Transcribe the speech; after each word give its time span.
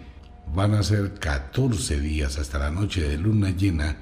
Van 0.53 0.73
a 0.73 0.83
ser 0.83 1.13
14 1.13 2.01
días 2.01 2.37
hasta 2.37 2.59
la 2.59 2.71
noche 2.71 3.07
de 3.07 3.17
luna 3.17 3.51
llena 3.51 3.95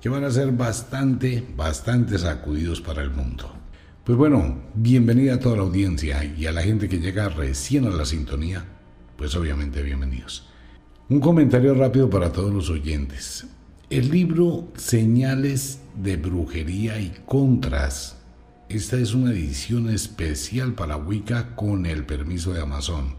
que 0.00 0.08
van 0.08 0.22
a 0.22 0.30
ser 0.30 0.52
bastante, 0.52 1.44
bastante 1.56 2.16
sacudidos 2.16 2.80
para 2.80 3.02
el 3.02 3.10
mundo. 3.10 3.56
Pues 4.04 4.16
bueno, 4.16 4.62
bienvenida 4.74 5.34
a 5.34 5.40
toda 5.40 5.56
la 5.56 5.62
audiencia 5.62 6.24
y 6.24 6.46
a 6.46 6.52
la 6.52 6.62
gente 6.62 6.88
que 6.88 7.00
llega 7.00 7.28
recién 7.28 7.84
a 7.84 7.90
la 7.90 8.04
sintonía, 8.04 8.64
pues 9.16 9.34
obviamente 9.34 9.82
bienvenidos. 9.82 10.48
Un 11.08 11.18
comentario 11.18 11.74
rápido 11.74 12.08
para 12.08 12.30
todos 12.30 12.54
los 12.54 12.70
oyentes. 12.70 13.48
El 13.90 14.12
libro 14.12 14.68
Señales 14.76 15.80
de 15.96 16.16
Brujería 16.18 17.00
y 17.00 17.12
Contras 17.26 18.13
esta 18.76 18.96
es 18.96 19.14
una 19.14 19.30
edición 19.30 19.88
especial 19.88 20.74
para 20.74 20.96
Wicca 20.96 21.54
con 21.54 21.86
el 21.86 22.04
permiso 22.04 22.52
de 22.52 22.60
Amazon. 22.60 23.14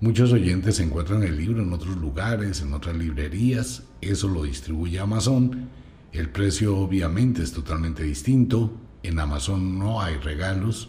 Muchos 0.00 0.32
oyentes 0.32 0.80
encuentran 0.80 1.22
el 1.22 1.36
libro 1.36 1.62
en 1.62 1.74
otros 1.74 1.98
lugares, 1.98 2.62
en 2.62 2.72
otras 2.72 2.96
librerías, 2.96 3.82
eso 4.00 4.28
lo 4.28 4.44
distribuye 4.44 4.98
Amazon. 4.98 5.68
El 6.10 6.30
precio 6.30 6.78
obviamente 6.78 7.42
es 7.42 7.52
totalmente 7.52 8.02
distinto, 8.02 8.72
en 9.02 9.18
Amazon 9.18 9.78
no 9.78 10.00
hay 10.00 10.16
regalos. 10.16 10.88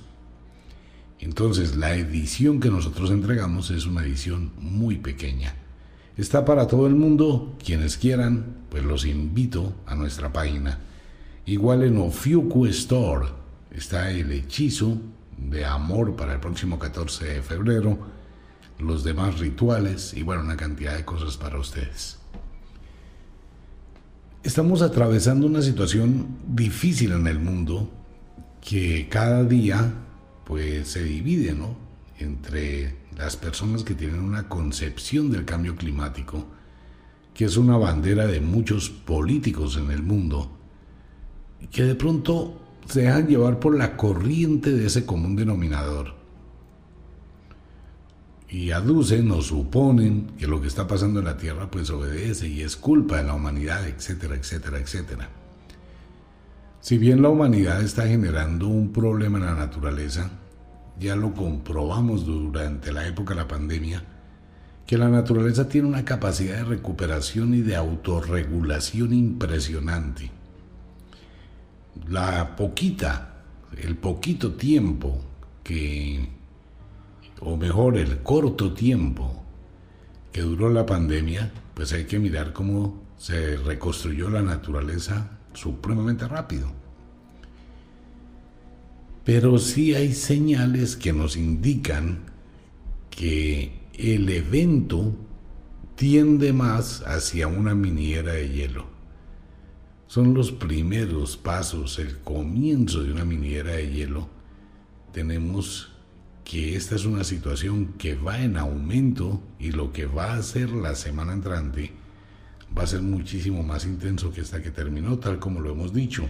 Entonces 1.20 1.76
la 1.76 1.94
edición 1.96 2.62
que 2.62 2.70
nosotros 2.70 3.12
entregamos 3.12 3.70
es 3.70 3.86
una 3.86 4.04
edición 4.04 4.54
muy 4.62 4.96
pequeña. 4.96 5.56
Está 6.16 6.46
para 6.46 6.68
todo 6.68 6.88
el 6.88 6.96
mundo, 6.96 7.58
quienes 7.62 7.98
quieran, 7.98 8.60
pues 8.70 8.82
los 8.82 9.06
invito 9.06 9.74
a 9.86 9.96
nuestra 9.96 10.32
página. 10.32 10.80
Igual 11.46 11.84
en 11.84 11.98
Ofiuku 11.98 12.66
Store, 12.68 13.39
está 13.72 14.12
el 14.12 14.32
hechizo 14.32 14.98
de 15.38 15.66
amor 15.66 16.16
para 16.16 16.34
el 16.34 16.40
próximo 16.40 16.80
14 16.80 17.26
de 17.26 17.42
febrero, 17.42 17.98
los 18.80 19.04
demás 19.04 19.40
rituales 19.40 20.14
y 20.14 20.24
bueno, 20.24 20.42
una 20.44 20.58
cantidad 20.58 20.96
de 20.96 21.06
cosas 21.06 21.38
para 21.38 21.60
ustedes. 21.60 22.18
Estamos 24.42 24.82
atravesando 24.82 25.48
una 25.48 25.62
situación 25.62 26.40
difícil 26.48 27.12
en 27.12 27.28
el 27.28 27.40
mundo 27.40 27.92
que 28.62 29.08
cada 29.10 29.44
día 29.44 29.94
pues 30.46 30.88
se 30.88 31.04
divide, 31.04 31.54
¿no? 31.54 31.78
Entre 32.18 32.96
las 33.18 33.36
personas 33.36 33.84
que 33.84 33.96
tienen 33.96 34.22
una 34.22 34.48
concepción 34.48 35.30
del 35.30 35.46
cambio 35.46 35.76
climático, 35.76 36.46
que 37.34 37.46
es 37.46 37.58
una 37.58 37.78
bandera 37.78 38.28
de 38.28 38.40
muchos 38.40 38.90
políticos 38.90 39.78
en 39.78 39.92
el 39.92 40.04
mundo, 40.04 40.58
que 41.72 41.84
de 41.84 41.96
pronto 41.96 42.62
se 42.90 43.02
dejan 43.02 43.28
llevar 43.28 43.60
por 43.60 43.78
la 43.78 43.96
corriente 43.96 44.72
de 44.72 44.88
ese 44.88 45.06
común 45.06 45.36
denominador. 45.36 46.16
Y 48.50 48.72
aducen 48.72 49.30
o 49.30 49.42
suponen 49.44 50.32
que 50.40 50.48
lo 50.48 50.60
que 50.60 50.68
está 50.68 50.88
pasando 50.88 51.20
en 51.20 51.26
la 51.26 51.38
Tierra 51.38 51.70
pues 51.70 51.92
obedece 51.92 52.48
y 52.48 52.62
es 52.62 52.76
culpa 52.76 53.18
de 53.18 53.26
la 53.26 53.36
humanidad, 53.36 53.88
etcétera, 53.88 54.36
etcétera, 54.36 54.80
etcétera. 54.80 55.30
Si 56.82 56.98
bien 56.98 57.22
la 57.22 57.30
humanidad 57.30 57.84
está 57.84 58.08
generando 58.08 58.68
un 58.68 58.92
problema 58.92 59.38
en 59.38 59.46
la 59.46 59.54
naturaleza, 59.54 60.32
ya 61.00 61.16
lo 61.16 61.34
comprobamos 61.34 62.26
durante 62.26 62.92
la 62.92 63.08
época 63.08 63.36
de 63.36 63.42
la 63.42 63.48
pandemia, 63.48 64.04
que 64.88 64.98
la 64.98 65.10
naturaleza 65.10 65.70
tiene 65.70 65.88
una 65.88 66.06
capacidad 66.06 66.58
de 66.58 66.64
recuperación 66.64 67.54
y 67.54 67.62
de 67.62 67.76
autorregulación 67.76 69.14
impresionante 69.14 70.39
la 72.08 72.56
poquita, 72.56 73.44
el 73.78 73.98
poquito 73.98 74.54
tiempo 74.54 75.20
que, 75.64 76.28
o 77.40 77.58
mejor, 77.58 77.98
el 77.98 78.22
corto 78.24 78.74
tiempo 78.74 79.44
que 80.32 80.42
duró 80.42 80.70
la 80.70 80.86
pandemia, 80.86 81.52
pues 81.74 81.94
hay 81.94 82.06
que 82.06 82.20
mirar 82.20 82.54
cómo 82.54 83.04
se 83.18 83.58
reconstruyó 83.58 84.30
la 84.30 84.42
naturaleza 84.42 85.40
supremamente 85.54 86.28
rápido. 86.28 86.72
Pero 89.24 89.60
sí 89.60 89.94
hay 89.94 90.14
señales 90.14 90.96
que 90.96 91.14
nos 91.14 91.36
indican 91.36 92.20
que 93.10 93.80
el 93.94 94.30
evento 94.30 95.14
tiende 95.96 96.54
más 96.54 97.04
hacia 97.06 97.48
una 97.48 97.76
miniera 97.76 98.34
de 98.34 98.50
hielo 98.50 98.89
son 100.10 100.34
los 100.34 100.52
primeros 100.52 101.38
pasos, 101.38 102.00
el 102.00 102.18
comienzo 102.18 103.04
de 103.04 103.12
una 103.12 103.26
miniera 103.26 103.74
de 103.74 103.92
hielo, 103.92 104.28
tenemos 105.14 105.92
que 106.44 106.76
esta 106.76 106.96
es 106.96 107.06
una 107.06 107.24
situación 107.24 107.94
que 108.00 108.16
va 108.16 108.42
en 108.42 108.58
aumento 108.58 109.40
y 109.60 109.72
lo 109.72 109.94
que 109.94 110.08
va 110.08 110.34
a 110.34 110.42
ser 110.42 110.72
la 110.72 110.96
semana 110.96 111.34
entrante 111.34 111.92
va 112.76 112.84
a 112.84 112.88
ser 112.88 113.04
muchísimo 113.04 113.62
más 113.62 113.86
intenso 113.86 114.32
que 114.32 114.42
esta 114.42 114.64
que 114.64 114.72
terminó, 114.72 115.20
tal 115.20 115.38
como 115.38 115.60
lo 115.60 115.74
hemos 115.74 115.94
dicho. 115.94 116.26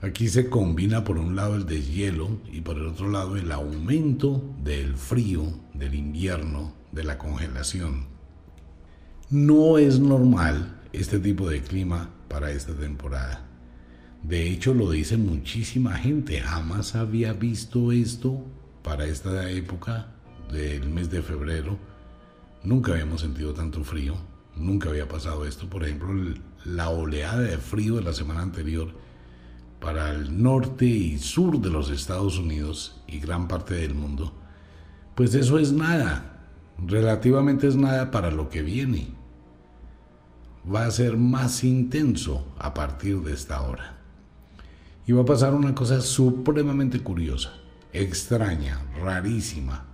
Aquí 0.00 0.28
se 0.28 0.48
combina 0.48 1.04
por 1.04 1.18
un 1.18 1.36
lado 1.36 1.56
el 1.56 1.66
deshielo 1.66 2.40
y 2.50 2.62
por 2.62 2.78
el 2.78 2.86
otro 2.86 3.10
lado 3.10 3.36
el 3.36 3.52
aumento 3.52 4.42
del 4.64 4.94
frío, 4.96 5.52
del 5.74 5.94
invierno, 5.94 6.72
de 6.92 7.04
la 7.04 7.18
congelación. 7.18 8.06
No 9.28 9.76
es 9.76 10.00
normal 10.00 10.80
este 10.94 11.18
tipo 11.18 11.50
de 11.50 11.60
clima 11.60 12.08
para 12.34 12.50
esta 12.50 12.74
temporada. 12.74 13.46
De 14.24 14.50
hecho, 14.50 14.74
lo 14.74 14.90
dice 14.90 15.16
muchísima 15.16 15.92
gente. 15.92 16.40
Jamás 16.40 16.96
había 16.96 17.32
visto 17.32 17.92
esto 17.92 18.44
para 18.82 19.06
esta 19.06 19.48
época 19.52 20.08
del 20.50 20.88
mes 20.88 21.10
de 21.10 21.22
febrero. 21.22 21.78
Nunca 22.64 22.90
habíamos 22.90 23.20
sentido 23.20 23.54
tanto 23.54 23.84
frío. 23.84 24.16
Nunca 24.56 24.88
había 24.88 25.06
pasado 25.06 25.46
esto. 25.46 25.70
Por 25.70 25.84
ejemplo, 25.84 26.12
la 26.64 26.88
oleada 26.88 27.38
de 27.38 27.56
frío 27.56 27.94
de 27.94 28.02
la 28.02 28.12
semana 28.12 28.42
anterior 28.42 28.88
para 29.80 30.10
el 30.10 30.42
norte 30.42 30.86
y 30.86 31.18
sur 31.18 31.60
de 31.60 31.70
los 31.70 31.88
Estados 31.88 32.36
Unidos 32.36 33.00
y 33.06 33.20
gran 33.20 33.46
parte 33.46 33.74
del 33.74 33.94
mundo. 33.94 34.32
Pues 35.14 35.36
eso 35.36 35.56
es 35.60 35.70
nada. 35.70 36.48
Relativamente 36.84 37.68
es 37.68 37.76
nada 37.76 38.10
para 38.10 38.32
lo 38.32 38.48
que 38.48 38.62
viene 38.62 39.23
va 40.72 40.86
a 40.86 40.90
ser 40.90 41.16
más 41.16 41.64
intenso 41.64 42.46
a 42.58 42.74
partir 42.74 43.20
de 43.20 43.32
esta 43.32 43.60
hora. 43.62 43.98
Y 45.06 45.12
va 45.12 45.22
a 45.22 45.26
pasar 45.26 45.54
una 45.54 45.74
cosa 45.74 46.00
supremamente 46.00 47.00
curiosa, 47.00 47.52
extraña, 47.92 48.80
rarísima, 49.02 49.84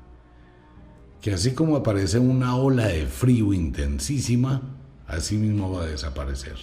que 1.20 1.32
así 1.32 1.53
como 1.53 1.76
aparece 1.76 2.19
una 2.19 2.56
ola 2.56 2.86
de 2.86 3.06
frío 3.06 3.53
intensísima, 3.53 4.62
así 5.06 5.36
mismo 5.36 5.72
va 5.72 5.82
a 5.82 5.86
desaparecer. 5.86 6.56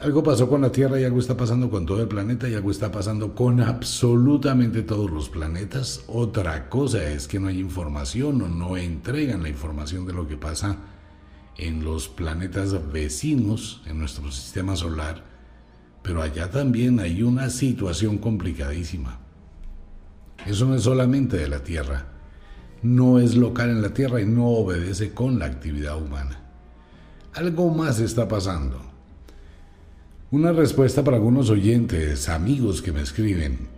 Algo 0.00 0.22
pasó 0.22 0.48
con 0.48 0.60
la 0.60 0.70
Tierra 0.70 1.00
y 1.00 1.04
algo 1.04 1.18
está 1.18 1.38
pasando 1.38 1.70
con 1.70 1.86
todo 1.86 2.02
el 2.02 2.08
planeta 2.08 2.48
y 2.48 2.54
algo 2.54 2.70
está 2.70 2.92
pasando 2.92 3.34
con 3.34 3.60
absolutamente 3.60 4.82
todos 4.82 5.10
los 5.10 5.30
planetas. 5.30 6.04
Otra 6.06 6.68
cosa 6.68 7.02
es 7.08 7.26
que 7.26 7.40
no 7.40 7.48
hay 7.48 7.58
información 7.58 8.42
o 8.42 8.48
no 8.48 8.76
entregan 8.76 9.42
la 9.42 9.48
información 9.48 10.06
de 10.06 10.12
lo 10.12 10.28
que 10.28 10.36
pasa 10.36 10.76
en 11.58 11.84
los 11.84 12.08
planetas 12.08 12.92
vecinos, 12.92 13.82
en 13.86 13.98
nuestro 13.98 14.30
sistema 14.30 14.76
solar, 14.76 15.24
pero 16.02 16.22
allá 16.22 16.50
también 16.50 17.00
hay 17.00 17.22
una 17.22 17.50
situación 17.50 18.18
complicadísima. 18.18 19.18
Eso 20.46 20.66
no 20.66 20.74
es 20.74 20.82
solamente 20.82 21.36
de 21.36 21.48
la 21.48 21.64
Tierra, 21.64 22.06
no 22.82 23.18
es 23.18 23.36
local 23.36 23.70
en 23.70 23.82
la 23.82 23.94
Tierra 23.94 24.20
y 24.20 24.26
no 24.26 24.46
obedece 24.46 25.12
con 25.12 25.38
la 25.38 25.46
actividad 25.46 26.00
humana. 26.00 26.40
Algo 27.34 27.74
más 27.74 27.98
está 28.00 28.28
pasando. 28.28 28.80
Una 30.30 30.52
respuesta 30.52 31.02
para 31.02 31.16
algunos 31.16 31.50
oyentes, 31.50 32.28
amigos 32.28 32.82
que 32.82 32.92
me 32.92 33.00
escriben, 33.00 33.68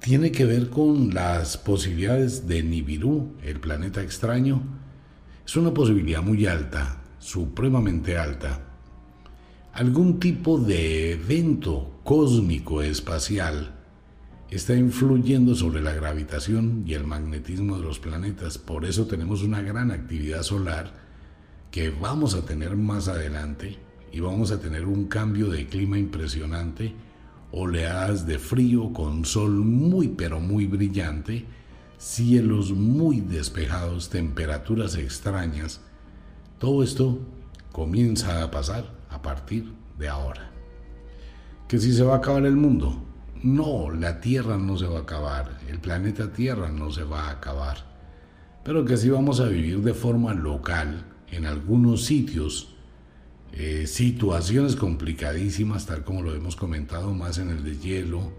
tiene 0.00 0.32
que 0.32 0.44
ver 0.44 0.70
con 0.70 1.14
las 1.14 1.56
posibilidades 1.56 2.46
de 2.46 2.62
Nibiru, 2.62 3.34
el 3.42 3.60
planeta 3.60 4.02
extraño. 4.02 4.62
Es 5.44 5.56
una 5.56 5.72
posibilidad 5.72 6.22
muy 6.22 6.46
alta, 6.46 6.99
supremamente 7.20 8.16
alta, 8.16 8.66
algún 9.72 10.18
tipo 10.18 10.58
de 10.58 11.12
evento 11.12 12.00
cósmico 12.02 12.82
espacial 12.82 13.76
está 14.50 14.74
influyendo 14.74 15.54
sobre 15.54 15.80
la 15.80 15.92
gravitación 15.92 16.82
y 16.86 16.94
el 16.94 17.04
magnetismo 17.04 17.76
de 17.76 17.84
los 17.84 18.00
planetas. 18.00 18.58
Por 18.58 18.84
eso 18.84 19.06
tenemos 19.06 19.42
una 19.42 19.62
gran 19.62 19.92
actividad 19.92 20.42
solar 20.42 20.92
que 21.70 21.90
vamos 21.90 22.34
a 22.34 22.44
tener 22.44 22.74
más 22.74 23.06
adelante 23.06 23.78
y 24.12 24.18
vamos 24.18 24.50
a 24.50 24.58
tener 24.58 24.86
un 24.86 25.04
cambio 25.04 25.48
de 25.50 25.66
clima 25.66 25.98
impresionante, 25.98 26.94
oleadas 27.52 28.26
de 28.26 28.38
frío 28.38 28.92
con 28.92 29.24
sol 29.24 29.52
muy 29.52 30.08
pero 30.08 30.40
muy 30.40 30.66
brillante, 30.66 31.44
cielos 31.98 32.72
muy 32.72 33.20
despejados, 33.20 34.08
temperaturas 34.08 34.96
extrañas. 34.96 35.80
Todo 36.60 36.82
esto 36.82 37.18
comienza 37.72 38.42
a 38.42 38.50
pasar 38.50 38.84
a 39.08 39.22
partir 39.22 39.72
de 39.98 40.10
ahora. 40.10 40.50
¿Que 41.66 41.78
si 41.78 41.94
se 41.94 42.02
va 42.02 42.12
a 42.12 42.16
acabar 42.18 42.44
el 42.44 42.56
mundo? 42.56 43.02
No, 43.42 43.88
la 43.88 44.20
Tierra 44.20 44.58
no 44.58 44.76
se 44.76 44.84
va 44.84 44.98
a 44.98 45.02
acabar, 45.02 45.58
el 45.70 45.78
planeta 45.78 46.34
Tierra 46.34 46.68
no 46.68 46.92
se 46.92 47.02
va 47.02 47.28
a 47.28 47.30
acabar, 47.30 47.78
pero 48.62 48.84
que 48.84 48.98
si 48.98 49.08
vamos 49.08 49.40
a 49.40 49.46
vivir 49.46 49.80
de 49.80 49.94
forma 49.94 50.34
local 50.34 51.06
en 51.30 51.46
algunos 51.46 52.04
sitios, 52.04 52.74
eh, 53.54 53.86
situaciones 53.86 54.76
complicadísimas, 54.76 55.86
tal 55.86 56.04
como 56.04 56.20
lo 56.20 56.34
hemos 56.34 56.56
comentado 56.56 57.14
más 57.14 57.38
en 57.38 57.48
el 57.48 57.64
de 57.64 57.78
hielo, 57.78 58.32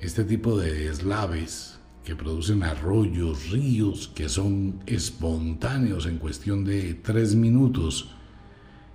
este 0.00 0.22
tipo 0.22 0.56
de 0.56 0.72
deslaves 0.72 1.80
que 2.06 2.14
producen 2.14 2.62
arroyos, 2.62 3.50
ríos, 3.50 4.12
que 4.14 4.28
son 4.28 4.78
espontáneos 4.86 6.06
en 6.06 6.18
cuestión 6.18 6.64
de 6.64 6.94
tres 6.94 7.34
minutos 7.34 8.10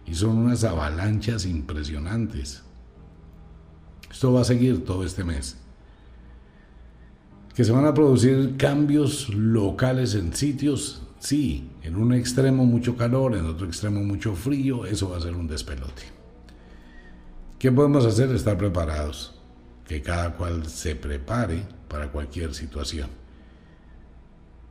y 0.07 0.15
son 0.15 0.37
unas 0.37 0.63
avalanchas 0.63 1.45
impresionantes. 1.45 2.63
Esto 4.09 4.31
va 4.31 4.41
a 4.41 4.45
seguir 4.45 4.85
todo 4.85 5.03
este 5.03 5.25
mes. 5.25 5.57
Que 7.53 7.65
se 7.65 7.73
van 7.73 7.85
a 7.85 7.93
producir 7.93 8.55
cambios 8.55 9.27
locales 9.27 10.15
en 10.15 10.33
sitios, 10.33 11.01
sí, 11.19 11.69
en 11.83 11.97
un 11.97 12.13
extremo 12.13 12.65
mucho 12.65 12.95
calor, 12.95 13.35
en 13.35 13.45
otro 13.45 13.67
extremo 13.67 13.99
mucho 13.99 14.35
frío, 14.35 14.85
eso 14.85 15.09
va 15.09 15.17
a 15.17 15.21
ser 15.21 15.35
un 15.35 15.47
despelote. 15.47 16.03
¿Qué 17.59 17.73
podemos 17.73 18.05
hacer? 18.05 18.31
Estar 18.31 18.57
preparados. 18.57 19.37
Que 19.85 20.01
cada 20.01 20.37
cual 20.37 20.65
se 20.67 20.95
prepare 20.95 21.80
para 21.91 22.11
cualquier 22.11 22.53
situación. 22.53 23.09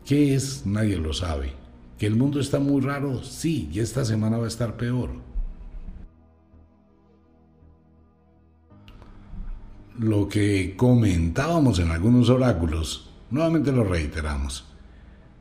¿Qué 0.05 0.35
es? 0.35 0.65
Nadie 0.65 0.97
lo 0.97 1.13
sabe. 1.13 1.53
¿Que 1.99 2.07
el 2.07 2.17
mundo 2.17 2.41
está 2.41 2.59
muy 2.59 2.81
raro? 2.81 3.23
Sí, 3.23 3.69
y 3.73 3.81
esta 3.81 4.05
semana 4.05 4.39
va 4.39 4.47
a 4.47 4.49
estar 4.49 4.77
peor. 4.77 5.11
lo 10.01 10.29
que 10.29 10.77
comentábamos 10.79 11.79
en 11.79 11.91
algunos 11.91 12.31
oráculos, 12.31 13.11
nuevamente 13.31 13.71
lo 13.71 13.85
reiteramos. 13.85 14.65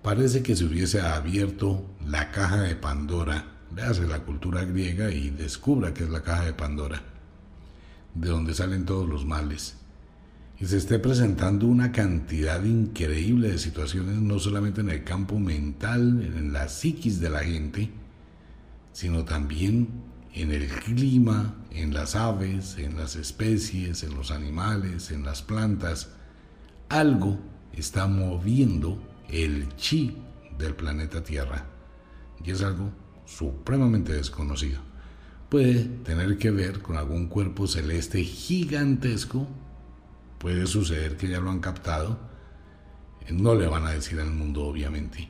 Parece 0.02 0.44
que 0.44 0.54
se 0.54 0.66
hubiese 0.66 1.00
abierto 1.00 1.86
la 2.06 2.30
caja 2.32 2.62
de 2.64 2.76
Pandora. 2.76 3.46
Véase 3.72 4.06
la 4.06 4.20
cultura 4.20 4.66
griega 4.66 5.12
y 5.12 5.30
descubra 5.30 5.94
que 5.94 6.04
es 6.04 6.10
la 6.10 6.24
caja 6.24 6.44
de 6.44 6.54
Pandora, 6.54 7.02
de 8.14 8.28
donde 8.28 8.54
salen 8.54 8.84
todos 8.84 9.08
los 9.08 9.26
males. 9.26 9.78
Y 10.62 10.66
se 10.66 10.78
esté 10.78 11.00
presentando 11.00 11.68
una 11.68 11.92
cantidad 11.92 12.62
increíble 12.64 13.52
de 13.52 13.58
situaciones, 13.58 14.16
no 14.16 14.40
solamente 14.40 14.82
en 14.82 14.90
el 14.90 15.06
campo 15.06 15.40
mental, 15.40 16.22
en 16.22 16.52
la 16.52 16.68
psiquis 16.68 17.22
de 17.22 17.30
la 17.30 17.40
gente, 17.40 17.90
sino 18.92 19.24
también 19.24 19.88
en 20.34 20.52
el 20.52 20.68
clima, 20.68 21.56
en 21.72 21.94
las 21.94 22.16
aves, 22.16 22.78
en 22.78 22.98
las 22.98 23.16
especies, 23.16 24.04
en 24.04 24.16
los 24.16 24.32
animales, 24.32 25.12
en 25.12 25.24
las 25.24 25.42
plantas. 25.42 26.10
Algo 26.90 27.40
está 27.74 28.08
moviendo 28.08 29.02
el 29.30 29.74
chi 29.78 30.18
del 30.58 30.76
planeta 30.76 31.24
Tierra 31.24 31.66
y 32.44 32.52
es 32.52 32.62
algo 32.62 32.92
supremamente 33.26 34.14
desconocido. 34.14 34.82
Puede 35.50 35.86
tener 36.04 36.38
que 36.38 36.52
ver 36.52 36.82
con 36.82 36.98
algún 36.98 37.28
cuerpo 37.28 37.66
celeste 37.68 38.24
gigantesco, 38.24 39.48
puede 40.40 40.66
suceder 40.66 41.18
que 41.18 41.28
ya 41.28 41.40
lo 41.40 41.52
han 41.52 41.60
captado, 41.60 42.20
no 43.30 43.54
le 43.54 43.68
van 43.68 43.86
a 43.86 43.92
decir 43.92 44.20
al 44.20 44.32
mundo 44.32 44.66
obviamente 44.66 45.30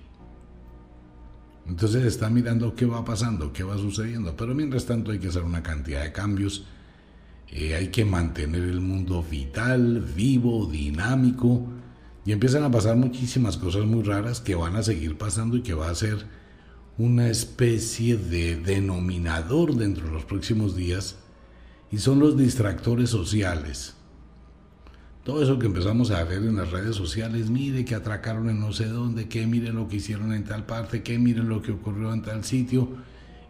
entonces 1.69 2.03
está 2.03 2.31
mirando 2.31 2.75
qué 2.75 2.87
va 2.87 3.05
pasando, 3.05 3.53
qué 3.53 3.63
va 3.63 3.77
sucediendo. 3.77 4.35
Pero 4.35 4.55
mientras 4.55 4.85
tanto 4.85 5.11
hay 5.11 5.19
que 5.19 5.27
hacer 5.27 5.43
una 5.43 5.61
cantidad 5.61 6.01
de 6.01 6.11
cambios. 6.11 6.65
Eh, 7.47 7.75
hay 7.75 7.89
que 7.89 8.05
mantener 8.05 8.63
el 8.63 8.81
mundo 8.81 9.23
vital, 9.23 10.01
vivo, 10.01 10.65
dinámico. 10.65 11.67
Y 12.25 12.31
empiezan 12.31 12.63
a 12.63 12.71
pasar 12.71 12.95
muchísimas 12.95 13.57
cosas 13.57 13.85
muy 13.85 14.03
raras 14.03 14.41
que 14.41 14.55
van 14.55 14.75
a 14.75 14.83
seguir 14.83 15.17
pasando 15.17 15.57
y 15.57 15.61
que 15.61 15.75
va 15.75 15.89
a 15.89 15.95
ser 15.95 16.25
una 16.97 17.29
especie 17.29 18.17
de 18.17 18.55
denominador 18.57 19.75
dentro 19.75 20.07
de 20.07 20.13
los 20.13 20.25
próximos 20.25 20.75
días. 20.75 21.17
Y 21.91 21.99
son 21.99 22.19
los 22.19 22.35
distractores 22.35 23.11
sociales. 23.11 23.95
Todo 25.23 25.43
eso 25.43 25.59
que 25.59 25.67
empezamos 25.67 26.11
a 26.11 26.23
ver 26.23 26.39
en 26.39 26.55
las 26.55 26.71
redes 26.71 26.95
sociales, 26.95 27.49
mire 27.49 27.85
que 27.85 27.93
atracaron 27.93 28.49
en 28.49 28.59
no 28.59 28.71
sé 28.71 28.85
dónde, 28.85 29.27
que 29.27 29.45
mire 29.45 29.73
lo 29.73 29.87
que 29.87 29.97
hicieron 29.97 30.33
en 30.33 30.45
tal 30.45 30.65
parte, 30.65 31.03
que 31.03 31.19
mire 31.19 31.43
lo 31.43 31.61
que 31.61 31.73
ocurrió 31.73 32.13
en 32.13 32.21
tal 32.21 32.43
sitio, 32.43 32.87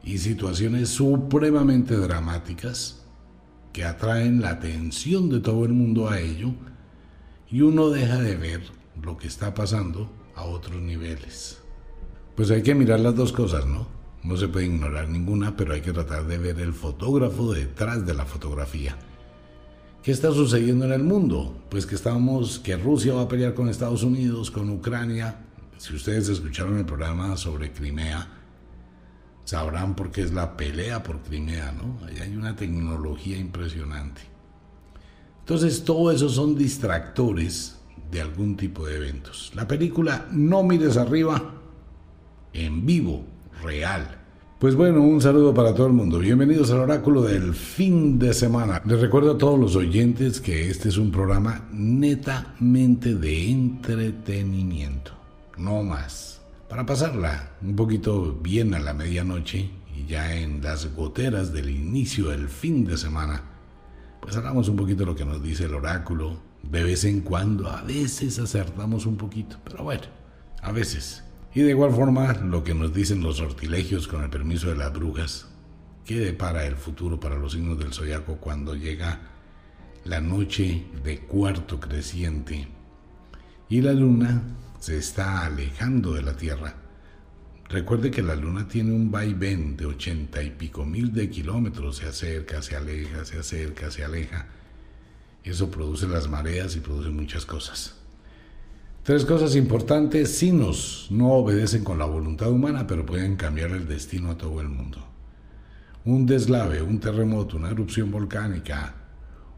y 0.03 0.17
situaciones 0.17 0.89
supremamente 0.89 1.95
dramáticas 1.95 3.03
que 3.71 3.83
atraen 3.83 4.41
la 4.41 4.49
atención 4.49 5.29
de 5.29 5.39
todo 5.39 5.63
el 5.65 5.73
mundo 5.73 6.09
a 6.09 6.19
ello, 6.19 6.51
y 7.51 7.61
uno 7.61 7.89
deja 7.89 8.17
de 8.17 8.35
ver 8.35 8.61
lo 9.01 9.17
que 9.17 9.27
está 9.27 9.53
pasando 9.53 10.11
a 10.35 10.43
otros 10.43 10.81
niveles. 10.81 11.59
Pues 12.35 12.49
hay 12.51 12.63
que 12.63 12.75
mirar 12.75 12.99
las 12.99 13.15
dos 13.15 13.31
cosas, 13.31 13.65
¿no? 13.65 13.87
No 14.23 14.37
se 14.37 14.47
puede 14.47 14.65
ignorar 14.65 15.07
ninguna, 15.07 15.55
pero 15.55 15.73
hay 15.73 15.81
que 15.81 15.93
tratar 15.93 16.25
de 16.25 16.37
ver 16.37 16.59
el 16.59 16.73
fotógrafo 16.73 17.53
detrás 17.53 18.05
de 18.05 18.13
la 18.13 18.25
fotografía. 18.25 18.97
¿Qué 20.03 20.11
está 20.11 20.31
sucediendo 20.31 20.85
en 20.85 20.93
el 20.93 21.03
mundo? 21.03 21.65
Pues 21.69 21.85
que 21.85 21.95
estamos, 21.95 22.59
que 22.59 22.77
Rusia 22.77 23.13
va 23.13 23.23
a 23.23 23.27
pelear 23.27 23.53
con 23.53 23.67
Estados 23.67 24.01
Unidos, 24.03 24.49
con 24.49 24.69
Ucrania. 24.69 25.35
Si 25.77 25.93
ustedes 25.93 26.29
escucharon 26.29 26.77
el 26.77 26.85
programa 26.85 27.35
sobre 27.35 27.73
Crimea, 27.73 28.25
sabrán 29.43 29.95
por 29.95 30.09
qué 30.09 30.21
es 30.21 30.31
la 30.31 30.55
pelea 30.55 31.03
por 31.03 31.19
Crimea, 31.19 31.73
¿no? 31.73 32.05
Ahí 32.05 32.17
hay 32.19 32.35
una 32.37 32.55
tecnología 32.55 33.37
impresionante. 33.37 34.21
Entonces, 35.41 35.83
todo 35.83 36.11
eso 36.13 36.29
son 36.29 36.55
distractores 36.55 37.77
de 38.09 38.21
algún 38.21 38.55
tipo 38.55 38.85
de 38.85 38.95
eventos. 38.95 39.51
La 39.53 39.67
película 39.67 40.27
No 40.31 40.63
mires 40.63 40.95
arriba, 40.95 41.55
en 42.53 42.85
vivo, 42.85 43.25
real, 43.61 44.18
pues 44.59 44.75
bueno, 44.75 45.01
un 45.01 45.21
saludo 45.21 45.53
para 45.53 45.73
todo 45.73 45.87
el 45.87 45.93
mundo. 45.93 46.19
Bienvenidos 46.19 46.69
al 46.71 46.79
oráculo 46.79 47.21
del 47.21 47.53
fin 47.53 48.19
de 48.19 48.33
semana. 48.33 48.81
Les 48.85 48.99
recuerdo 48.99 49.31
a 49.31 49.37
todos 49.37 49.57
los 49.57 49.77
oyentes 49.77 50.41
que 50.41 50.69
este 50.69 50.89
es 50.89 50.97
un 50.97 51.11
programa 51.11 51.65
netamente 51.71 53.15
de 53.15 53.51
entretenimiento, 53.51 55.13
no 55.57 55.81
más. 55.81 56.41
Para 56.67 56.85
pasarla 56.85 57.51
un 57.61 57.77
poquito 57.77 58.37
bien 58.43 58.73
a 58.73 58.79
la 58.79 58.93
medianoche 58.93 59.69
y 59.95 60.05
ya 60.05 60.35
en 60.35 60.61
las 60.61 60.93
goteras 60.93 61.53
del 61.53 61.69
inicio 61.69 62.27
del 62.27 62.49
fin 62.49 62.83
de 62.83 62.97
semana, 62.97 63.41
pues 64.19 64.35
hablamos 64.35 64.67
un 64.67 64.75
poquito 64.75 65.05
lo 65.05 65.15
que 65.15 65.23
nos 65.23 65.41
dice 65.41 65.65
el 65.65 65.73
oráculo. 65.73 66.37
De 66.63 66.83
vez 66.83 67.05
en 67.05 67.21
cuando, 67.21 67.69
a 67.69 67.81
veces 67.83 68.37
acertamos 68.39 69.05
un 69.05 69.15
poquito, 69.15 69.55
pero 69.63 69.85
bueno, 69.85 70.03
a 70.61 70.73
veces. 70.73 71.23
Y 71.53 71.61
de 71.61 71.71
igual 71.71 71.91
forma, 71.91 72.33
lo 72.33 72.63
que 72.63 72.75
nos 72.75 72.93
dicen 72.93 73.23
los 73.23 73.37
sortilegios 73.37 74.07
con 74.07 74.23
el 74.23 74.29
permiso 74.29 74.69
de 74.69 74.75
las 74.75 74.93
brujas, 74.93 75.47
¿qué 76.05 76.19
depara 76.19 76.65
el 76.65 76.75
futuro 76.75 77.19
para 77.19 77.37
los 77.37 77.53
signos 77.53 77.79
del 77.79 77.93
zodiaco 77.93 78.37
cuando 78.37 78.75
llega 78.75 79.19
la 80.05 80.21
noche 80.21 80.85
de 81.03 81.19
cuarto 81.19 81.79
creciente 81.79 82.67
y 83.67 83.81
la 83.81 83.93
luna 83.93 84.43
se 84.79 84.97
está 84.97 85.45
alejando 85.45 86.13
de 86.13 86.21
la 86.21 86.37
Tierra? 86.37 86.75
Recuerde 87.67 88.09
que 88.09 88.23
la 88.23 88.35
luna 88.35 88.67
tiene 88.67 88.91
un 88.93 89.11
vaivén 89.11 89.75
de 89.77 89.85
ochenta 89.85 90.41
y 90.41 90.51
pico 90.51 90.85
mil 90.85 91.13
de 91.13 91.29
kilómetros, 91.29 91.97
se 91.97 92.07
acerca, 92.07 92.61
se 92.61 92.75
aleja, 92.75 93.25
se 93.25 93.39
acerca, 93.39 93.91
se 93.91 94.03
aleja. 94.03 94.47
Eso 95.43 95.69
produce 95.69 96.07
las 96.07 96.27
mareas 96.27 96.75
y 96.75 96.79
produce 96.79 97.09
muchas 97.09 97.45
cosas. 97.45 97.98
Tres 99.03 99.25
cosas 99.25 99.55
importantes, 99.55 100.37
signos 100.37 101.07
no 101.09 101.31
obedecen 101.31 101.83
con 101.83 101.97
la 101.97 102.05
voluntad 102.05 102.51
humana, 102.51 102.85
pero 102.85 103.05
pueden 103.05 103.37
cambiar 103.37 103.71
el 103.71 103.87
destino 103.87 104.31
a 104.31 104.37
todo 104.37 104.61
el 104.61 104.69
mundo. 104.69 104.99
Un 106.05 106.25
deslave, 106.25 106.81
un 106.81 106.99
terremoto, 106.99 107.57
una 107.57 107.69
erupción 107.71 108.11
volcánica, 108.11 108.95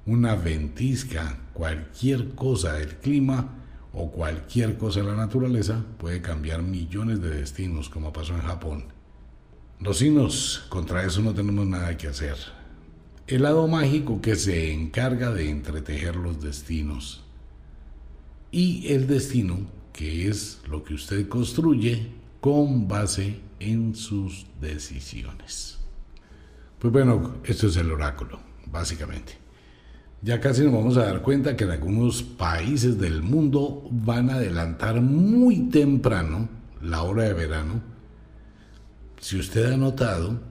una 0.06 0.36
ventisca, 0.36 1.38
cualquier 1.54 2.30
cosa 2.36 2.74
del 2.74 2.96
clima 2.98 3.58
o 3.94 4.12
cualquier 4.12 4.78
cosa 4.78 5.02
de 5.02 5.08
la 5.08 5.16
naturaleza 5.16 5.84
puede 5.98 6.22
cambiar 6.22 6.62
millones 6.62 7.22
de 7.22 7.30
destinos, 7.30 7.90
como 7.90 8.14
pasó 8.14 8.34
en 8.34 8.42
Japón. 8.42 8.86
Los 9.80 9.98
signos, 9.98 10.66
contra 10.70 11.04
eso 11.04 11.22
no 11.22 11.34
tenemos 11.34 11.66
nada 11.66 11.98
que 11.98 12.08
hacer. 12.08 12.38
El 13.28 13.42
lado 13.42 13.68
mágico 13.68 14.22
que 14.22 14.36
se 14.36 14.72
encarga 14.72 15.32
de 15.32 15.50
entretejer 15.50 16.16
los 16.16 16.42
destinos 16.42 17.21
y 18.52 18.92
el 18.92 19.08
destino, 19.08 19.60
que 19.94 20.28
es 20.28 20.62
lo 20.70 20.84
que 20.84 20.94
usted 20.94 21.28
construye 21.28 22.12
con 22.42 22.88
base 22.88 23.40
en 23.60 23.96
sus 23.96 24.46
decisiones. 24.60 25.80
Pues 26.80 26.92
bueno, 26.92 27.36
esto 27.46 27.68
es 27.68 27.78
el 27.78 27.92
oráculo, 27.92 28.40
básicamente. 28.66 29.34
Ya 30.24 30.40
casi 30.40 30.64
nos 30.64 30.74
vamos 30.74 30.98
a 30.98 31.06
dar 31.06 31.22
cuenta 31.22 31.56
que 31.56 31.64
en 31.64 31.72
algunos 31.72 32.22
países 32.22 33.00
del 33.00 33.24
mundo 33.24 33.88
van 33.90 34.30
a 34.30 34.36
adelantar 34.36 35.02
muy 35.02 35.70
temprano 35.70 36.50
la 36.82 37.04
hora 37.04 37.24
de 37.24 37.34
verano. 37.34 37.82
Si 39.20 39.40
usted 39.40 39.72
ha 39.72 39.78
notado, 39.78 40.42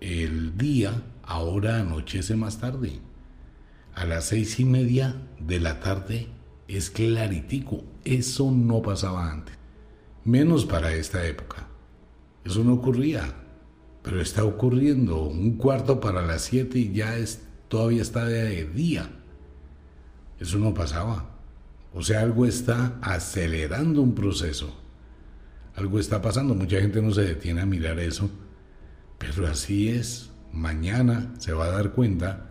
el 0.00 0.56
día 0.56 1.02
ahora 1.22 1.80
anochece 1.80 2.36
más 2.36 2.58
tarde. 2.58 3.00
A 3.94 4.04
las 4.04 4.26
seis 4.26 4.58
y 4.60 4.64
media 4.64 5.16
de 5.38 5.60
la 5.60 5.80
tarde 5.80 6.28
es 6.68 6.90
claritico. 6.90 7.84
Eso 8.04 8.50
no 8.50 8.82
pasaba 8.82 9.30
antes. 9.30 9.54
Menos 10.24 10.64
para 10.64 10.92
esta 10.92 11.26
época. 11.26 11.68
Eso 12.44 12.64
no 12.64 12.74
ocurría. 12.74 13.34
Pero 14.02 14.20
está 14.20 14.44
ocurriendo. 14.44 15.22
Un 15.22 15.56
cuarto 15.56 16.00
para 16.00 16.22
las 16.22 16.42
siete 16.42 16.78
y 16.78 16.92
ya 16.92 17.16
es 17.16 17.42
todavía 17.68 18.02
está 18.02 18.24
de 18.24 18.64
día. 18.66 19.10
Eso 20.38 20.58
no 20.58 20.74
pasaba. 20.74 21.30
O 21.94 22.02
sea, 22.02 22.20
algo 22.20 22.46
está 22.46 22.98
acelerando 23.00 24.02
un 24.02 24.14
proceso. 24.14 24.76
Algo 25.74 25.98
está 25.98 26.20
pasando. 26.20 26.54
Mucha 26.54 26.80
gente 26.80 27.00
no 27.00 27.12
se 27.12 27.22
detiene 27.22 27.62
a 27.62 27.66
mirar 27.66 27.98
eso. 27.98 28.30
Pero 29.18 29.46
así 29.46 29.88
es. 29.88 30.30
Mañana 30.52 31.34
se 31.38 31.52
va 31.52 31.66
a 31.66 31.70
dar 31.70 31.92
cuenta 31.92 32.50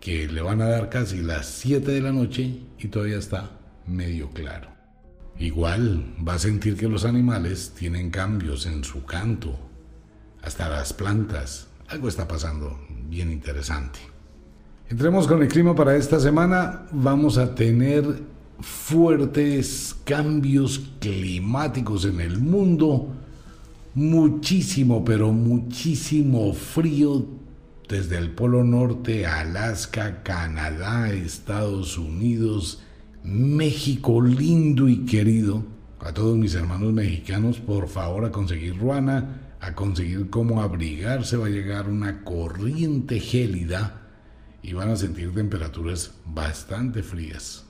que 0.00 0.28
le 0.28 0.40
van 0.40 0.60
a 0.62 0.68
dar 0.68 0.88
casi 0.88 1.18
las 1.18 1.46
7 1.46 1.90
de 1.90 2.00
la 2.00 2.12
noche 2.12 2.60
y 2.78 2.88
todavía 2.88 3.18
está 3.18 3.50
medio 3.86 4.30
claro. 4.30 4.68
Igual 5.38 6.14
va 6.26 6.34
a 6.34 6.38
sentir 6.38 6.76
que 6.76 6.88
los 6.88 7.04
animales 7.04 7.72
tienen 7.78 8.10
cambios 8.10 8.66
en 8.66 8.84
su 8.84 9.04
canto, 9.04 9.58
hasta 10.42 10.68
las 10.68 10.92
plantas. 10.92 11.68
Algo 11.88 12.08
está 12.08 12.26
pasando 12.26 12.78
bien 13.08 13.30
interesante. 13.30 13.98
Entremos 14.88 15.26
con 15.26 15.42
el 15.42 15.48
clima 15.48 15.74
para 15.74 15.96
esta 15.96 16.20
semana. 16.20 16.86
Vamos 16.92 17.38
a 17.38 17.54
tener 17.54 18.22
fuertes 18.60 19.96
cambios 20.04 20.78
climáticos 21.00 22.04
en 22.04 22.20
el 22.20 22.38
mundo. 22.38 23.08
Muchísimo, 23.94 25.04
pero 25.04 25.32
muchísimo 25.32 26.52
frío 26.52 27.26
desde 27.88 28.18
el 28.18 28.30
Polo 28.30 28.64
Norte, 28.64 29.26
Alaska, 29.26 30.22
Canadá, 30.22 31.12
Estados 31.12 31.98
Unidos, 31.98 32.82
México 33.22 34.20
lindo 34.20 34.88
y 34.88 35.04
querido. 35.04 35.64
A 36.00 36.12
todos 36.12 36.36
mis 36.36 36.54
hermanos 36.54 36.92
mexicanos, 36.92 37.58
por 37.58 37.88
favor, 37.88 38.24
a 38.24 38.32
conseguir 38.32 38.78
ruana, 38.78 39.56
a 39.60 39.74
conseguir 39.74 40.30
cómo 40.30 40.62
abrigarse. 40.62 41.36
Va 41.36 41.46
a 41.46 41.50
llegar 41.50 41.88
una 41.88 42.22
corriente 42.24 43.20
gélida 43.20 44.02
y 44.62 44.72
van 44.72 44.90
a 44.90 44.96
sentir 44.96 45.32
temperaturas 45.32 46.12
bastante 46.24 47.02
frías. 47.02 47.64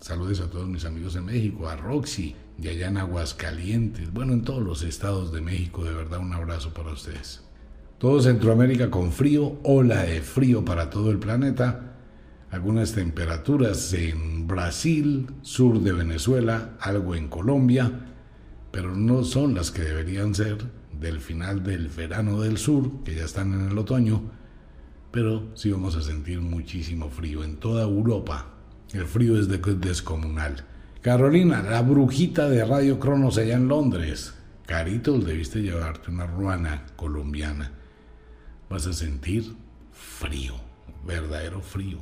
Saludos 0.00 0.40
a 0.40 0.50
todos 0.50 0.68
mis 0.68 0.84
amigos 0.84 1.14
de 1.14 1.20
México, 1.20 1.68
a 1.68 1.76
Roxy, 1.76 2.34
de 2.58 2.70
allá 2.70 2.88
en 2.88 2.96
Aguascalientes, 2.96 4.12
bueno, 4.12 4.32
en 4.32 4.42
todos 4.42 4.62
los 4.62 4.82
estados 4.82 5.32
de 5.32 5.40
México, 5.40 5.84
de 5.84 5.94
verdad 5.94 6.18
un 6.18 6.32
abrazo 6.32 6.74
para 6.74 6.92
ustedes. 6.92 7.40
Todo 8.02 8.20
Centroamérica 8.20 8.90
con 8.90 9.12
frío, 9.12 9.60
ola 9.62 10.02
de 10.02 10.22
frío 10.22 10.64
para 10.64 10.90
todo 10.90 11.12
el 11.12 11.20
planeta, 11.20 11.92
algunas 12.50 12.94
temperaturas 12.94 13.92
en 13.92 14.48
Brasil, 14.48 15.28
sur 15.42 15.80
de 15.80 15.92
Venezuela, 15.92 16.70
algo 16.80 17.14
en 17.14 17.28
Colombia, 17.28 17.92
pero 18.72 18.96
no 18.96 19.22
son 19.22 19.54
las 19.54 19.70
que 19.70 19.82
deberían 19.82 20.34
ser 20.34 20.58
del 20.98 21.20
final 21.20 21.62
del 21.62 21.86
verano 21.86 22.40
del 22.40 22.58
sur, 22.58 23.04
que 23.04 23.14
ya 23.14 23.24
están 23.24 23.54
en 23.54 23.70
el 23.70 23.78
otoño, 23.78 24.32
pero 25.12 25.50
sí 25.54 25.70
vamos 25.70 25.94
a 25.94 26.02
sentir 26.02 26.40
muchísimo 26.40 27.08
frío 27.08 27.44
en 27.44 27.54
toda 27.58 27.84
Europa. 27.84 28.48
El 28.92 29.06
frío 29.06 29.38
es 29.38 29.46
descomunal. 29.46 30.64
Carolina, 31.02 31.62
la 31.62 31.82
brujita 31.82 32.48
de 32.48 32.64
Radio 32.64 32.98
Cronos 32.98 33.38
allá 33.38 33.54
en 33.54 33.68
Londres. 33.68 34.34
Carito, 34.66 35.20
debiste 35.20 35.62
llevarte 35.62 36.10
una 36.10 36.26
ruana 36.26 36.84
colombiana. 36.96 37.78
Vas 38.72 38.86
a 38.86 38.94
sentir 38.94 39.54
frío, 39.92 40.54
verdadero 41.06 41.60
frío. 41.60 41.98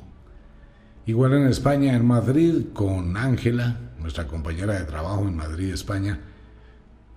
Igual 1.05 1.33
en 1.33 1.47
España, 1.47 1.93
en 1.97 2.05
Madrid, 2.05 2.67
con 2.71 3.17
Ángela, 3.17 3.91
nuestra 3.99 4.25
compañera 4.25 4.79
de 4.79 4.85
trabajo 4.85 5.27
en 5.27 5.35
Madrid, 5.35 5.73
España. 5.73 6.21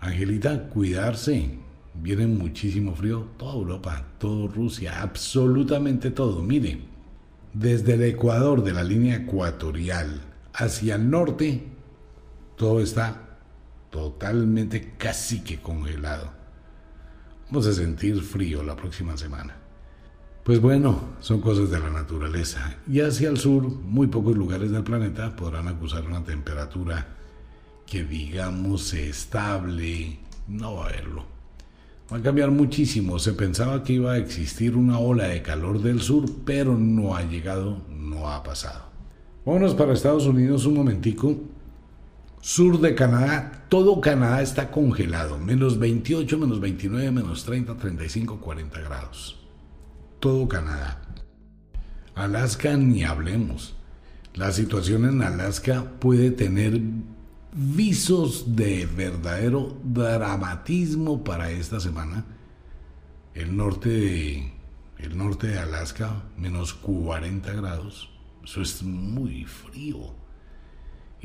Angelita, 0.00 0.70
cuidarse, 0.70 1.61
Viene 1.94 2.26
muchísimo 2.26 2.96
frío, 2.96 3.28
toda 3.37 3.54
Europa, 3.54 4.04
toda 4.18 4.52
Rusia, 4.52 5.00
absolutamente 5.00 6.11
todo. 6.11 6.42
Mire, 6.42 6.80
desde 7.52 7.94
el 7.94 8.02
Ecuador, 8.02 8.64
de 8.64 8.73
la 8.73 8.82
línea 8.82 9.18
ecuatorial, 9.18 10.20
hacia 10.52 10.96
el 10.96 11.08
norte, 11.08 11.62
todo 12.56 12.80
está 12.80 13.38
totalmente 13.90 14.94
casi 14.99 15.44
que 15.44 15.61
congelado. 15.61 16.43
Vamos 17.54 17.68
a 17.68 17.73
sentir 17.73 18.20
frío 18.20 18.64
la 18.64 18.75
próxima 18.75 19.16
semana. 19.16 19.54
Pues 20.42 20.61
bueno, 20.61 21.11
son 21.20 21.40
cosas 21.40 21.70
de 21.70 21.78
la 21.78 21.88
naturaleza. 21.88 22.78
Y 22.90 22.99
hacia 22.99 23.28
el 23.28 23.37
sur, 23.37 23.62
muy 23.62 24.08
pocos 24.08 24.37
lugares 24.37 24.73
del 24.73 24.82
planeta 24.82 25.37
podrán 25.37 25.68
acusar 25.68 26.04
una 26.04 26.25
temperatura 26.25 27.06
que 27.87 28.02
digamos 28.02 28.92
estable. 28.94 30.18
No 30.49 30.75
va 30.75 30.87
a 30.87 30.88
haberlo. 30.88 31.26
Va 32.12 32.16
a 32.16 32.23
cambiar 32.23 32.50
muchísimo. 32.50 33.20
Se 33.20 33.34
pensaba 33.34 33.84
que 33.84 33.92
iba 33.92 34.14
a 34.14 34.18
existir 34.18 34.75
una 34.75 34.99
ola 34.99 35.28
de 35.28 35.40
calor 35.40 35.80
del 35.80 36.00
sur, 36.00 36.25
pero 36.44 36.76
no 36.76 37.14
ha 37.14 37.23
llegado, 37.23 37.82
no 37.88 38.30
ha 38.32 38.42
pasado. 38.42 38.87
Vámonos 39.46 39.76
para 39.76 39.92
Estados 39.92 40.26
Unidos 40.26 40.66
un 40.66 40.75
momentico. 40.75 41.37
Sur 42.40 42.80
de 42.80 42.96
Canadá, 42.96 43.63
todo 43.74 44.00
Canadá 44.00 44.40
está 44.40 44.70
congelado. 44.70 45.36
Menos 45.36 45.80
28, 45.80 46.38
menos 46.38 46.60
29, 46.60 47.10
menos 47.10 47.44
30, 47.44 47.76
35, 47.76 48.38
40 48.38 48.80
grados. 48.82 49.36
Todo 50.20 50.46
Canadá. 50.46 51.02
Alaska 52.14 52.76
ni 52.76 53.02
hablemos. 53.02 53.74
La 54.34 54.52
situación 54.52 55.06
en 55.06 55.22
Alaska 55.22 55.90
puede 55.98 56.30
tener 56.30 56.80
visos 57.52 58.54
de 58.54 58.86
verdadero 58.86 59.76
dramatismo 59.82 61.24
para 61.24 61.50
esta 61.50 61.80
semana. 61.80 62.24
El 63.34 63.56
norte 63.56 63.88
de, 63.88 64.52
el 64.98 65.18
norte 65.18 65.48
de 65.48 65.58
Alaska, 65.58 66.22
menos 66.36 66.74
40 66.74 67.52
grados. 67.54 68.08
Eso 68.44 68.62
es 68.62 68.84
muy 68.84 69.46
frío. 69.46 70.23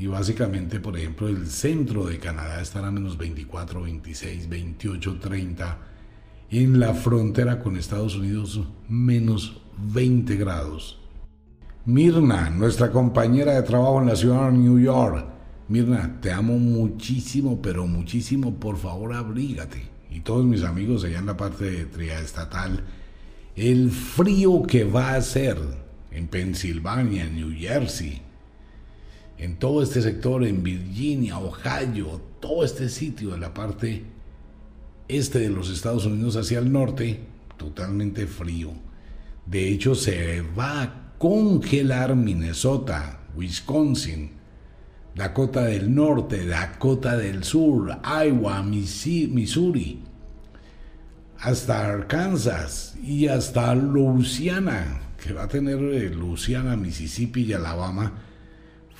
Y 0.00 0.06
básicamente, 0.06 0.80
por 0.80 0.96
ejemplo, 0.96 1.28
el 1.28 1.46
centro 1.46 2.06
de 2.06 2.18
Canadá 2.18 2.62
estará 2.62 2.90
menos 2.90 3.18
24, 3.18 3.82
26, 3.82 4.48
28, 4.48 5.18
30. 5.20 5.78
En 6.52 6.80
la 6.80 6.94
frontera 6.94 7.60
con 7.60 7.76
Estados 7.76 8.16
Unidos, 8.16 8.62
menos 8.88 9.60
20 9.92 10.36
grados. 10.36 10.98
Mirna, 11.84 12.48
nuestra 12.48 12.90
compañera 12.90 13.52
de 13.52 13.62
trabajo 13.62 14.00
en 14.00 14.06
la 14.06 14.16
ciudad 14.16 14.50
de 14.50 14.56
New 14.56 14.78
York, 14.78 15.26
Mirna, 15.68 16.18
te 16.22 16.32
amo 16.32 16.58
muchísimo, 16.58 17.60
pero 17.60 17.86
muchísimo, 17.86 18.54
por 18.54 18.78
favor 18.78 19.12
abrígate. 19.12 19.82
Y 20.10 20.20
todos 20.20 20.46
mis 20.46 20.62
amigos 20.64 21.04
allá 21.04 21.18
en 21.18 21.26
la 21.26 21.36
parte 21.36 21.70
de 21.70 21.84
triestatal, 21.84 22.84
el 23.54 23.90
frío 23.90 24.62
que 24.62 24.84
va 24.84 25.10
a 25.10 25.16
hacer 25.16 25.58
en 26.10 26.26
Pensilvania, 26.26 27.26
en 27.26 27.36
New 27.36 27.52
Jersey, 27.54 28.29
en 29.40 29.56
todo 29.56 29.82
este 29.82 30.02
sector, 30.02 30.44
en 30.44 30.62
Virginia, 30.62 31.38
Ohio, 31.38 32.20
todo 32.40 32.62
este 32.62 32.90
sitio 32.90 33.30
de 33.30 33.38
la 33.38 33.54
parte 33.54 34.04
este 35.08 35.38
de 35.38 35.48
los 35.48 35.70
Estados 35.70 36.04
Unidos 36.04 36.36
hacia 36.36 36.58
el 36.58 36.70
norte, 36.70 37.20
totalmente 37.56 38.26
frío. 38.26 38.70
De 39.46 39.68
hecho, 39.68 39.94
se 39.94 40.42
va 40.42 40.82
a 40.82 41.12
congelar 41.18 42.14
Minnesota, 42.14 43.20
Wisconsin, 43.34 44.32
Dakota 45.14 45.64
del 45.64 45.92
Norte, 45.94 46.46
Dakota 46.46 47.16
del 47.16 47.42
Sur, 47.42 47.98
Iowa, 48.04 48.62
Missouri, 48.62 50.02
hasta 51.38 51.86
Arkansas 51.86 52.94
y 53.02 53.26
hasta 53.26 53.74
Louisiana, 53.74 55.00
que 55.22 55.32
va 55.32 55.44
a 55.44 55.48
tener 55.48 55.78
eh, 55.78 56.10
Louisiana, 56.10 56.76
Mississippi 56.76 57.42
y 57.42 57.52
Alabama, 57.54 58.12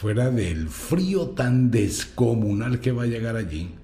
fuera 0.01 0.31
del 0.31 0.71
frío 0.71 1.29
tan 1.29 1.71
descomunal 1.71 2.81
que 2.81 2.91
va 2.91 3.03
a 3.03 3.07
llegar 3.07 3.37
allí, 3.37 3.75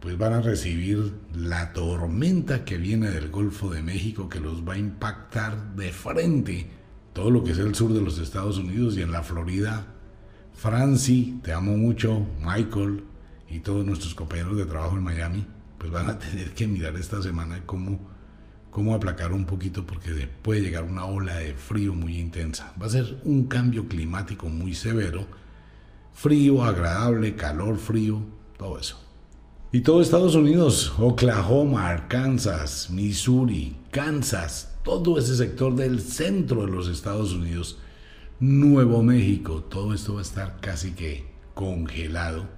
pues 0.00 0.16
van 0.16 0.32
a 0.32 0.40
recibir 0.40 1.12
la 1.34 1.74
tormenta 1.74 2.64
que 2.64 2.78
viene 2.78 3.10
del 3.10 3.30
Golfo 3.30 3.68
de 3.68 3.82
México 3.82 4.30
que 4.30 4.40
los 4.40 4.66
va 4.66 4.72
a 4.72 4.78
impactar 4.78 5.74
de 5.74 5.92
frente 5.92 6.66
todo 7.12 7.30
lo 7.30 7.44
que 7.44 7.52
es 7.52 7.58
el 7.58 7.74
sur 7.74 7.92
de 7.92 8.00
los 8.00 8.18
Estados 8.18 8.56
Unidos 8.56 8.96
y 8.96 9.02
en 9.02 9.12
la 9.12 9.22
Florida. 9.22 9.84
Franci, 10.54 11.40
te 11.42 11.52
amo 11.52 11.76
mucho, 11.76 12.26
Michael 12.42 13.04
y 13.50 13.58
todos 13.58 13.84
nuestros 13.84 14.14
compañeros 14.14 14.56
de 14.56 14.64
trabajo 14.64 14.96
en 14.96 15.04
Miami, 15.04 15.46
pues 15.76 15.92
van 15.92 16.08
a 16.08 16.18
tener 16.20 16.54
que 16.54 16.66
mirar 16.66 16.96
esta 16.96 17.20
semana 17.20 17.64
cómo, 17.66 18.00
cómo 18.74 18.92
aplacar 18.92 19.32
un 19.32 19.44
poquito 19.44 19.86
porque 19.86 20.28
puede 20.42 20.60
llegar 20.60 20.82
una 20.82 21.04
ola 21.04 21.36
de 21.36 21.54
frío 21.54 21.94
muy 21.94 22.18
intensa. 22.18 22.74
Va 22.82 22.86
a 22.86 22.90
ser 22.90 23.20
un 23.22 23.44
cambio 23.44 23.86
climático 23.86 24.48
muy 24.48 24.74
severo, 24.74 25.28
frío, 26.12 26.64
agradable, 26.64 27.36
calor, 27.36 27.78
frío, 27.78 28.20
todo 28.58 28.80
eso. 28.80 28.98
Y 29.70 29.82
todo 29.82 30.02
Estados 30.02 30.34
Unidos, 30.34 30.92
Oklahoma, 30.98 31.88
Arkansas, 31.88 32.90
Missouri, 32.90 33.76
Kansas, 33.92 34.74
todo 34.82 35.20
ese 35.20 35.36
sector 35.36 35.76
del 35.76 36.00
centro 36.00 36.66
de 36.66 36.72
los 36.72 36.88
Estados 36.88 37.32
Unidos, 37.32 37.78
Nuevo 38.40 39.04
México, 39.04 39.62
todo 39.62 39.94
esto 39.94 40.14
va 40.14 40.18
a 40.18 40.22
estar 40.22 40.58
casi 40.60 40.94
que 40.94 41.26
congelado. 41.54 42.48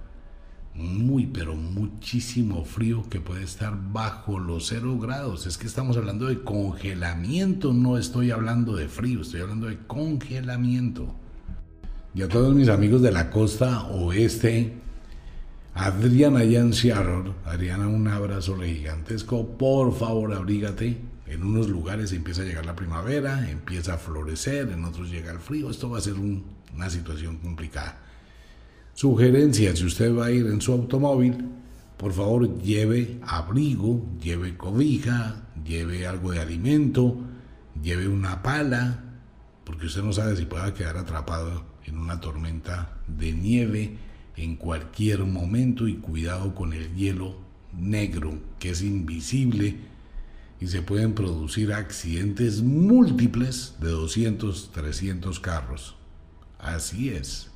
Muy, 0.77 1.25
pero 1.25 1.55
muchísimo 1.55 2.63
frío 2.63 3.03
que 3.09 3.19
puede 3.19 3.43
estar 3.43 3.75
bajo 3.91 4.37
los 4.37 4.67
cero 4.67 4.99
grados. 4.99 5.47
Es 5.47 5.57
que 5.57 5.65
estamos 5.65 5.97
hablando 5.97 6.27
de 6.27 6.43
congelamiento, 6.43 7.73
no 7.73 7.97
estoy 7.97 8.29
hablando 8.29 8.75
de 8.75 8.87
frío, 8.87 9.21
estoy 9.21 9.41
hablando 9.41 9.65
de 9.65 9.79
congelamiento. 9.87 11.15
Y 12.13 12.21
a 12.21 12.27
todos 12.27 12.53
mis 12.53 12.69
amigos 12.69 13.01
de 13.01 13.11
la 13.11 13.31
costa 13.31 13.87
oeste, 13.87 14.73
Adriana 15.73 16.43
en 16.43 16.71
Adriana, 17.45 17.87
un 17.87 18.07
abrazo 18.07 18.57
gigantesco. 18.59 19.57
Por 19.57 19.95
favor, 19.97 20.33
abrígate. 20.33 21.01
En 21.25 21.43
unos 21.43 21.69
lugares 21.69 22.13
empieza 22.13 22.43
a 22.43 22.45
llegar 22.45 22.65
la 22.67 22.75
primavera, 22.75 23.49
empieza 23.49 23.95
a 23.95 23.97
florecer, 23.97 24.69
en 24.69 24.85
otros 24.85 25.09
llega 25.09 25.31
el 25.31 25.39
frío. 25.39 25.71
Esto 25.71 25.89
va 25.89 25.97
a 25.97 26.01
ser 26.01 26.13
una 26.13 26.89
situación 26.91 27.37
complicada. 27.37 27.97
Sugerencia, 28.97 29.75
si 29.75 29.85
usted 29.85 30.11
va 30.11 30.25
a 30.25 30.31
ir 30.31 30.47
en 30.47 30.59
su 30.59 30.71
automóvil, 30.71 31.37
por 31.97 32.13
favor 32.13 32.59
lleve 32.63 33.19
abrigo, 33.21 34.03
lleve 34.19 34.57
cobija, 34.57 35.49
lleve 35.63 36.07
algo 36.07 36.31
de 36.31 36.39
alimento, 36.39 37.15
lleve 37.79 38.07
una 38.07 38.41
pala, 38.41 39.03
porque 39.65 39.85
usted 39.85 40.01
no 40.01 40.13
sabe 40.13 40.35
si 40.35 40.45
pueda 40.45 40.73
quedar 40.73 40.97
atrapado 40.97 41.63
en 41.85 41.99
una 41.99 42.19
tormenta 42.19 42.97
de 43.05 43.33
nieve 43.33 43.97
en 44.35 44.55
cualquier 44.55 45.25
momento 45.25 45.87
y 45.87 45.97
cuidado 45.97 46.55
con 46.55 46.73
el 46.73 46.95
hielo 46.95 47.37
negro 47.77 48.39
que 48.57 48.71
es 48.71 48.81
invisible 48.81 49.77
y 50.59 50.65
se 50.65 50.81
pueden 50.81 51.13
producir 51.13 51.71
accidentes 51.71 52.63
múltiples 52.63 53.75
de 53.79 53.89
200, 53.89 54.71
300 54.71 55.39
carros. 55.39 55.95
Así 56.57 57.09
es. 57.09 57.51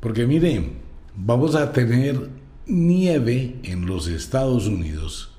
Porque 0.00 0.26
miren, 0.26 0.78
vamos 1.14 1.54
a 1.54 1.72
tener 1.72 2.30
nieve 2.66 3.56
en 3.62 3.84
los 3.84 4.08
Estados 4.08 4.66
Unidos, 4.66 5.36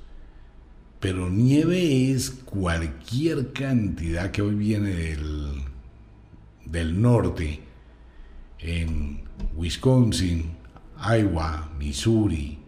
pero 0.99 1.31
nieve 1.31 2.11
es 2.11 2.29
cualquier 2.29 3.53
cantidad 3.53 4.29
que 4.29 4.43
hoy 4.43 4.53
viene 4.53 4.91
del, 4.91 5.63
del 6.63 7.01
norte 7.01 7.61
en 8.59 9.23
Wisconsin, 9.55 10.51
Iowa, 10.95 11.71
Missouri, 11.79 12.59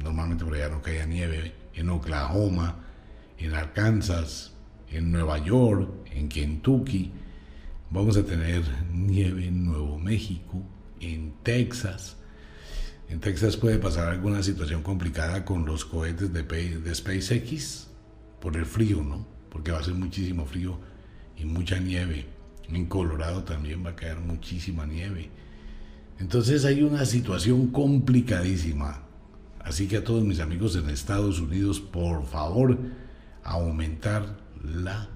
normalmente 0.00 0.44
por 0.44 0.54
allá 0.54 0.68
no 0.68 0.80
caía 0.80 1.04
nieve, 1.04 1.52
en 1.74 1.90
Oklahoma, 1.90 2.76
en 3.38 3.54
Arkansas, 3.54 4.52
en 4.88 5.10
Nueva 5.10 5.38
York, 5.38 5.90
en 6.12 6.28
Kentucky, 6.28 7.10
vamos 7.90 8.16
a 8.16 8.24
tener 8.24 8.62
nieve 8.92 9.48
en 9.48 9.64
Nuevo 9.64 9.98
México, 9.98 10.62
en 11.00 11.34
Texas. 11.42 12.16
En 13.08 13.20
Texas 13.20 13.56
puede 13.56 13.78
pasar 13.78 14.08
alguna 14.08 14.42
situación 14.42 14.82
complicada 14.82 15.44
con 15.44 15.66
los 15.66 15.84
cohetes 15.84 16.32
de, 16.32 16.94
SpaceX 16.94 17.88
por 18.40 18.56
el 18.56 18.66
frío, 18.66 19.02
¿no? 19.02 19.26
Porque 19.50 19.72
va 19.72 19.80
a 19.80 19.82
ser 19.82 19.94
muchísimo 19.94 20.46
frío 20.46 20.78
y 21.36 21.44
mucha 21.44 21.78
nieve. 21.78 22.26
En 22.68 22.86
Colorado 22.86 23.42
también 23.42 23.84
va 23.84 23.90
a 23.90 23.96
caer 23.96 24.20
muchísima 24.20 24.86
nieve. 24.86 25.28
Entonces 26.20 26.64
hay 26.64 26.82
una 26.82 27.04
situación 27.04 27.68
complicadísima. 27.68 29.02
Así 29.58 29.88
que 29.88 29.96
a 29.96 30.04
todos 30.04 30.22
mis 30.22 30.40
amigos 30.40 30.76
en 30.76 30.88
Estados 30.88 31.40
Unidos, 31.40 31.80
por 31.80 32.24
favor, 32.26 32.78
aumentar 33.42 34.38
la 34.62 35.08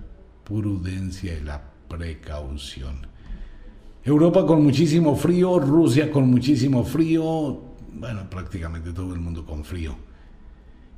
prudencia 0.44 1.36
y 1.36 1.40
la 1.42 1.62
precaución. 1.88 3.13
Europa 4.04 4.44
con 4.44 4.62
muchísimo 4.62 5.16
frío, 5.16 5.58
Rusia 5.58 6.10
con 6.10 6.28
muchísimo 6.28 6.84
frío, 6.84 7.62
bueno, 7.94 8.28
prácticamente 8.28 8.92
todo 8.92 9.14
el 9.14 9.20
mundo 9.20 9.46
con 9.46 9.64
frío. 9.64 9.96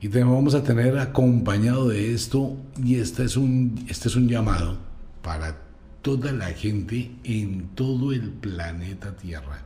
Y 0.00 0.08
te 0.08 0.24
vamos 0.24 0.56
a 0.56 0.64
tener 0.64 0.98
acompañado 0.98 1.88
de 1.88 2.12
esto, 2.12 2.56
y 2.82 2.96
este 2.96 3.22
es 3.22 3.36
un, 3.36 3.86
este 3.88 4.08
es 4.08 4.16
un 4.16 4.28
llamado 4.28 4.76
para 5.22 5.56
toda 6.02 6.32
la 6.32 6.46
gente 6.46 7.12
en 7.22 7.68
todo 7.76 8.12
el 8.12 8.28
planeta 8.28 9.16
Tierra. 9.16 9.64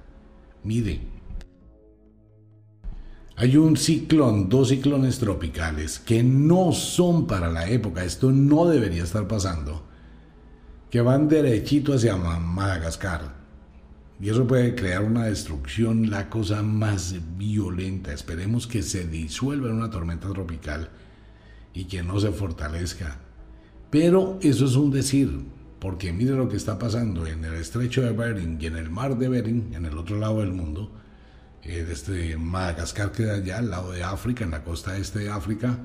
Mire, 0.63 1.01
hay 3.37 3.57
un 3.57 3.79
ciclón, 3.79 4.51
dos 4.51 4.69
ciclones 4.69 5.19
tropicales 5.19 5.99
que 5.99 6.23
no 6.23 6.73
son 6.73 7.27
para 7.27 7.51
la 7.51 7.71
época, 7.71 8.05
esto 8.05 8.33
no 8.33 8.67
debería 8.67 9.03
estar 9.03 9.27
pasando, 9.27 9.90
que 10.91 11.01
van 11.01 11.29
derechito 11.29 11.95
hacia 11.95 12.17
Madagascar. 12.17 13.41
Y 14.21 14.29
eso 14.29 14.47
puede 14.47 14.75
crear 14.75 15.03
una 15.03 15.25
destrucción, 15.25 16.11
la 16.11 16.29
cosa 16.29 16.63
más 16.63 17.17
violenta. 17.39 18.13
Esperemos 18.13 18.67
que 18.67 18.83
se 18.83 19.07
disuelva 19.07 19.69
en 19.69 19.77
una 19.77 19.89
tormenta 19.91 20.29
tropical 20.29 20.91
y 21.73 21.85
que 21.85 22.03
no 22.03 22.21
se 22.21 22.33
fortalezca. 22.33 23.19
Pero 23.89 24.39
eso 24.43 24.67
es 24.67 24.77
un 24.77 24.91
decir, 24.91 25.47
porque 25.79 26.13
mire 26.13 26.33
lo 26.33 26.49
que 26.49 26.57
está 26.57 26.79
pasando 26.79 27.27
en 27.27 27.45
el 27.45 27.55
estrecho 27.55 28.03
de 28.03 28.13
Bering 28.13 28.59
y 28.61 28.67
en 28.67 28.77
el 28.77 28.91
mar 28.91 29.17
de 29.17 29.29
Bering, 29.29 29.73
en 29.75 29.87
el 29.87 29.97
otro 29.97 30.19
lado 30.19 30.41
del 30.41 30.53
mundo. 30.53 30.93
Eh, 31.63 31.85
desde 31.89 32.37
Madagascar 32.37 33.13
queda 33.13 33.37
allá, 33.37 33.59
al 33.59 33.71
lado 33.71 33.93
de 33.93 34.03
África, 34.03 34.45
en 34.45 34.51
la 34.51 34.65
costa 34.65 34.97
este 34.99 35.21
de 35.21 35.31
África, 35.31 35.79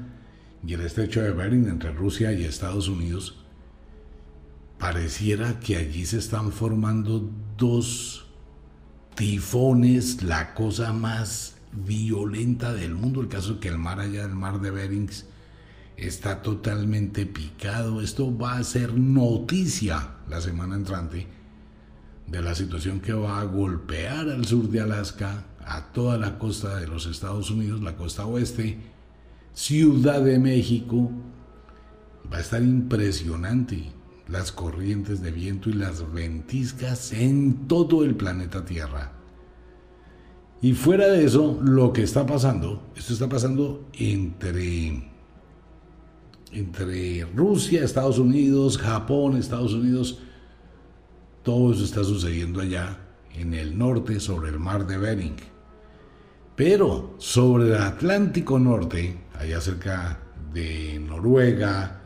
y 0.65 0.73
el 0.73 0.81
estrecho 0.81 1.21
de 1.21 1.31
Bering 1.31 1.69
entre 1.69 1.91
Rusia 1.93 2.33
y 2.33 2.43
Estados 2.43 2.87
Unidos. 2.89 3.44
Pareciera 4.79 5.59
que 5.59 5.77
allí 5.77 6.05
se 6.05 6.17
están 6.17 6.51
formando 6.51 7.29
dos 7.57 8.25
tifones, 9.15 10.21
la 10.21 10.53
cosa 10.53 10.91
más 10.91 11.55
violenta 11.71 12.73
del 12.73 12.93
mundo. 12.93 13.21
El 13.21 13.29
caso 13.29 13.53
es 13.53 13.59
que 13.59 13.69
el 13.69 13.77
mar 13.77 13.99
allá, 13.99 14.23
el 14.25 14.35
mar 14.35 14.59
de 14.59 14.71
Bering, 14.71 15.09
está 15.97 16.41
totalmente 16.41 17.25
picado. 17.25 18.01
Esto 18.01 18.37
va 18.37 18.57
a 18.57 18.63
ser 18.63 18.93
noticia 18.93 20.15
la 20.29 20.41
semana 20.41 20.75
entrante 20.75 21.27
de 22.27 22.41
la 22.41 22.55
situación 22.55 22.99
que 22.99 23.13
va 23.13 23.39
a 23.39 23.45
golpear 23.45 24.29
al 24.29 24.45
sur 24.45 24.69
de 24.69 24.81
Alaska, 24.81 25.45
a 25.65 25.93
toda 25.93 26.17
la 26.17 26.37
costa 26.37 26.77
de 26.77 26.87
los 26.87 27.05
Estados 27.05 27.49
Unidos, 27.49 27.81
la 27.81 27.95
costa 27.95 28.25
oeste, 28.25 28.77
Ciudad 29.53 30.21
de 30.21 30.37
México. 30.37 31.11
Va 32.31 32.37
a 32.37 32.41
estar 32.41 32.61
impresionante 32.61 33.91
las 34.27 34.51
corrientes 34.51 35.21
de 35.21 35.31
viento 35.31 35.69
y 35.69 35.73
las 35.73 36.11
ventiscas 36.13 37.11
en 37.11 37.67
todo 37.67 38.03
el 38.03 38.15
planeta 38.15 38.65
Tierra. 38.65 39.11
Y 40.61 40.73
fuera 40.73 41.07
de 41.07 41.25
eso, 41.25 41.59
lo 41.61 41.93
que 41.93 42.03
está 42.03 42.25
pasando, 42.25 42.81
esto 42.95 43.13
está 43.13 43.29
pasando 43.29 43.87
entre 43.93 45.11
entre 46.51 47.25
Rusia, 47.35 47.83
Estados 47.83 48.17
Unidos, 48.17 48.77
Japón, 48.77 49.35
Estados 49.35 49.73
Unidos, 49.73 50.19
todo 51.43 51.73
eso 51.73 51.83
está 51.83 52.03
sucediendo 52.03 52.61
allá 52.61 52.97
en 53.33 53.53
el 53.53 53.77
norte 53.77 54.19
sobre 54.19 54.49
el 54.49 54.59
mar 54.59 54.87
de 54.87 54.97
Bering. 54.97 55.35
Pero 56.55 57.15
sobre 57.17 57.67
el 57.67 57.75
Atlántico 57.75 58.57
Norte, 58.57 59.17
allá 59.37 59.59
cerca 59.59 60.19
de 60.53 60.97
Noruega, 60.99 62.04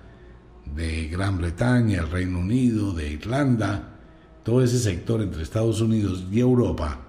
de 0.75 1.08
Gran 1.08 1.38
Bretaña, 1.38 1.99
el 1.99 2.10
Reino 2.10 2.39
Unido, 2.39 2.93
de 2.93 3.12
Irlanda, 3.12 3.99
todo 4.43 4.63
ese 4.63 4.79
sector 4.79 5.21
entre 5.21 5.43
Estados 5.43 5.82
Unidos 5.82 6.25
y 6.32 6.39
Europa, 6.39 6.99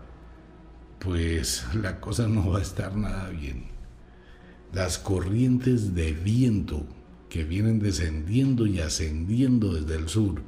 pues 0.98 1.64
la 1.74 2.00
cosa 2.00 2.28
no 2.28 2.50
va 2.50 2.58
a 2.58 2.62
estar 2.62 2.96
nada 2.96 3.28
bien. 3.30 3.68
Las 4.72 4.98
corrientes 4.98 5.94
de 5.94 6.12
viento 6.12 6.84
que 7.28 7.44
vienen 7.44 7.78
descendiendo 7.78 8.66
y 8.66 8.80
ascendiendo 8.80 9.72
desde 9.72 9.96
el 9.96 10.08
sur. 10.08 10.42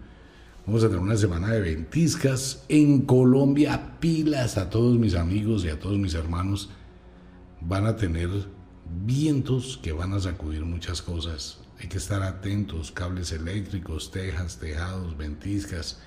Vamos 0.66 0.85
a 0.85 0.88
tener 0.88 1.03
una 1.03 1.16
semana 1.16 1.48
de 1.48 1.61
ventiscas 1.61 2.64
en 2.68 3.03
Colombia, 3.03 3.96
pilas 3.98 4.59
a 4.59 4.68
todos 4.68 4.98
mis 4.98 5.14
amigos 5.14 5.64
y 5.64 5.70
a 5.70 5.79
todos 5.79 5.98
mis 5.98 6.14
hermanos. 6.14 6.70
Van 7.61 7.87
a 7.87 7.96
tener 7.96 8.29
vientos 9.05 9.79
que 9.83 9.92
van 9.92 10.12
a 10.12 10.20
sacudir 10.20 10.64
muchas 10.64 11.03
cosas. 11.03 11.62
Hay 11.83 11.88
que 11.88 11.99
estar 11.99 12.23
atentos, 12.23 12.92
cables 12.92 13.33
eléctricos, 13.33 14.12
tejas, 14.12 14.59
tejados, 14.59 15.16
ventiscas, 15.16 15.99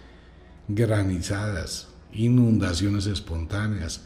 granizadas. 0.69 1.89
inundaciones 2.13 3.07
espontáneas, 3.07 4.05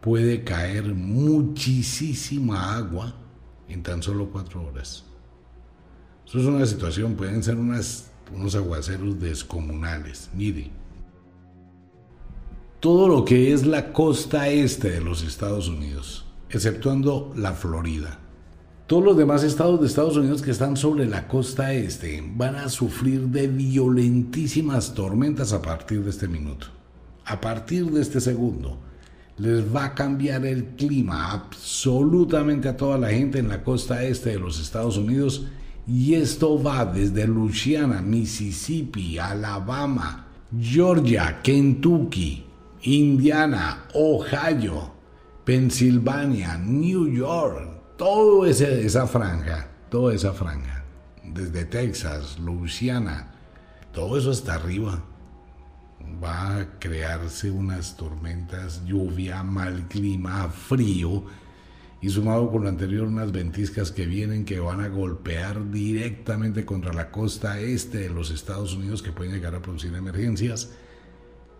puede 0.00 0.44
caer 0.44 0.94
muchísima 0.94 2.74
agua 2.74 3.14
en 3.68 3.82
tan 3.82 4.02
solo 4.02 4.30
cuatro 4.30 4.64
horas. 4.66 5.04
Eso 6.26 6.40
es 6.40 6.46
una 6.46 6.64
situación, 6.64 7.16
pueden 7.16 7.42
ser 7.42 7.56
unas, 7.56 8.10
unos 8.32 8.54
aguaceros 8.54 9.20
descomunales. 9.20 10.30
Mire, 10.32 10.70
todo 12.80 13.08
lo 13.08 13.26
que 13.26 13.52
es 13.52 13.66
la 13.66 13.92
costa 13.92 14.48
este 14.48 14.90
de 14.90 15.00
los 15.02 15.22
Estados 15.22 15.68
Unidos, 15.68 16.24
exceptuando 16.48 17.30
la 17.36 17.52
Florida, 17.52 18.23
todos 18.86 19.02
los 19.02 19.16
demás 19.16 19.42
estados 19.42 19.80
de 19.80 19.86
Estados 19.86 20.16
Unidos 20.16 20.42
que 20.42 20.50
están 20.50 20.76
sobre 20.76 21.06
la 21.06 21.26
costa 21.26 21.72
este 21.72 22.22
van 22.36 22.56
a 22.56 22.68
sufrir 22.68 23.28
de 23.28 23.48
violentísimas 23.48 24.92
tormentas 24.92 25.54
a 25.54 25.62
partir 25.62 26.04
de 26.04 26.10
este 26.10 26.28
minuto. 26.28 26.66
A 27.24 27.40
partir 27.40 27.86
de 27.86 28.02
este 28.02 28.20
segundo, 28.20 28.76
les 29.38 29.74
va 29.74 29.86
a 29.86 29.94
cambiar 29.94 30.44
el 30.44 30.76
clima 30.76 31.32
absolutamente 31.32 32.68
a 32.68 32.76
toda 32.76 32.98
la 32.98 33.08
gente 33.08 33.38
en 33.38 33.48
la 33.48 33.64
costa 33.64 34.04
este 34.04 34.30
de 34.30 34.38
los 34.38 34.60
Estados 34.60 34.98
Unidos 34.98 35.46
y 35.86 36.14
esto 36.14 36.62
va 36.62 36.84
desde 36.84 37.26
Louisiana, 37.26 38.02
Mississippi, 38.02 39.18
Alabama, 39.18 40.26
Georgia, 40.60 41.40
Kentucky, 41.42 42.44
Indiana, 42.82 43.86
Ohio, 43.94 44.92
Pensilvania, 45.44 46.58
New 46.58 47.08
York, 47.08 47.73
todo 47.96 48.46
esa 48.46 49.06
franja, 49.06 49.68
toda 49.88 50.14
esa 50.14 50.32
franja, 50.32 50.84
desde 51.22 51.64
Texas, 51.64 52.38
Louisiana, 52.38 53.32
todo 53.92 54.18
eso 54.18 54.30
hasta 54.30 54.54
arriba, 54.54 55.02
va 56.22 56.58
a 56.58 56.78
crearse 56.78 57.50
unas 57.50 57.96
tormentas, 57.96 58.84
lluvia, 58.84 59.42
mal 59.42 59.86
clima, 59.88 60.48
frío, 60.48 61.24
y 62.00 62.10
sumado 62.10 62.50
con 62.50 62.64
lo 62.64 62.68
anterior 62.68 63.06
unas 63.06 63.32
ventiscas 63.32 63.90
que 63.90 64.04
vienen 64.04 64.44
que 64.44 64.60
van 64.60 64.80
a 64.80 64.88
golpear 64.88 65.70
directamente 65.70 66.66
contra 66.66 66.92
la 66.92 67.10
costa 67.10 67.58
este 67.60 67.98
de 67.98 68.10
los 68.10 68.30
Estados 68.30 68.74
Unidos 68.74 69.02
que 69.02 69.12
pueden 69.12 69.32
llegar 69.32 69.54
a 69.54 69.62
producir 69.62 69.94
emergencias, 69.94 70.72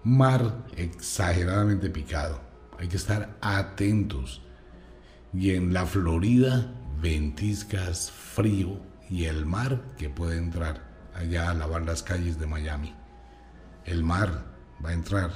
mar 0.02 0.66
exageradamente 0.76 1.88
picado. 1.88 2.40
Hay 2.78 2.88
que 2.88 2.98
estar 2.98 3.38
atentos 3.40 4.42
y 5.34 5.50
en 5.50 5.72
la 5.72 5.86
Florida 5.86 6.72
ventiscas, 7.00 8.10
frío 8.10 8.78
y 9.10 9.24
el 9.24 9.44
mar 9.46 9.82
que 9.98 10.08
puede 10.08 10.38
entrar 10.38 10.82
allá 11.14 11.50
a 11.50 11.54
lavar 11.54 11.82
las 11.82 12.02
calles 12.02 12.38
de 12.38 12.46
Miami. 12.46 12.94
El 13.84 14.02
mar 14.02 14.46
va 14.84 14.90
a 14.90 14.94
entrar. 14.94 15.30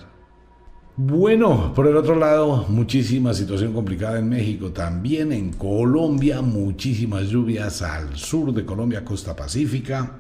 Bueno, 0.97 1.73
por 1.75 1.87
el 1.87 1.97
otro 1.97 2.17
lado, 2.17 2.67
muchísima 2.69 3.33
situación 3.33 3.73
complicada 3.73 4.19
en 4.19 4.29
México, 4.29 4.73
también 4.73 5.33
en 5.33 5.53
Colombia, 5.53 6.43
muchísimas 6.43 7.29
lluvias 7.29 7.83
al 7.83 8.17
sur 8.17 8.53
de 8.53 8.65
Colombia, 8.65 9.05
costa 9.05 9.37
pacífica. 9.37 10.17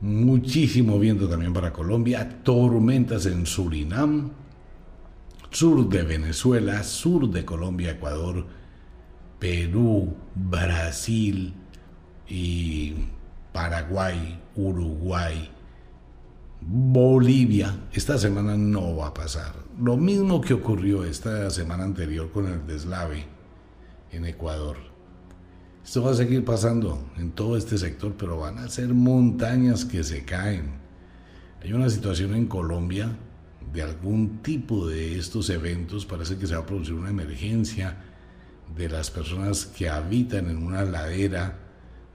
Muchísimo 0.00 0.98
viento 0.98 1.26
también 1.26 1.54
para 1.54 1.72
Colombia, 1.72 2.40
tormentas 2.42 3.24
en 3.26 3.46
Surinam, 3.46 4.30
sur 5.50 5.88
de 5.88 6.02
Venezuela, 6.02 6.82
sur 6.82 7.28
de 7.28 7.44
Colombia, 7.44 7.92
Ecuador, 7.92 8.46
Perú, 9.38 10.14
Brasil 10.34 11.54
y 12.28 12.94
Paraguay, 13.52 14.40
Uruguay, 14.56 15.50
Bolivia. 16.60 17.88
Esta 17.92 18.18
semana 18.18 18.56
no 18.56 18.96
va 18.96 19.08
a 19.08 19.14
pasar. 19.14 19.54
Lo 19.80 19.96
mismo 19.96 20.40
que 20.40 20.54
ocurrió 20.54 21.04
esta 21.04 21.50
semana 21.50 21.84
anterior 21.84 22.30
con 22.30 22.48
el 22.48 22.66
deslave 22.66 23.26
en 24.10 24.24
Ecuador. 24.24 24.76
Esto 25.84 26.02
va 26.02 26.10
a 26.10 26.14
seguir 26.14 26.44
pasando 26.44 27.02
en 27.16 27.30
todo 27.30 27.56
este 27.56 27.78
sector, 27.78 28.14
pero 28.18 28.38
van 28.38 28.58
a 28.58 28.68
ser 28.68 28.92
montañas 28.92 29.84
que 29.84 30.04
se 30.04 30.24
caen. 30.24 30.72
Hay 31.62 31.72
una 31.72 31.88
situación 31.88 32.34
en 32.34 32.46
Colombia 32.46 33.16
de 33.72 33.82
algún 33.82 34.42
tipo 34.42 34.86
de 34.86 35.18
estos 35.18 35.50
eventos, 35.50 36.06
parece 36.06 36.36
que 36.36 36.46
se 36.46 36.54
va 36.54 36.62
a 36.62 36.66
producir 36.66 36.94
una 36.94 37.10
emergencia 37.10 37.96
de 38.76 38.88
las 38.88 39.10
personas 39.10 39.66
que 39.66 39.88
habitan 39.88 40.48
en 40.50 40.58
una 40.58 40.84
ladera 40.84 41.58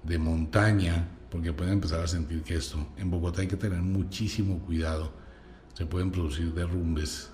de 0.04 0.18
montaña, 0.18 1.08
porque 1.30 1.54
pueden 1.54 1.74
empezar 1.74 2.00
a 2.02 2.08
sentir 2.08 2.44
que 2.44 2.56
esto, 2.56 2.88
en 2.98 3.10
Bogotá 3.10 3.42
hay 3.42 3.48
que 3.48 3.58
tener 3.58 3.82
muchísimo 3.82 4.60
cuidado, 4.60 5.12
se 5.74 5.86
pueden 5.86 6.12
producir 6.12 6.54
derrumbes, 6.54 7.32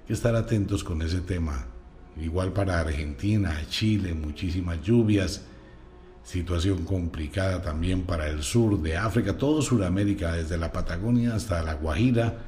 hay 0.00 0.06
que 0.08 0.12
estar 0.12 0.34
atentos 0.34 0.82
con 0.84 1.02
ese 1.02 1.20
tema. 1.20 1.66
Igual 2.18 2.54
para 2.54 2.80
Argentina, 2.80 3.54
Chile, 3.68 4.14
muchísimas 4.14 4.80
lluvias, 4.80 5.42
situación 6.22 6.84
complicada 6.84 7.60
también 7.60 8.02
para 8.02 8.28
el 8.28 8.42
sur 8.42 8.80
de 8.80 8.96
África, 8.96 9.36
todo 9.36 9.60
Sudamérica, 9.60 10.32
desde 10.32 10.56
la 10.56 10.72
Patagonia 10.72 11.34
hasta 11.34 11.62
la 11.62 11.74
Guajira, 11.74 12.45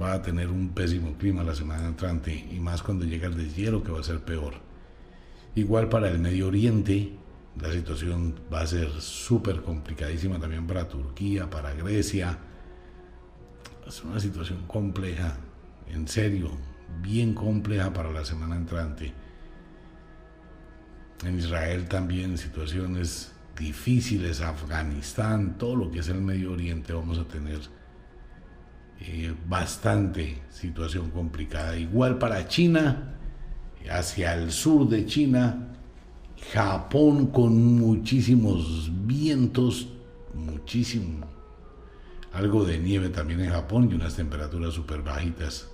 va 0.00 0.12
a 0.12 0.22
tener 0.22 0.50
un 0.50 0.70
pésimo 0.70 1.16
clima 1.16 1.42
la 1.42 1.54
semana 1.54 1.86
entrante 1.86 2.34
y 2.50 2.60
más 2.60 2.82
cuando 2.82 3.04
llega 3.04 3.28
el 3.28 3.36
deshielo 3.36 3.82
que 3.82 3.92
va 3.92 4.00
a 4.00 4.04
ser 4.04 4.20
peor. 4.20 4.54
Igual 5.54 5.88
para 5.88 6.08
el 6.08 6.18
Medio 6.18 6.48
Oriente, 6.48 7.12
la 7.60 7.72
situación 7.72 8.34
va 8.52 8.60
a 8.60 8.66
ser 8.66 8.90
súper 9.00 9.62
complicadísima 9.62 10.38
también 10.38 10.66
para 10.66 10.88
Turquía, 10.88 11.48
para 11.48 11.72
Grecia. 11.72 12.38
Es 13.86 14.04
una 14.04 14.20
situación 14.20 14.66
compleja, 14.66 15.38
en 15.88 16.06
serio, 16.08 16.50
bien 17.00 17.34
compleja 17.34 17.92
para 17.92 18.10
la 18.12 18.24
semana 18.24 18.56
entrante. 18.56 19.12
En 21.24 21.38
Israel 21.38 21.88
también 21.88 22.36
situaciones 22.36 23.32
difíciles, 23.58 24.42
Afganistán, 24.42 25.56
todo 25.56 25.76
lo 25.76 25.90
que 25.90 26.00
es 26.00 26.08
el 26.08 26.20
Medio 26.20 26.52
Oriente 26.52 26.92
vamos 26.92 27.18
a 27.18 27.24
tener 27.24 27.60
eh, 29.00 29.34
bastante 29.46 30.42
situación 30.50 31.10
complicada. 31.10 31.76
Igual 31.76 32.18
para 32.18 32.46
China, 32.48 33.14
hacia 33.90 34.34
el 34.34 34.50
sur 34.50 34.88
de 34.88 35.06
China, 35.06 35.68
Japón 36.52 37.26
con 37.28 37.76
muchísimos 37.76 38.90
vientos, 39.06 39.88
muchísimo. 40.34 41.26
Algo 42.32 42.64
de 42.64 42.78
nieve 42.78 43.08
también 43.08 43.40
en 43.40 43.50
Japón 43.50 43.88
y 43.90 43.94
unas 43.94 44.16
temperaturas 44.16 44.74
súper 44.74 45.02
bajitas. 45.02 45.68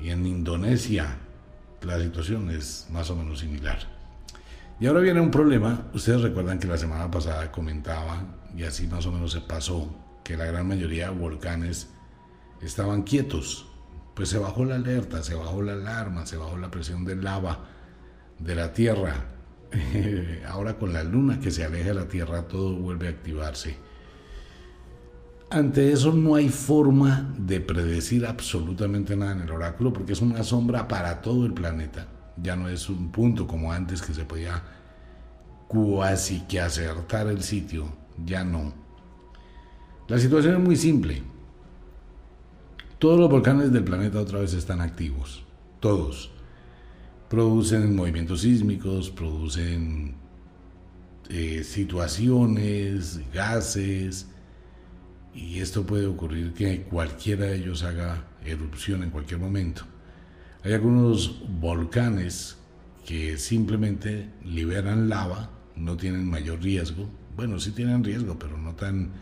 Y 0.00 0.10
en 0.10 0.26
Indonesia 0.26 1.18
la 1.82 2.00
situación 2.00 2.50
es 2.50 2.86
más 2.90 3.10
o 3.10 3.16
menos 3.16 3.40
similar. 3.40 3.78
Y 4.80 4.86
ahora 4.86 5.00
viene 5.00 5.20
un 5.20 5.30
problema. 5.30 5.88
Ustedes 5.92 6.22
recuerdan 6.22 6.58
que 6.58 6.68
la 6.68 6.78
semana 6.78 7.10
pasada 7.10 7.50
comentaba, 7.50 8.22
y 8.56 8.62
así 8.62 8.86
más 8.86 9.06
o 9.06 9.12
menos 9.12 9.32
se 9.32 9.40
pasó, 9.40 9.92
que 10.22 10.36
la 10.36 10.44
gran 10.44 10.66
mayoría 10.66 11.10
de 11.10 11.18
volcanes 11.18 11.88
estaban 12.62 13.02
quietos. 13.02 13.66
Pues 14.14 14.30
se 14.30 14.38
bajó 14.38 14.64
la 14.64 14.76
alerta, 14.76 15.22
se 15.22 15.34
bajó 15.34 15.62
la 15.62 15.74
alarma, 15.74 16.26
se 16.26 16.36
bajó 16.36 16.56
la 16.56 16.70
presión 16.70 17.04
del 17.04 17.22
lava 17.22 17.66
de 18.38 18.54
la 18.54 18.72
Tierra. 18.72 19.14
Ahora 20.48 20.78
con 20.78 20.92
la 20.92 21.04
luna 21.04 21.38
que 21.40 21.50
se 21.50 21.64
aleja 21.64 21.88
de 21.88 21.94
la 21.94 22.08
Tierra 22.08 22.48
todo 22.48 22.74
vuelve 22.74 23.06
a 23.06 23.10
activarse. 23.10 23.76
Ante 25.50 25.92
eso 25.92 26.12
no 26.12 26.34
hay 26.34 26.48
forma 26.50 27.34
de 27.38 27.60
predecir 27.60 28.26
absolutamente 28.26 29.16
nada 29.16 29.32
en 29.32 29.40
el 29.40 29.50
oráculo 29.50 29.92
porque 29.92 30.12
es 30.12 30.20
una 30.20 30.42
sombra 30.42 30.86
para 30.88 31.22
todo 31.22 31.46
el 31.46 31.54
planeta. 31.54 32.06
Ya 32.36 32.54
no 32.54 32.68
es 32.68 32.88
un 32.90 33.10
punto 33.10 33.46
como 33.46 33.72
antes 33.72 34.02
que 34.02 34.12
se 34.12 34.24
podía 34.24 34.62
cuasi 35.66 36.40
que 36.40 36.60
acertar 36.60 37.28
el 37.28 37.42
sitio. 37.42 37.86
Ya 38.24 38.44
no. 38.44 38.74
La 40.08 40.18
situación 40.18 40.56
es 40.56 40.60
muy 40.60 40.76
simple. 40.76 41.22
Todos 42.98 43.20
los 43.20 43.30
volcanes 43.30 43.72
del 43.72 43.84
planeta 43.84 44.20
otra 44.20 44.40
vez 44.40 44.54
están 44.54 44.80
activos, 44.80 45.44
todos. 45.78 46.32
Producen 47.30 47.94
movimientos 47.94 48.40
sísmicos, 48.40 49.08
producen 49.08 50.16
eh, 51.28 51.62
situaciones, 51.62 53.20
gases, 53.32 54.26
y 55.32 55.60
esto 55.60 55.86
puede 55.86 56.06
ocurrir 56.06 56.54
que 56.54 56.82
cualquiera 56.82 57.46
de 57.46 57.58
ellos 57.58 57.84
haga 57.84 58.24
erupción 58.44 59.04
en 59.04 59.10
cualquier 59.10 59.38
momento. 59.38 59.82
Hay 60.64 60.72
algunos 60.72 61.40
volcanes 61.60 62.56
que 63.06 63.38
simplemente 63.38 64.28
liberan 64.44 65.08
lava, 65.08 65.50
no 65.76 65.96
tienen 65.96 66.28
mayor 66.28 66.60
riesgo. 66.60 67.08
Bueno, 67.36 67.60
sí 67.60 67.70
tienen 67.70 68.02
riesgo, 68.02 68.36
pero 68.40 68.58
no 68.58 68.74
tan, 68.74 69.12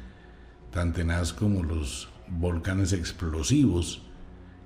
tan 0.70 0.94
tenaz 0.94 1.34
como 1.34 1.62
los 1.62 2.08
volcanes 2.28 2.92
explosivos 2.92 4.02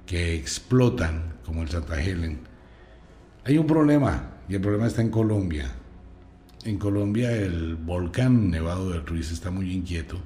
que 0.06 0.34
explotan, 0.34 1.34
como 1.44 1.62
el 1.62 1.68
Santa 1.68 2.02
Helen. 2.02 2.40
Hay 3.44 3.58
un 3.58 3.66
problema, 3.66 4.38
y 4.48 4.54
el 4.54 4.60
problema 4.60 4.86
está 4.86 5.02
en 5.02 5.10
Colombia. 5.10 5.70
En 6.64 6.78
Colombia 6.78 7.32
el 7.32 7.76
volcán 7.76 8.50
Nevado 8.50 8.90
del 8.90 9.06
Ruiz 9.06 9.30
está 9.30 9.50
muy 9.50 9.72
inquieto. 9.72 10.20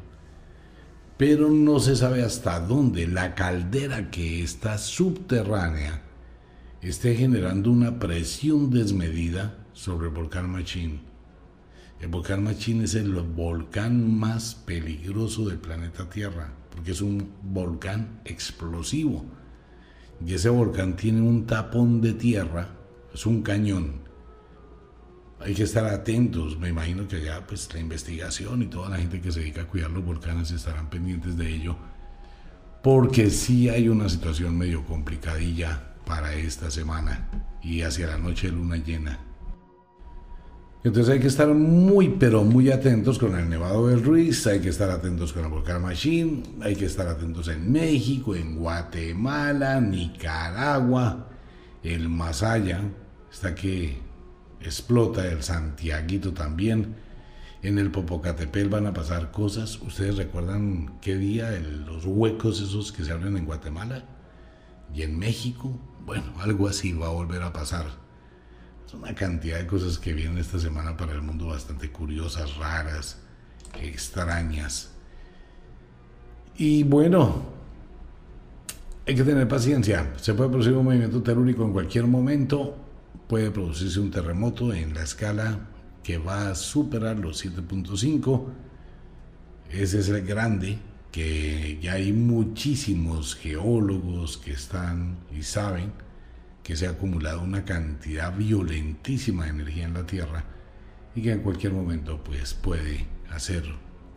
pero 1.17 1.49
no 1.49 1.79
se 1.79 1.97
sabe 1.97 2.23
hasta 2.23 2.61
dónde 2.61 3.07
la 3.07 3.35
caldera 3.35 4.11
que 4.11 4.43
está 4.43 4.79
subterránea 4.79 6.03
esté 6.83 7.15
generando 7.15 7.71
una 7.71 7.99
presión 7.99 8.71
desmedida 8.71 9.59
sobre 9.73 10.09
el 10.09 10.15
volcán 10.15 10.51
Machín. 10.51 11.03
El 12.01 12.09
volcán 12.09 12.43
Machín 12.43 12.83
es 12.83 12.95
el 12.95 13.13
volcán 13.15 14.19
más 14.19 14.55
peligroso 14.55 15.49
del 15.49 15.59
planeta 15.59 16.11
Tierra, 16.11 16.53
porque 16.75 16.93
es 16.93 17.01
un 17.01 17.31
volcán 17.43 18.21
explosivo. 18.25 19.25
Y 20.25 20.35
ese 20.35 20.49
volcán 20.49 20.97
tiene 20.97 21.21
un 21.21 21.47
tapón 21.47 22.01
de 22.01 22.15
tierra, 22.15 22.69
es 23.13 23.27
un 23.27 23.43
cañón. 23.43 24.03
Hay 25.41 25.55
que 25.55 25.65
estar 25.65 25.85
atentos, 25.87 26.59
me 26.59 26.69
imagino 26.69 27.07
que 27.07 27.17
allá 27.17 27.47
pues 27.47 27.73
la 27.75 27.81
investigación 27.81 28.63
y 28.63 28.67
toda 28.67 28.89
la 28.89 28.97
gente 28.97 29.21
que 29.21 29.31
se 29.31 29.41
dedica 29.41 29.63
a 29.63 29.67
cuidar 29.67 29.91
los 29.91 30.05
volcanes 30.05 30.51
estarán 30.51 30.89
pendientes 30.89 31.37
de 31.37 31.55
ello, 31.55 31.77
porque 32.83 33.31
sí 33.31 33.69
hay 33.69 33.89
una 33.89 34.09
situación 34.09 34.57
medio 34.57 34.85
complicadilla 34.85 35.95
para 36.07 36.35
esta 36.35 36.71
semana 36.71 37.29
y 37.63 37.83
hacia 37.83 38.07
la 38.07 38.19
noche 38.19 38.49
luna 38.49 38.77
llena. 38.77 39.19
Entonces 40.85 41.15
hay 41.15 41.19
que 41.21 41.29
estar 41.29 41.49
muy, 41.49 42.11
pero 42.11 42.45
muy 42.45 42.71
atentos 42.71 43.19
con 43.19 43.35
el 43.39 43.49
Nevado 43.49 43.89
del 43.89 44.05
Ruiz, 44.05 44.47
hay 44.47 44.61
que 44.61 44.69
estar 44.69 44.91
atentos 44.91 45.33
con 45.33 45.43
el 45.43 45.51
volcán 45.51 45.81
Machine, 45.81 46.43
hay 46.61 46.77
que 46.77 46.85
estar 46.85 47.09
atentos 47.09 47.49
en 47.49 47.73
México, 47.73 48.35
en 48.35 48.57
Guatemala, 48.57 49.81
Nicaragua, 49.81 51.29
el 51.83 52.11
Masaya, 52.11 52.83
está 53.33 53.55
que 53.55 53.97
explota, 54.61 55.27
el 55.27 55.43
Santiaguito 55.43 56.35
también. 56.35 56.97
En 57.63 57.79
el 57.79 57.91
Popocatépetl 57.91 58.69
van 58.69 58.87
a 58.87 58.93
pasar 58.93 59.31
cosas. 59.31 59.81
¿Ustedes 59.81 60.19
recuerdan 60.19 60.99
qué 61.01 61.17
día 61.17 61.51
los 61.87 62.05
huecos 62.05 62.61
esos 62.61 62.93
que 62.93 63.05
se 63.05 63.13
abren 63.13 63.39
en 63.39 63.47
Guatemala? 63.47 64.05
Y 64.95 65.01
en 65.01 65.19
México, 65.19 65.81
bueno, 66.05 66.35
algo 66.41 66.69
así 66.69 66.93
va 66.93 67.07
a 67.07 67.13
volver 67.13 67.41
a 67.41 67.55
pasar 67.55 68.04
una 68.99 69.15
cantidad 69.15 69.59
de 69.59 69.67
cosas 69.67 69.99
que 69.99 70.13
vienen 70.13 70.39
esta 70.39 70.59
semana 70.59 70.97
para 70.97 71.13
el 71.13 71.23
mundo 71.23 71.47
bastante 71.47 71.91
curiosas, 71.91 72.57
raras, 72.57 73.19
extrañas. 73.81 74.91
Y 76.57 76.83
bueno, 76.85 77.43
hay 79.07 79.15
que 79.15 79.25
tener 79.25 79.47
paciencia. 79.49 80.13
Se 80.17 80.35
puede 80.35 80.51
producir 80.51 80.73
un 80.73 80.85
movimiento 80.85 81.23
telúrico 81.23 81.65
en 81.65 81.73
cualquier 81.73 82.07
momento. 82.07 82.77
Puede 83.29 83.51
producirse 83.51 84.01
un 84.01 84.11
terremoto 84.11 84.73
en 84.73 84.95
la 84.95 85.03
escala 85.03 85.59
que 86.03 86.19
va 86.19 86.51
a 86.51 86.55
superar 86.55 87.19
los 87.19 87.45
7.5. 87.45 88.45
Ese 89.71 89.99
es 89.99 90.09
el 90.09 90.25
grande, 90.25 90.79
que 91.11 91.79
ya 91.83 91.95
hay 91.95 92.13
muchísimos 92.13 93.35
geólogos 93.35 94.37
que 94.39 94.53
están 94.53 95.17
y 95.37 95.43
saben 95.43 96.04
que 96.65 96.77
se 96.77 96.87
ha 96.87 96.91
acumulado 96.91 97.43
una 97.43 97.65
cantidad 97.65 98.35
violentísima 98.35 99.45
de 99.45 99.51
energía 99.51 99.85
en 99.85 99.95
la 99.95 100.07
Tierra 100.07 100.45
y 101.15 101.21
que 101.23 101.31
en 101.31 101.41
cualquier 101.41 101.75
momento 101.75 102.25
pues, 102.25 102.55
puede 102.55 103.07
hacer 103.31 103.65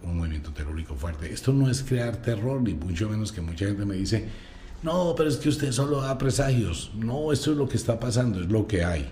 un 0.01 0.17
movimiento 0.17 0.53
terrorífico 0.53 0.95
fuerte. 0.95 1.31
Esto 1.31 1.51
no 1.51 1.69
es 1.69 1.83
crear 1.83 2.21
terror, 2.21 2.61
ni 2.61 2.73
mucho 2.73 3.09
menos 3.09 3.33
que 3.33 3.41
mucha 3.41 3.65
gente 3.65 3.85
me 3.85 3.95
dice, 3.95 4.29
no, 4.81 5.13
pero 5.15 5.27
es 5.27 5.35
que 5.35 5.49
usted 5.49 5.73
solo 5.73 6.01
da 6.01 6.17
presagios. 6.17 6.91
No, 6.95 7.33
esto 7.33 7.51
es 7.51 7.57
lo 7.57 7.67
que 7.67 7.75
está 7.75 7.99
pasando, 7.99 8.39
es 8.39 8.47
lo 8.47 8.65
que 8.65 8.85
hay. 8.85 9.11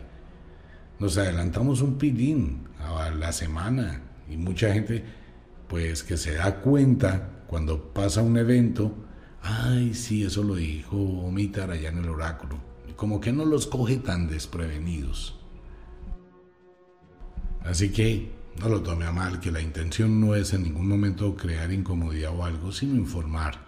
Nos 0.97 1.17
adelantamos 1.17 1.81
un 1.81 1.97
pilín 1.97 2.69
a 2.79 3.09
la 3.09 3.33
semana 3.33 4.01
y 4.29 4.37
mucha 4.37 4.73
gente 4.73 5.03
pues 5.67 6.03
que 6.03 6.15
se 6.15 6.35
da 6.35 6.61
cuenta 6.61 7.43
cuando 7.47 7.93
pasa 7.93 8.21
un 8.21 8.37
evento, 8.37 8.95
ay, 9.41 9.93
sí, 9.93 10.23
eso 10.23 10.41
lo 10.41 10.55
dijo 10.55 10.95
Omitar 10.95 11.69
allá 11.71 11.89
en 11.89 11.97
el 11.97 12.09
oráculo 12.09 12.64
como 12.95 13.19
que 13.19 13.31
no 13.31 13.45
los 13.45 13.67
coge 13.67 13.97
tan 13.97 14.27
desprevenidos. 14.27 15.35
Así 17.63 17.89
que 17.89 18.31
no 18.59 18.69
lo 18.69 18.81
tome 18.81 19.05
a 19.05 19.11
mal, 19.11 19.39
que 19.39 19.51
la 19.51 19.61
intención 19.61 20.21
no 20.21 20.35
es 20.35 20.53
en 20.53 20.63
ningún 20.63 20.87
momento 20.87 21.35
crear 21.35 21.71
incomodidad 21.71 22.33
o 22.35 22.45
algo, 22.45 22.71
sino 22.71 22.95
informar. 22.95 23.65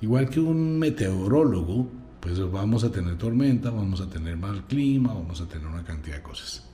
Igual 0.00 0.28
que 0.28 0.40
un 0.40 0.78
meteorólogo, 0.78 1.88
pues 2.20 2.38
vamos 2.50 2.84
a 2.84 2.90
tener 2.90 3.16
tormenta, 3.16 3.70
vamos 3.70 4.00
a 4.00 4.10
tener 4.10 4.36
mal 4.36 4.66
clima, 4.66 5.14
vamos 5.14 5.40
a 5.40 5.46
tener 5.46 5.66
una 5.66 5.84
cantidad 5.84 6.16
de 6.16 6.22
cosas. 6.22 6.68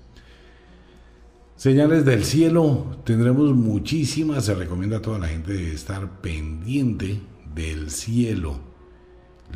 Señales 1.54 2.04
del 2.04 2.24
cielo, 2.24 2.96
tendremos 3.04 3.54
muchísimas, 3.54 4.46
se 4.46 4.54
recomienda 4.54 4.96
a 4.96 5.02
toda 5.02 5.20
la 5.20 5.28
gente 5.28 5.72
estar 5.72 6.20
pendiente 6.20 7.20
del 7.54 7.90
cielo 7.90 8.71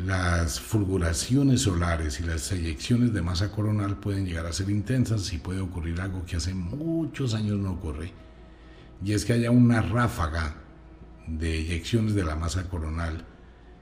las 0.05 0.59
fulguraciones 0.59 1.61
solares 1.61 2.19
y 2.19 2.23
las 2.23 2.51
eyecciones 2.51 3.13
de 3.13 3.21
masa 3.21 3.51
coronal 3.51 3.97
pueden 3.97 4.25
llegar 4.25 4.45
a 4.45 4.53
ser 4.53 4.69
intensas 4.69 5.33
y 5.33 5.39
puede 5.39 5.59
ocurrir 5.59 5.99
algo 6.01 6.25
que 6.25 6.35
hace 6.35 6.53
muchos 6.53 7.33
años 7.33 7.57
no 7.57 7.71
ocurre, 7.71 8.13
y 9.03 9.13
es 9.13 9.25
que 9.25 9.33
haya 9.33 9.51
una 9.51 9.81
ráfaga 9.81 10.55
de 11.25 11.59
eyecciones 11.59 12.13
de 12.13 12.23
la 12.23 12.35
masa 12.35 12.69
coronal 12.69 13.25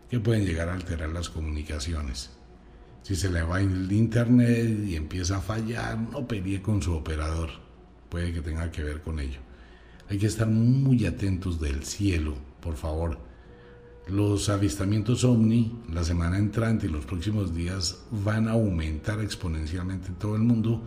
que 0.09 0.19
pueden 0.19 0.45
llegar 0.45 0.69
a 0.69 0.73
alterar 0.73 1.09
las 1.09 1.29
comunicaciones. 1.29 2.31
Si 3.01 3.15
se 3.15 3.29
le 3.29 3.43
va 3.43 3.61
el 3.61 3.91
internet 3.91 4.79
y 4.85 4.95
empieza 4.95 5.37
a 5.37 5.41
fallar, 5.41 5.97
no 5.99 6.27
pelee 6.27 6.61
con 6.61 6.81
su 6.81 6.93
operador, 6.93 7.49
puede 8.09 8.33
que 8.33 8.41
tenga 8.41 8.71
que 8.71 8.83
ver 8.83 9.01
con 9.01 9.19
ello. 9.19 9.39
Hay 10.09 10.17
que 10.17 10.27
estar 10.27 10.47
muy 10.47 11.05
atentos 11.05 11.59
del 11.59 11.83
cielo, 11.83 12.35
por 12.61 12.75
favor 12.75 13.24
los 14.07 14.49
avistamientos 14.49 15.23
ovni 15.23 15.71
la 15.91 16.03
semana 16.03 16.37
entrante 16.37 16.85
y 16.85 16.89
los 16.89 17.05
próximos 17.05 17.55
días 17.55 18.03
van 18.11 18.47
a 18.47 18.51
aumentar 18.51 19.19
exponencialmente 19.19 20.09
en 20.09 20.15
todo 20.15 20.35
el 20.35 20.43
mundo 20.43 20.83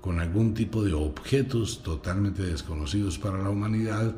con 0.00 0.18
algún 0.18 0.54
tipo 0.54 0.82
de 0.82 0.94
objetos 0.94 1.82
totalmente 1.82 2.42
desconocidos 2.42 3.18
para 3.18 3.42
la 3.42 3.50
humanidad 3.50 4.14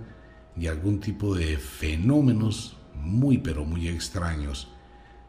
y 0.57 0.69
algún 0.69 1.01
tipo 1.01 1.35
de 1.35 1.57
fenómenos 1.57 2.77
muy 2.95 3.39
pero 3.39 3.65
muy 3.65 3.89
extraños. 3.89 4.69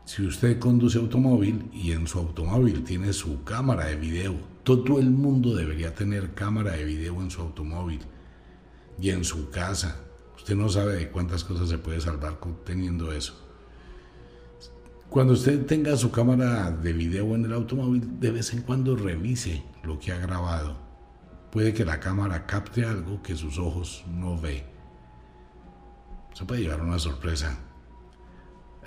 Si 0.06 0.24
usted 0.24 0.60
conduce 0.60 1.00
automóvil 1.00 1.70
y 1.74 1.94
en 1.94 2.06
su 2.06 2.20
automóvil 2.20 2.84
tiene 2.84 3.14
su 3.14 3.44
cámara 3.44 3.86
de 3.86 3.96
video, 3.96 4.36
todo 4.64 5.00
el 5.00 5.10
mundo 5.10 5.56
debería 5.56 5.96
tener 5.96 6.34
cámara 6.34 6.74
de 6.74 6.86
video 6.86 7.20
en 7.22 7.32
su 7.32 7.42
automóvil 7.42 8.02
y 9.00 9.10
en 9.10 9.24
su 9.24 9.50
casa 9.50 10.11
Usted 10.36 10.56
no 10.56 10.70
sabe 10.70 10.96
de 10.96 11.10
cuántas 11.10 11.44
cosas 11.44 11.70
se 11.70 11.78
puede 11.78 12.02
salvar 12.02 12.40
teniendo 12.66 13.12
eso. 13.12 13.34
Cuando 15.10 15.34
usted 15.34 15.66
tenga 15.66 15.98
su 15.98 16.10
cámara 16.10 16.72
de 16.72 16.94
video 16.94 17.36
en 17.36 17.46
el 17.46 17.54
automóvil, 17.54 18.20
de 18.20 18.32
vez 18.32 18.54
en 18.54 18.62
cuando 18.62 18.96
revise 18.96 19.64
lo 19.84 20.00
que 20.00 20.14
ha 20.14 20.18
grabado. 20.18 20.78
Puede 21.52 21.74
que 21.74 21.84
la 21.84 22.00
cámara 22.00 22.46
capte 22.46 22.86
algo 22.86 23.22
que 23.22 23.36
sus 23.36 23.58
ojos 23.58 24.06
no 24.08 24.40
ve. 24.40 24.64
Se 26.34 26.46
puede 26.46 26.62
llevar 26.62 26.82
una 26.82 26.98
sorpresa. 26.98 27.60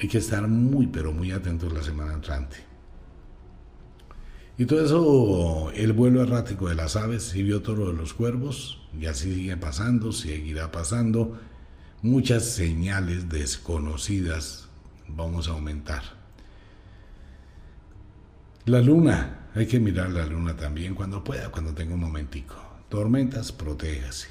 Hay 0.00 0.09
que 0.09 0.18
estar 0.18 0.48
muy, 0.48 0.87
pero 0.87 1.12
muy 1.12 1.30
atentos 1.30 1.72
la 1.72 1.83
semana 1.83 2.14
entrante. 2.14 2.73
Y 4.56 4.66
todo 4.66 4.84
eso, 4.84 5.72
el 5.74 5.92
vuelo 5.92 6.22
errático 6.22 6.68
de 6.68 6.76
las 6.76 6.94
aves, 6.94 7.24
si 7.24 7.42
vio 7.42 7.60
todo 7.62 7.76
lo 7.76 7.86
de 7.88 7.94
los 7.94 8.14
cuervos, 8.14 8.78
y 8.98 9.06
así 9.06 9.34
sigue 9.34 9.56
pasando, 9.56 10.12
seguirá 10.12 10.70
pasando. 10.70 11.36
Muchas 12.02 12.44
señales 12.44 13.28
desconocidas 13.28 14.68
vamos 15.08 15.48
a 15.48 15.52
aumentar. 15.52 16.02
La 18.66 18.80
luna, 18.80 19.48
hay 19.54 19.66
que 19.66 19.80
mirar 19.80 20.10
la 20.10 20.24
luna 20.24 20.56
también 20.56 20.94
cuando 20.94 21.24
pueda, 21.24 21.50
cuando 21.50 21.74
tenga 21.74 21.94
un 21.94 22.00
momentico. 22.00 22.54
Tormentas, 22.88 23.50
protéjase. 23.50 24.28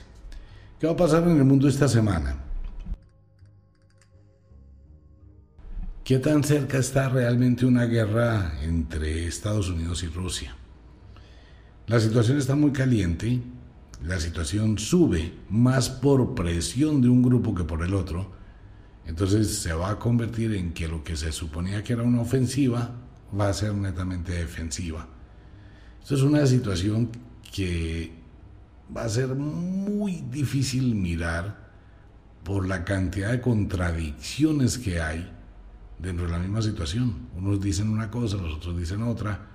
¿Qué 0.80 0.88
va 0.88 0.94
a 0.94 0.98
pasar 0.98 1.24
en 1.24 1.38
el 1.38 1.44
mundo 1.44 1.68
esta 1.68 1.88
semana? 1.88 2.38
¿Qué 6.04 6.20
tan 6.20 6.44
cerca 6.44 6.80
está 6.80 7.08
realmente 7.08 7.66
una 7.66 7.86
guerra 7.86 8.62
entre 8.62 9.26
Estados 9.26 9.70
Unidos 9.70 10.04
y 10.04 10.08
Rusia? 10.08 10.54
La 11.88 11.98
situación 12.02 12.38
está 12.38 12.58
muy 12.58 12.74
caliente, 12.74 13.40
la 14.04 14.20
situación 14.20 14.78
sube 14.78 15.32
más 15.50 15.90
por 15.90 16.36
presión 16.36 17.02
de 17.02 17.08
un 17.08 17.24
grupo 17.24 17.56
que 17.56 17.64
por 17.64 17.84
el 17.84 17.94
otro, 17.94 18.34
entonces 19.06 19.60
se 19.60 19.72
va 19.72 19.92
a 19.92 20.00
convertir 20.00 20.54
en 20.56 20.74
que 20.74 20.90
lo 20.90 21.06
que 21.06 21.16
se 21.16 21.32
suponía 21.32 21.86
que 21.86 21.94
era 21.94 22.04
una 22.04 22.20
ofensiva 22.20 22.92
va 23.40 23.48
a 23.48 23.54
ser 23.54 23.74
netamente 23.74 24.34
defensiva. 24.34 25.08
Esto 26.02 26.16
es 26.16 26.22
una 26.22 26.46
situación 26.46 27.12
que 27.56 28.12
va 28.94 29.06
a 29.06 29.10
ser 29.10 29.36
muy 29.36 30.22
difícil 30.30 30.96
mirar 30.96 31.72
por 32.44 32.68
la 32.68 32.84
cantidad 32.84 33.32
de 33.32 33.40
contradicciones 33.40 34.78
que 34.78 35.00
hay 35.00 35.32
dentro 36.04 36.26
de 36.26 36.32
la 36.32 36.40
misma 36.40 36.62
situación. 36.62 37.30
Unos 37.36 37.62
dicen 37.62 37.90
una 37.90 38.12
cosa, 38.12 38.38
los 38.38 38.56
otros 38.56 38.78
dicen 38.78 39.02
otra, 39.02 39.48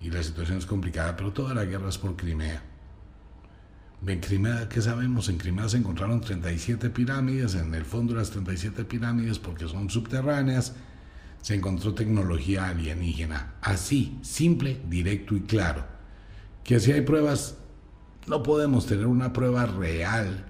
y 0.00 0.10
la 0.10 0.22
situación 0.22 0.58
es 0.58 0.66
complicada, 0.66 1.14
pero 1.14 1.32
toda 1.32 1.54
la 1.54 1.64
guerra 1.64 1.90
es 1.90 1.98
por 1.98 2.16
Crimea. 2.16 2.62
En 4.06 4.20
Crimea, 4.20 4.66
¿qué 4.68 4.80
sabemos? 4.80 5.28
En 5.28 5.36
Crimea 5.36 5.68
se 5.68 5.76
encontraron 5.76 6.22
37 6.22 6.88
pirámides, 6.88 7.54
en 7.54 7.74
el 7.74 7.84
fondo 7.84 8.14
de 8.14 8.20
las 8.20 8.30
37 8.30 8.84
pirámides, 8.86 9.38
porque 9.38 9.68
son 9.68 9.90
subterráneas, 9.90 10.74
se 11.42 11.54
encontró 11.54 11.92
tecnología 11.94 12.68
alienígena. 12.68 13.56
Así, 13.60 14.18
simple, 14.22 14.80
directo 14.88 15.36
y 15.36 15.42
claro. 15.42 15.84
Que 16.64 16.80
si 16.80 16.92
hay 16.92 17.02
pruebas, 17.02 17.58
no 18.26 18.42
podemos 18.42 18.86
tener 18.86 19.06
una 19.06 19.34
prueba 19.34 19.66
real, 19.66 20.46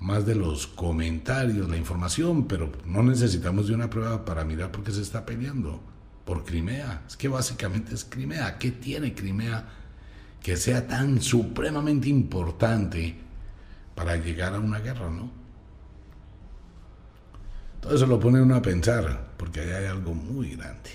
más 0.00 0.24
de 0.26 0.34
los 0.34 0.66
comentarios, 0.66 1.68
la 1.68 1.76
información, 1.76 2.46
pero 2.46 2.70
no 2.86 3.02
necesitamos 3.02 3.68
de 3.68 3.74
una 3.74 3.90
prueba 3.90 4.24
para 4.24 4.44
mirar 4.44 4.70
por 4.70 4.84
qué 4.84 4.92
se 4.92 5.02
está 5.02 5.26
peleando. 5.26 5.80
Por 6.24 6.44
Crimea. 6.44 7.04
Es 7.08 7.16
que 7.16 7.28
básicamente 7.28 7.94
es 7.94 8.04
Crimea. 8.04 8.58
¿Qué 8.58 8.70
tiene 8.70 9.14
Crimea? 9.14 9.66
que 10.42 10.56
sea 10.56 10.86
tan 10.86 11.20
supremamente 11.20 12.08
importante 12.08 13.16
para 13.94 14.16
llegar 14.16 14.54
a 14.54 14.60
una 14.60 14.78
guerra, 14.78 15.10
¿no? 15.10 15.30
Todo 17.80 17.94
eso 17.94 18.06
lo 18.06 18.18
pone 18.18 18.40
uno 18.40 18.56
a 18.56 18.62
pensar, 18.62 19.32
porque 19.36 19.60
ahí 19.60 19.70
hay 19.70 19.86
algo 19.86 20.14
muy 20.14 20.56
grande. 20.56 20.90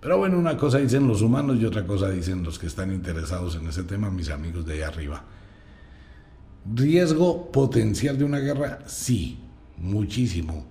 Pero 0.00 0.18
bueno, 0.18 0.38
una 0.38 0.56
cosa 0.56 0.78
dicen 0.78 1.06
los 1.06 1.22
humanos 1.22 1.58
y 1.60 1.64
otra 1.64 1.86
cosa 1.86 2.08
dicen 2.08 2.42
los 2.42 2.58
que 2.58 2.66
están 2.66 2.92
interesados 2.92 3.56
en 3.56 3.68
ese 3.68 3.84
tema, 3.84 4.10
mis 4.10 4.30
amigos 4.30 4.64
de 4.64 4.74
allá 4.74 4.88
arriba. 4.88 5.24
¿Riesgo 6.64 7.50
potencial 7.50 8.18
de 8.18 8.24
una 8.24 8.38
guerra? 8.38 8.80
Sí, 8.86 9.40
muchísimo. 9.76 10.66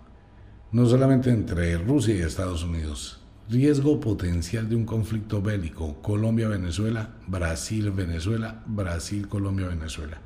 No 0.72 0.86
solamente 0.86 1.32
entre 1.32 1.78
Rusia 1.78 2.16
y 2.16 2.20
Estados 2.20 2.64
Unidos, 2.64 3.20
Riesgo 3.50 4.00
potencial 4.00 4.70
de 4.70 4.76
un 4.76 4.86
conflicto 4.86 5.42
bélico. 5.42 6.00
Colombia-Venezuela, 6.04 7.16
Brasil-Venezuela, 7.26 8.64
Brasil-Colombia-Venezuela. 8.68 10.22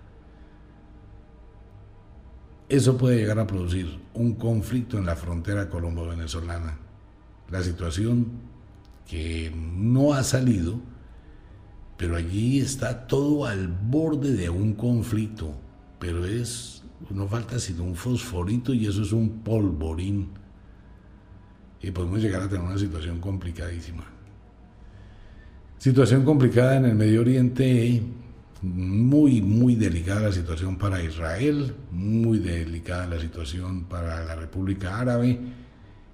Eso 2.67 2.97
puede 2.97 3.17
llegar 3.17 3.39
a 3.39 3.47
producir 3.47 3.99
un 4.13 4.33
conflicto 4.33 4.97
en 4.97 5.05
la 5.05 5.15
frontera 5.15 5.69
colombo-venezolana. 5.69 6.79
La 7.49 7.63
situación 7.63 8.27
que 9.07 9.53
no 9.55 10.13
ha 10.13 10.23
salido, 10.23 10.81
pero 11.97 12.15
allí 12.15 12.59
está 12.59 13.07
todo 13.07 13.45
al 13.45 13.67
borde 13.67 14.33
de 14.33 14.49
un 14.49 14.73
conflicto, 14.73 15.53
pero 15.99 16.25
es, 16.25 16.83
no 17.09 17.27
falta 17.27 17.59
sino 17.59 17.83
un 17.83 17.95
fosforito 17.95 18.73
y 18.73 18.87
eso 18.87 19.03
es 19.03 19.11
un 19.11 19.39
polvorín 19.43 20.29
y 21.81 21.91
podemos 21.91 22.21
llegar 22.21 22.41
a 22.41 22.47
tener 22.47 22.65
una 22.65 22.77
situación 22.77 23.19
complicadísima. 23.19 24.05
Situación 25.77 26.23
complicada 26.23 26.77
en 26.77 26.85
el 26.85 26.95
Medio 26.95 27.19
Oriente, 27.19 28.01
muy, 28.61 29.41
muy 29.41 29.75
delicada 29.75 30.21
la 30.21 30.31
situación 30.31 30.77
para 30.77 31.03
Israel, 31.03 31.75
muy 31.91 32.39
delicada 32.39 33.05
la 33.05 33.19
situación 33.19 33.83
para 33.83 34.23
la 34.23 34.35
República 34.35 34.97
Árabe, 34.97 35.37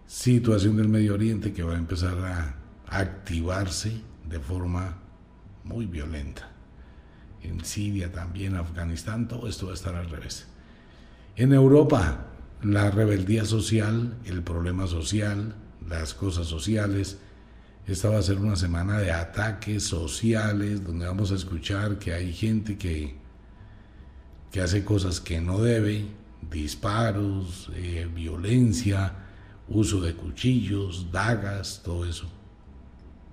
situación 0.08 0.76
del 0.76 0.90
Medio 0.90 1.14
Oriente 1.14 1.54
que 1.54 1.62
va 1.62 1.76
a 1.76 1.78
empezar 1.78 2.18
a 2.18 2.56
activarse 2.88 4.02
de 4.28 4.40
forma 4.40 4.98
muy 5.70 5.86
violenta. 5.86 6.50
En 7.42 7.64
Siria 7.64 8.12
también, 8.12 8.56
Afganistán, 8.56 9.28
todo 9.28 9.48
esto 9.48 9.68
va 9.68 9.72
a 9.72 9.76
estar 9.76 9.96
al 9.96 10.10
revés. 10.10 10.48
En 11.38 11.54
Europa, 11.54 12.26
la 12.64 12.92
rebeldía 12.92 13.46
social, 13.46 14.18
el 14.26 14.44
problema 14.44 14.88
social, 14.88 15.56
las 15.88 16.14
cosas 16.14 16.48
sociales. 16.48 17.20
Esta 17.88 18.10
va 18.10 18.18
a 18.18 18.24
ser 18.24 18.40
una 18.40 18.56
semana 18.56 19.00
de 19.00 19.12
ataques 19.12 19.84
sociales 19.84 20.84
donde 20.84 21.06
vamos 21.06 21.32
a 21.32 21.36
escuchar 21.36 21.98
que 21.98 22.14
hay 22.14 22.34
gente 22.34 22.78
que, 22.78 23.16
que 24.52 24.62
hace 24.62 24.84
cosas 24.84 25.22
que 25.22 25.40
no 25.40 25.60
debe, 25.60 26.06
disparos, 26.52 27.72
eh, 27.76 28.10
violencia, 28.14 29.14
uso 29.70 30.02
de 30.02 30.16
cuchillos, 30.16 31.12
dagas, 31.12 31.82
todo 31.86 32.06
eso. 32.06 32.39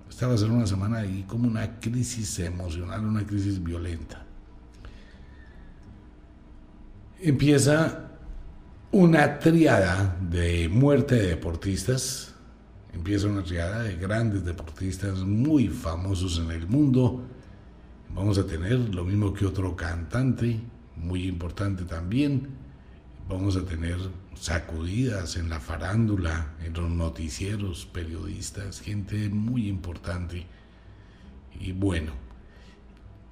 Esta 0.08 0.26
va 0.28 0.34
a 0.34 0.38
ser 0.38 0.50
una 0.50 0.66
semana 0.66 0.98
ahí 0.98 1.24
como 1.28 1.48
una 1.48 1.78
crisis 1.78 2.38
emocional, 2.38 3.04
una 3.04 3.26
crisis 3.26 3.62
violenta. 3.62 4.24
Empieza 7.20 8.06
una 8.92 9.38
triada 9.38 10.16
de 10.20 10.68
muerte 10.68 11.16
de 11.16 11.26
deportistas. 11.28 12.34
Empieza 12.92 13.26
una 13.26 13.42
triada 13.42 13.82
de 13.82 13.96
grandes 13.96 14.44
deportistas 14.44 15.18
muy 15.18 15.68
famosos 15.68 16.38
en 16.38 16.50
el 16.50 16.66
mundo. 16.66 17.22
Vamos 18.14 18.38
a 18.38 18.46
tener 18.46 18.94
lo 18.94 19.04
mismo 19.04 19.34
que 19.34 19.44
otro 19.44 19.76
cantante, 19.76 20.60
muy 20.96 21.26
importante 21.26 21.84
también. 21.84 22.48
Vamos 23.28 23.56
a 23.56 23.64
tener 23.64 23.98
sacudidas 24.38 25.36
en 25.36 25.48
la 25.48 25.60
farándula, 25.60 26.54
en 26.64 26.74
los 26.74 26.90
noticieros, 26.90 27.86
periodistas, 27.86 28.80
gente 28.80 29.28
muy 29.28 29.68
importante. 29.68 30.46
Y 31.58 31.72
bueno, 31.72 32.12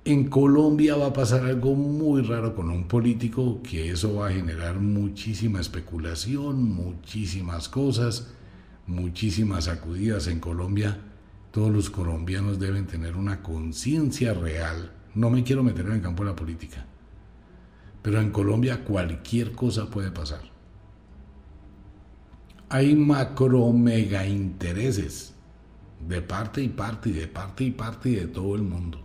en 0.07 0.29
Colombia 0.29 0.97
va 0.97 1.07
a 1.07 1.13
pasar 1.13 1.45
algo 1.45 1.75
muy 1.75 2.23
raro 2.23 2.55
con 2.55 2.71
un 2.71 2.89
político, 2.89 3.61
que 3.63 3.91
eso 3.91 4.17
va 4.17 4.29
a 4.29 4.33
generar 4.33 4.79
muchísima 4.81 5.61
especulación, 5.61 6.63
muchísimas 6.63 7.69
cosas, 7.69 8.33
muchísimas 8.87 9.65
sacudidas 9.65 10.27
en 10.27 10.41
Colombia. 10.41 10.99
Todos 11.53 11.71
los 11.71 11.89
colombianos 11.89 12.59
deben 12.59 12.87
tener 12.87 13.17
una 13.17 13.43
conciencia 13.43 14.35
real. 14.35 14.93
No 15.15 15.31
me 15.31 15.45
quiero 15.45 15.63
meter 15.63 15.87
en 15.87 15.93
el 15.93 16.03
campo 16.03 16.25
de 16.25 16.31
la 16.31 16.37
política, 16.37 16.85
pero 18.03 18.21
en 18.21 18.31
Colombia 18.31 18.85
cualquier 18.85 19.53
cosa 19.53 19.89
puede 19.89 20.11
pasar. 20.11 20.54
Hay 22.69 22.95
macro 22.95 23.73
mega 23.73 24.27
intereses 24.27 25.35
de 26.07 26.23
parte 26.23 26.63
y 26.63 26.69
parte 26.69 27.11
y 27.11 27.13
de 27.13 27.29
parte 27.29 27.65
y 27.65 27.71
parte 27.71 28.11
y 28.11 28.15
de 28.17 28.27
todo 28.27 28.55
el 28.55 28.63
mundo 28.63 29.05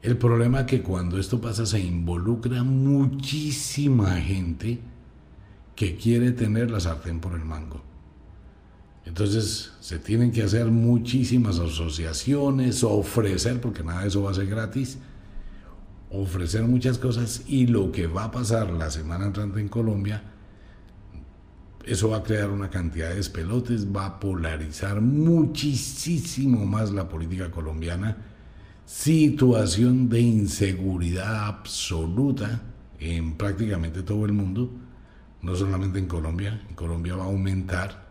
el 0.00 0.16
problema 0.16 0.60
es 0.60 0.66
que 0.66 0.82
cuando 0.82 1.18
esto 1.18 1.40
pasa 1.40 1.66
se 1.66 1.80
involucra 1.80 2.62
muchísima 2.62 4.12
gente 4.16 4.78
que 5.74 5.96
quiere 5.96 6.30
tener 6.32 6.70
la 6.70 6.80
sartén 6.80 7.20
por 7.20 7.34
el 7.34 7.44
mango. 7.44 7.82
Entonces 9.04 9.72
se 9.80 9.98
tienen 9.98 10.30
que 10.30 10.42
hacer 10.42 10.66
muchísimas 10.66 11.58
asociaciones, 11.58 12.84
ofrecer, 12.84 13.60
porque 13.60 13.82
nada 13.82 14.02
de 14.02 14.08
eso 14.08 14.22
va 14.22 14.30
a 14.30 14.34
ser 14.34 14.46
gratis, 14.46 14.98
ofrecer 16.10 16.62
muchas 16.62 16.98
cosas 16.98 17.42
y 17.48 17.66
lo 17.66 17.90
que 17.90 18.06
va 18.06 18.24
a 18.24 18.30
pasar 18.30 18.70
la 18.70 18.90
semana 18.90 19.26
entrante 19.26 19.60
en 19.60 19.68
Colombia, 19.68 20.22
eso 21.84 22.10
va 22.10 22.18
a 22.18 22.22
crear 22.22 22.50
una 22.50 22.70
cantidad 22.70 23.08
de 23.08 23.16
despelotes, 23.16 23.86
va 23.86 24.06
a 24.06 24.20
polarizar 24.20 25.00
muchísimo 25.00 26.66
más 26.66 26.90
la 26.90 27.08
política 27.08 27.50
colombiana 27.50 28.16
situación 28.88 30.08
de 30.08 30.18
inseguridad 30.18 31.44
absoluta 31.46 32.62
en 32.98 33.34
prácticamente 33.36 34.02
todo 34.02 34.24
el 34.24 34.32
mundo, 34.32 34.70
no 35.42 35.54
solamente 35.54 35.98
en 35.98 36.06
Colombia, 36.06 36.64
en 36.70 36.74
Colombia 36.74 37.14
va 37.14 37.24
a 37.24 37.26
aumentar 37.26 38.08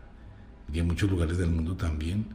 y 0.72 0.78
en 0.78 0.86
muchos 0.86 1.10
lugares 1.10 1.36
del 1.36 1.50
mundo 1.50 1.76
también. 1.76 2.26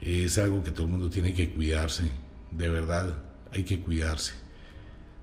Es 0.00 0.38
algo 0.38 0.62
que 0.62 0.70
todo 0.70 0.86
el 0.86 0.92
mundo 0.92 1.10
tiene 1.10 1.34
que 1.34 1.50
cuidarse, 1.50 2.04
de 2.52 2.68
verdad, 2.68 3.18
hay 3.52 3.64
que 3.64 3.80
cuidarse. 3.80 4.34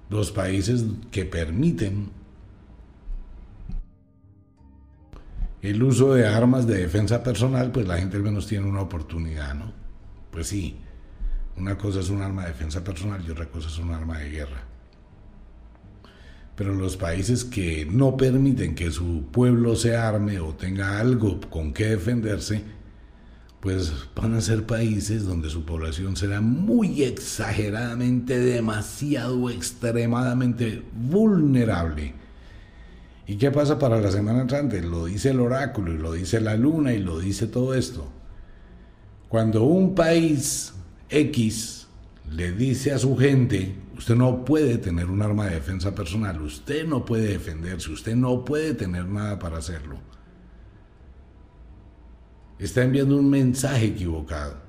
Los 0.10 0.32
países 0.32 0.84
que 1.12 1.24
permiten 1.24 2.10
el 5.64 5.82
uso 5.82 6.14
de 6.14 6.28
armas 6.28 6.68
de 6.68 6.78
defensa 6.78 7.24
personal, 7.24 7.72
pues 7.72 7.88
la 7.88 7.98
gente 7.98 8.18
al 8.18 8.24
menos 8.24 8.48
tiene 8.48 8.68
una 8.68 8.82
oportunidad, 8.82 9.56
¿no? 9.56 9.72
Pues 10.30 10.48
sí, 10.48 10.76
una 11.56 11.78
cosa 11.78 12.02
es 12.02 12.10
un 12.10 12.22
arma 12.22 12.44
de 12.44 12.50
defensa 12.50 12.84
personal 12.84 13.24
y 13.26 13.32
otra 13.32 13.48
cosa 13.48 13.70
es 13.70 13.78
un 13.78 13.94
arma 13.94 14.20
de 14.20 14.30
guerra. 14.30 14.62
Pero 16.58 16.76
los 16.76 16.98
países 16.98 17.46
que 17.46 17.88
no 17.90 18.18
permiten 18.18 18.76
que 18.76 18.92
su 18.92 19.28
pueblo 19.32 19.78
se 19.78 19.96
arme 19.96 20.40
o 20.42 20.54
tenga 20.54 21.00
algo 21.00 21.40
con 21.50 21.72
que 21.72 21.86
defenderse, 21.86 22.62
pues 23.62 23.94
van 24.18 24.34
a 24.34 24.42
ser 24.42 24.66
países 24.66 25.24
donde 25.24 25.50
su 25.50 25.64
población 25.64 26.18
será 26.18 26.42
muy 26.42 27.04
exageradamente, 27.04 28.38
demasiado, 28.38 29.50
extremadamente 29.50 30.84
vulnerable. 30.94 32.23
¿Y 33.26 33.38
qué 33.38 33.52
pasa 33.52 33.80
para 33.80 34.02
la 34.02 34.12
semana 34.12 34.42
entrante? 34.42 34.82
Lo 34.82 35.06
dice 35.06 35.30
el 35.30 35.40
oráculo 35.40 35.94
y 35.94 35.98
lo 35.98 36.12
dice 36.12 36.42
la 36.42 36.56
luna 36.56 36.94
y 36.94 37.00
lo 37.00 37.20
dice 37.20 37.48
todo 37.48 37.74
esto. 37.74 38.12
Cuando 39.30 39.64
un 39.64 39.96
país 39.96 40.74
X 41.10 41.88
le 42.30 42.52
dice 42.52 42.92
a 42.92 43.00
su 43.00 43.16
gente, 43.16 43.76
usted 43.98 44.16
no 44.16 44.44
puede 44.44 44.78
tener 44.78 45.10
un 45.10 45.22
arma 45.22 45.46
de 45.46 45.56
defensa 45.56 45.96
personal, 45.96 46.42
usted 46.42 46.86
no 46.86 47.06
puede 47.06 47.28
defenderse, 47.28 47.92
usted 47.92 48.16
no 48.16 48.44
puede 48.44 48.74
tener 48.74 49.06
nada 49.06 49.40
para 49.40 49.58
hacerlo. 49.58 49.98
Está 52.60 52.84
enviando 52.84 53.18
un 53.18 53.30
mensaje 53.30 53.88
equivocado. 53.88 54.63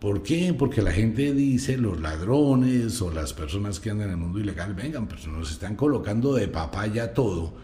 ¿Por 0.00 0.22
qué? 0.22 0.54
Porque 0.54 0.80
la 0.80 0.92
gente 0.92 1.34
dice, 1.34 1.76
los 1.76 2.00
ladrones 2.00 3.02
o 3.02 3.10
las 3.10 3.32
personas 3.32 3.80
que 3.80 3.90
andan 3.90 4.08
en 4.08 4.12
el 4.12 4.16
mundo 4.18 4.38
ilegal, 4.38 4.74
vengan, 4.74 5.08
pero 5.08 5.20
nos 5.32 5.50
están 5.50 5.74
colocando 5.74 6.34
de 6.34 6.46
papaya 6.46 7.12
todo. 7.12 7.54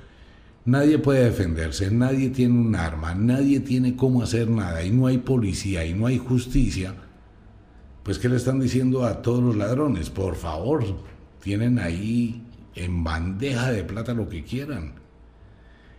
Nadie 0.65 0.99
puede 0.99 1.25
defenderse, 1.25 1.91
nadie 1.93 2.31
tiene 2.31 2.59
un 2.59 2.75
arma, 2.75 3.15
nadie 3.15 3.61
tiene 3.61 3.95
cómo 3.95 4.23
hacer 4.23 4.49
nada, 4.49 4.83
y 4.83 4.91
no 4.91 5.07
hay 5.07 5.19
policía, 5.19 5.85
y 5.85 5.95
no 5.95 6.07
hay 6.07 6.19
justicia. 6.19 6.95
Pues, 8.03 8.19
¿qué 8.19 8.29
le 8.29 8.37
están 8.37 8.59
diciendo 8.59 9.05
a 9.05 9.23
todos 9.23 9.43
los 9.43 9.57
ladrones? 9.57 10.11
Por 10.11 10.35
favor, 10.35 10.85
tienen 11.41 11.79
ahí 11.79 12.43
en 12.75 13.05
bandeja 13.05 13.71
de 13.71 13.85
plata 13.85 14.13
lo 14.13 14.29
que 14.29 14.43
quieran. 14.43 14.95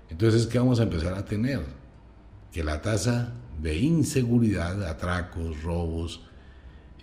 Entonces, 0.09 0.47
¿qué 0.47 0.59
vamos 0.59 0.81
a 0.81 0.83
empezar 0.83 1.13
a 1.13 1.23
tener? 1.23 1.61
Que 2.51 2.63
la 2.63 2.81
tasa 2.81 3.33
de 3.61 3.77
inseguridad, 3.77 4.83
atracos, 4.83 5.61
robos, 5.63 6.24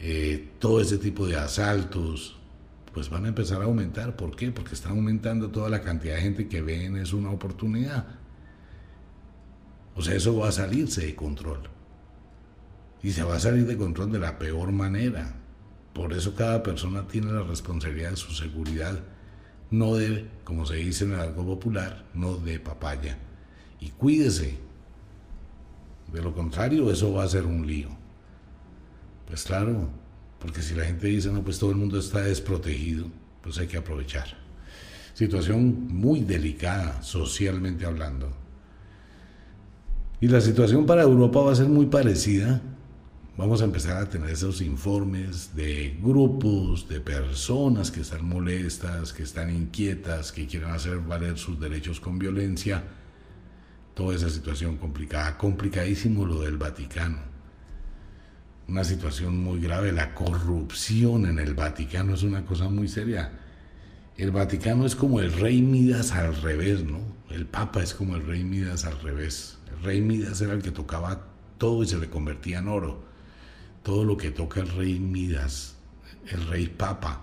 eh, 0.05 0.51
todo 0.59 0.81
ese 0.81 0.99
tipo 0.99 1.29
de 1.29 1.37
asaltos, 1.37 2.37
pues 2.93 3.09
van 3.09 3.25
a 3.25 3.29
empezar 3.29 3.63
a 3.63 3.67
aumentar. 3.67 4.17
¿Por 4.17 4.35
qué? 4.35 4.51
Porque 4.51 4.75
está 4.75 4.89
aumentando 4.91 5.51
toda 5.51 5.71
la 5.71 5.81
cantidad 5.81 6.17
de 6.17 6.23
gente 6.23 6.49
que 6.49 6.61
ven 6.61 6.97
es 6.97 7.13
una 7.13 7.31
oportunidad. 7.31 8.05
O 9.95 10.03
sea, 10.03 10.17
eso 10.17 10.37
va 10.37 10.49
a 10.49 10.53
salirse 10.53 11.07
de 11.07 11.15
control. 11.15 11.61
Y 13.01 13.13
se 13.13 13.23
va 13.23 13.37
a 13.37 13.41
salir 13.41 13.65
de 13.65 13.77
control 13.77 14.11
de 14.11 14.19
la 14.19 14.41
peor 14.41 14.73
manera. 14.73 15.37
Por 15.93 16.13
eso 16.13 16.35
cada 16.35 16.65
persona 16.65 17.07
tiene 17.07 17.31
la 17.31 17.45
responsabilidad 17.45 18.11
de 18.11 18.17
su 18.17 18.33
seguridad. 18.33 18.99
No 19.71 19.95
debe, 19.95 20.29
como 20.43 20.67
se 20.67 20.77
dice 20.77 21.05
en 21.05 21.13
el 21.13 21.21
algo 21.21 21.47
popular, 21.47 22.07
no 22.13 22.39
de 22.39 22.59
papaya. 22.59 23.19
Y 23.79 23.91
cuídese, 23.91 24.59
de 26.13 26.23
lo 26.23 26.35
contrario, 26.35 26.91
eso 26.91 27.13
va 27.13 27.23
a 27.23 27.29
ser 27.29 27.47
un 27.47 27.65
lío. 27.69 28.02
Pues 29.33 29.45
claro, 29.45 29.89
porque 30.41 30.61
si 30.61 30.75
la 30.75 30.85
gente 30.85 31.07
dice, 31.07 31.33
no, 31.33 31.43
pues 31.43 31.59
todo 31.59 31.71
el 31.71 31.79
mundo 31.79 31.99
está 31.99 32.21
desprotegido, 32.21 33.07
pues 33.41 33.57
hay 33.57 33.67
que 33.67 33.79
aprovechar. 33.79 34.27
Situación 35.15 35.89
muy 35.89 36.21
delicada, 36.21 37.03
socialmente 37.03 37.87
hablando. 37.87 38.31
Y 40.21 40.29
la 40.29 40.43
situación 40.43 40.85
para 40.85 41.01
Europa 41.01 41.41
va 41.41 41.51
a 41.51 41.55
ser 41.55 41.69
muy 41.71 41.87
parecida. 41.87 42.61
Vamos 43.39 43.63
a 43.63 43.65
empezar 43.65 43.97
a 43.97 44.11
tener 44.11 44.29
esos 44.29 44.61
informes 44.61 45.57
de 45.57 45.97
grupos, 46.03 46.87
de 46.87 47.01
personas 47.01 47.91
que 47.91 48.03
están 48.03 48.29
molestas, 48.29 49.15
que 49.15 49.23
están 49.23 49.49
inquietas, 49.49 50.31
que 50.31 50.47
quieren 50.47 50.69
hacer 50.69 50.99
valer 50.99 51.39
sus 51.39 51.59
derechos 51.59 52.01
con 52.01 52.19
violencia 52.19 52.85
toda 53.95 54.15
esa 54.15 54.29
situación 54.29 54.77
complicada, 54.77 55.39
complicadísimo 55.39 56.27
lo 56.27 56.43
del 56.43 56.59
Vaticano. 56.59 57.32
Una 58.69 58.85
situación 58.85 59.37
muy 59.39 59.61
grave, 59.61 59.93
la 59.93 60.15
corrupción 60.15 61.27
en 61.27 61.39
el 61.39 61.55
Vaticano 61.55 62.15
es 62.15 62.23
una 62.23 62.45
cosa 62.45 62.69
muy 62.69 62.89
seria. 62.89 63.33
El 64.17 64.31
Vaticano 64.31 64.87
es 64.87 64.95
como 64.95 65.21
el 65.21 65.33
rey 65.33 65.63
Midas 65.63 66.13
al 66.13 66.35
revés, 66.37 66.85
¿no? 66.85 67.01
El 67.31 67.47
Papa 67.47 67.83
es 67.83 67.93
como 67.93 68.17
el 68.17 68.25
rey 68.25 68.45
Midas 68.45 68.85
al 68.85 69.01
revés. 69.01 69.59
El 69.71 69.83
rey 69.83 70.01
Midas 70.01 70.41
era 70.41 70.53
el 70.53 70.63
que 70.63 70.71
tocaba 70.71 71.27
todo 71.59 71.83
y 71.83 71.89
se 71.89 71.99
le 71.99 72.09
convertía 72.09 72.59
en 72.59 72.69
oro. 72.69 73.05
Todo 73.83 74.05
lo 74.05 74.17
que 74.17 74.31
toca 74.31 74.61
el 74.61 74.69
rey 74.69 75.01
Midas, 75.01 75.77
el 76.31 76.47
rey 76.47 76.69
Papa, 76.69 77.23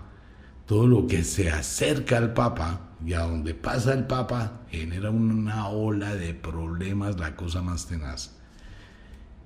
todo 0.66 0.86
lo 0.86 1.06
que 1.06 1.24
se 1.24 1.50
acerca 1.50 2.18
al 2.18 2.34
Papa 2.34 2.90
y 3.04 3.14
a 3.14 3.20
donde 3.20 3.54
pasa 3.54 3.94
el 3.94 4.06
Papa 4.06 4.60
genera 4.70 5.10
una 5.10 5.68
ola 5.68 6.14
de 6.14 6.34
problemas, 6.34 7.18
la 7.18 7.34
cosa 7.34 7.62
más 7.62 7.86
tenaz. 7.86 8.39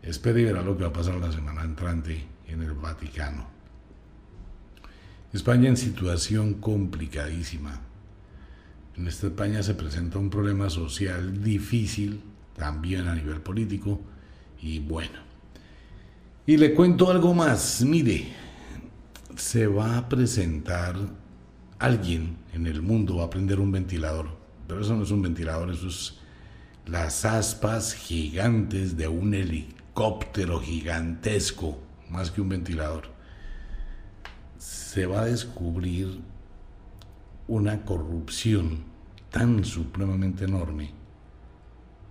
Espera 0.05 0.39
y 0.39 0.45
verá 0.45 0.61
lo 0.61 0.77
que 0.77 0.83
va 0.83 0.91
a 0.91 0.93
pasar 0.93 1.15
la 1.15 1.33
semana 1.33 1.63
entrante 1.63 2.23
en 2.47 2.61
el 2.63 2.73
Vaticano. 2.73 3.47
España 5.33 5.71
en 5.71 5.79
situación 5.79 6.55
complicadísima. 6.55 7.81
En 8.99 9.09
esta 9.09 9.29
España 9.29 9.63
se 9.63 9.75
presenta 9.75 10.19
un 10.19 10.29
problema 10.29 10.69
social 10.69 11.43
difícil, 11.43 12.21
también 12.55 13.09
a 13.09 13.15
nivel 13.15 13.41
político, 13.41 13.99
y 14.61 14.79
bueno. 14.79 15.19
Y 16.47 16.59
le 16.59 16.75
cuento 16.75 17.11
algo 17.11 17.33
más, 17.33 17.83
mire, 17.83 18.29
se 19.37 19.67
va 19.67 19.97
a 19.97 20.09
presentar 20.11 20.97
alguien 21.79 22.37
en 22.53 22.67
el 22.67 22.83
mundo, 22.83 23.17
va 23.17 23.25
a 23.25 23.31
prender 23.31 23.59
un 23.59 23.73
ventilador. 23.73 24.37
Pero 24.69 24.83
eso 24.83 24.95
no 24.95 25.05
es 25.05 25.11
un 25.11 25.23
ventilador, 25.23 25.71
eso 25.71 25.89
es 25.89 26.19
las 26.87 27.25
aspas 27.25 27.95
gigantes 27.95 28.99
de 28.99 29.09
un 29.09 29.33
helicóptero 29.33 29.84
gigantesco, 30.61 31.79
más 32.11 32.31
que 32.31 32.41
un 32.41 32.49
ventilador. 32.49 33.05
Se 34.59 35.07
va 35.07 35.23
a 35.23 35.27
descubrir 35.27 36.21
una 37.47 37.85
corrupción 37.85 38.85
tan 39.31 39.65
supremamente 39.65 40.45
enorme 40.45 40.93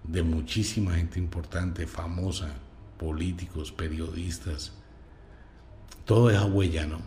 de 0.04 0.24
muchísima 0.24 0.96
gente 0.96 1.20
importante, 1.20 1.88
famosa, 1.88 2.54
políticos, 2.98 3.72
periodistas. 3.72 4.74
Todo 6.06 6.28
deja 6.28 6.46
huella, 6.46 6.86
¿no? 6.86 7.00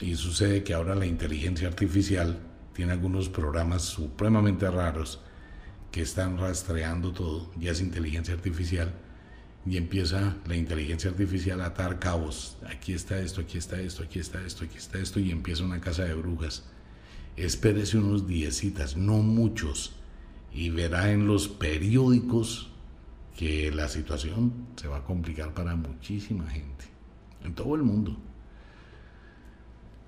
Y 0.00 0.16
sucede 0.16 0.64
que 0.64 0.72
ahora 0.72 0.94
la 0.94 1.06
inteligencia 1.06 1.68
artificial 1.68 2.40
tiene 2.72 2.92
algunos 2.92 3.28
programas 3.28 3.82
supremamente 3.82 4.70
raros 4.70 5.20
que 5.92 6.02
están 6.02 6.38
rastreando 6.38 7.12
todo, 7.12 7.50
ya 7.58 7.72
es 7.72 7.80
inteligencia 7.80 8.32
artificial, 8.32 8.94
y 9.66 9.76
empieza 9.76 10.36
la 10.46 10.56
inteligencia 10.56 11.10
artificial 11.10 11.60
a 11.60 11.66
atar 11.66 11.98
cabos. 11.98 12.56
Aquí 12.66 12.92
está 12.92 13.18
esto, 13.20 13.42
aquí 13.42 13.58
está 13.58 13.80
esto, 13.80 14.02
aquí 14.02 14.18
está 14.18 14.44
esto, 14.44 14.64
aquí 14.64 14.78
está 14.78 14.98
esto, 14.98 15.20
y 15.20 15.30
empieza 15.30 15.64
una 15.64 15.80
casa 15.80 16.04
de 16.04 16.14
brujas. 16.14 16.64
Espérese 17.36 17.98
unos 17.98 18.26
diecitas, 18.26 18.96
no 18.96 19.18
muchos, 19.18 19.94
y 20.52 20.70
verá 20.70 21.12
en 21.12 21.26
los 21.26 21.48
periódicos 21.48 22.70
que 23.36 23.70
la 23.70 23.88
situación 23.88 24.52
se 24.76 24.88
va 24.88 24.98
a 24.98 25.04
complicar 25.04 25.54
para 25.54 25.76
muchísima 25.76 26.48
gente, 26.48 26.86
en 27.44 27.54
todo 27.54 27.74
el 27.74 27.82
mundo. 27.82 28.16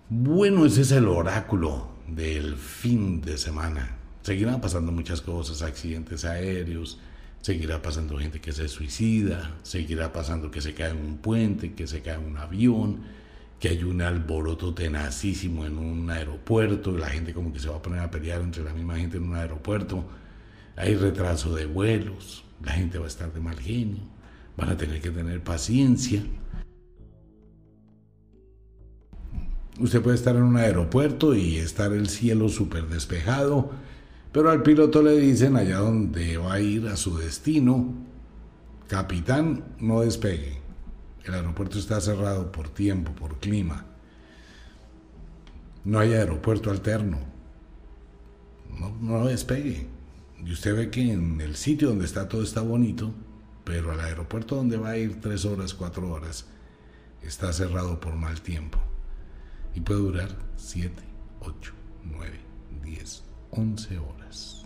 Bueno, 0.09 0.67
ese 0.67 0.83
es 0.83 0.93
el 0.93 1.09
oráculo 1.09 1.89
del 2.07 2.57
fin 2.57 3.21
de 3.21 3.39
semana. 3.39 3.97
Seguirán 4.23 4.61
pasando 4.61 4.93
muchas 4.93 5.21
cosas, 5.21 5.63
accidentes 5.63 6.25
aéreos, 6.25 6.99
seguirá 7.43 7.83
pasando 7.83 8.19
gente 8.19 8.41
que 8.41 8.53
se 8.53 8.69
suicida, 8.69 9.57
seguirá 9.65 10.13
pasando 10.13 10.51
que 10.51 10.61
se 10.61 10.75
cae 10.75 10.93
en 10.93 10.99
un 10.99 11.19
puente, 11.19 11.75
que 11.75 11.87
se 11.87 12.01
cae 12.01 12.15
en 12.15 12.25
un 12.25 12.39
avión, 12.39 13.01
que 13.59 13.69
hay 13.69 13.83
un 13.83 14.01
alboroto 14.01 14.73
tenacísimo 14.73 15.67
en 15.67 15.77
un 15.77 16.09
aeropuerto, 16.09 16.97
la 16.97 17.09
gente 17.09 17.35
como 17.35 17.53
que 17.53 17.59
se 17.59 17.69
va 17.69 17.77
a 17.77 17.83
poner 17.83 18.01
a 18.01 18.11
pelear 18.11 18.41
entre 18.41 18.63
la 18.63 18.73
misma 18.73 18.97
gente 18.97 19.17
en 19.19 19.25
un 19.25 19.35
aeropuerto, 19.35 20.05
hay 20.77 20.95
retraso 20.95 21.55
de 21.55 21.67
vuelos, 21.67 22.45
la 22.65 22.73
gente 22.73 22.99
va 22.99 23.05
a 23.05 23.09
estar 23.09 23.33
de 23.33 23.41
mal 23.41 23.59
genio, 23.59 24.01
van 24.57 24.71
a 24.71 24.77
tener 24.77 25.01
que 25.01 25.11
tener 25.11 25.43
paciencia. 25.43 26.23
Usted 29.81 30.01
puede 30.01 30.17
estar 30.17 30.37
en 30.37 30.43
un 30.43 30.57
aeropuerto 30.57 31.35
y 31.35 31.57
estar 31.57 31.93
el 31.93 32.09
cielo 32.09 32.49
súper 32.49 32.87
despejado, 32.87 33.73
pero 34.33 34.51
al 34.51 34.63
piloto 34.63 35.03
le 35.03 35.17
dicen 35.19 35.57
allá 35.57 35.79
donde 35.79 36.39
va 36.39 36.55
a 36.55 36.61
ir 36.61 36.89
a 36.89 36.97
su 36.97 37.17
destino, 37.17 37.93
capitán, 38.89 39.65
no 39.79 40.01
despegue. 40.01 40.61
El 41.25 41.35
aeropuerto 41.35 41.79
está 41.79 42.01
cerrado 42.01 42.51
por 42.51 42.69
tiempo, 42.69 43.13
por 43.13 43.39
clima. 43.39 43.87
No 45.85 45.99
hay 45.99 46.15
aeropuerto 46.15 46.71
alterno. 46.71 47.19
No, 48.79 48.97
no 49.01 49.27
despegue. 49.27 49.87
Y 50.45 50.53
usted 50.53 50.75
ve 50.75 50.91
que 50.91 51.13
en 51.13 51.41
el 51.41 51.55
sitio 51.55 51.89
donde 51.89 52.07
está 52.07 52.29
todo 52.29 52.43
está 52.43 52.63
bonito, 52.63 53.13
pero 53.65 53.93
al 53.93 54.01
aeropuerto 54.01 54.57
donde 54.57 54.77
va 54.77 54.91
a 54.91 54.97
ir 54.97 55.21
tres 55.21 55.45
horas, 55.45 55.75
cuatro 55.75 56.11
horas, 56.11 56.47
está 57.23 57.53
cerrado 57.53 58.01
por 58.01 58.17
mal 58.17 58.41
tiempo 58.41 58.79
y 59.75 59.81
puede 59.81 60.01
durar 60.01 60.37
7, 60.57 60.93
8, 61.41 61.73
9, 62.05 62.41
10, 62.85 63.23
11 63.53 63.99
horas. 63.99 64.65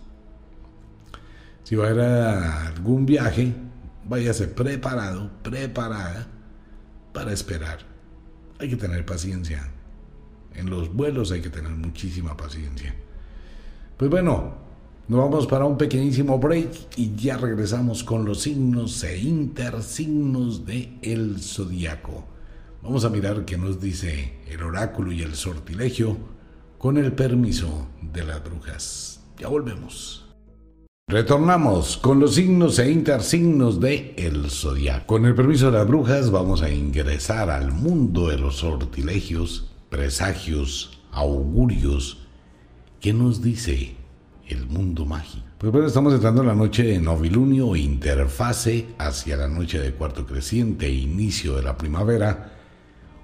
Si 1.63 1.75
va 1.75 1.87
a 1.87 1.93
ir 1.93 1.99
a 1.99 2.67
algún 2.67 3.05
viaje, 3.05 3.53
váyase 4.07 4.47
preparado, 4.47 5.29
preparada 5.43 6.27
para 7.13 7.33
esperar. 7.33 7.79
Hay 8.59 8.69
que 8.69 8.77
tener 8.77 9.05
paciencia. 9.05 9.69
En 10.55 10.69
los 10.69 10.93
vuelos 10.93 11.31
hay 11.31 11.41
que 11.41 11.49
tener 11.49 11.71
muchísima 11.71 12.35
paciencia. 12.35 12.95
Pues 13.97 14.09
bueno, 14.09 14.55
nos 15.07 15.19
vamos 15.19 15.47
para 15.47 15.65
un 15.65 15.77
pequeñísimo 15.77 16.39
break 16.39 16.97
y 16.97 17.15
ya 17.15 17.37
regresamos 17.37 18.03
con 18.03 18.25
los 18.25 18.41
signos 18.41 19.03
e 19.03 19.17
intersignos 19.17 20.65
de 20.65 20.97
el 21.01 21.39
zodiaco. 21.39 22.25
Vamos 22.81 23.03
a 23.03 23.09
mirar 23.09 23.43
qué 23.43 23.57
nos 23.57 23.81
dice 23.81 24.39
el 24.47 24.63
oráculo 24.63 25.11
y 25.11 25.21
el 25.21 25.35
sortilegio 25.35 26.36
con 26.77 26.97
el 26.97 27.13
permiso 27.13 27.87
de 28.01 28.23
las 28.23 28.43
brujas. 28.43 29.19
Ya 29.39 29.47
volvemos. 29.47 30.25
Retornamos 31.09 31.97
con 31.97 32.19
los 32.19 32.35
signos 32.35 32.79
e 32.79 32.91
intersignos 32.91 33.79
de 33.79 34.13
el 34.17 34.49
zodiaco. 34.49 35.07
Con 35.07 35.25
el 35.25 35.35
permiso 35.35 35.67
de 35.71 35.77
las 35.77 35.87
brujas 35.87 36.31
vamos 36.31 36.61
a 36.61 36.69
ingresar 36.69 37.49
al 37.49 37.71
mundo 37.71 38.27
de 38.27 38.37
los 38.37 38.57
sortilegios, 38.57 39.71
presagios, 39.89 40.99
augurios. 41.11 42.27
¿Qué 42.99 43.13
nos 43.13 43.41
dice 43.41 43.95
el 44.47 44.65
mundo 44.67 45.05
mágico? 45.05 45.45
Pues 45.57 45.71
bueno, 45.71 45.87
estamos 45.87 46.13
entrando 46.13 46.41
en 46.41 46.47
la 46.49 46.55
noche 46.55 46.83
de 46.83 46.99
novilunio, 46.99 47.75
interfase 47.75 48.87
hacia 48.97 49.37
la 49.37 49.47
noche 49.47 49.79
de 49.79 49.93
cuarto 49.93 50.25
creciente, 50.25 50.89
inicio 50.89 51.55
de 51.55 51.63
la 51.63 51.77
primavera. 51.77 52.56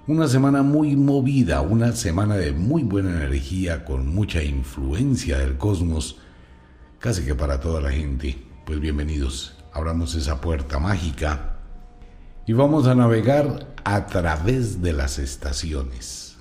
Una 0.06 0.28
semana 0.28 0.62
muy 0.62 0.96
movida, 0.96 1.62
una 1.62 1.92
semana 1.92 2.36
de 2.36 2.52
muy 2.52 2.82
buena 2.82 3.08
energía, 3.08 3.86
con 3.86 4.14
mucha 4.14 4.42
influencia 4.42 5.38
del 5.38 5.56
cosmos 5.56 6.18
casi 6.98 7.24
que 7.24 7.34
para 7.34 7.58
toda 7.58 7.80
la 7.80 7.90
gente. 7.90 8.36
Pues 8.66 8.80
bienvenidos, 8.80 9.56
abramos 9.72 10.14
esa 10.14 10.42
puerta 10.42 10.78
mágica 10.78 11.56
y 12.46 12.52
vamos 12.52 12.86
a 12.86 12.94
navegar 12.94 13.74
a 13.82 14.04
través 14.04 14.82
de 14.82 14.92
las 14.92 15.18
estaciones. 15.18 16.36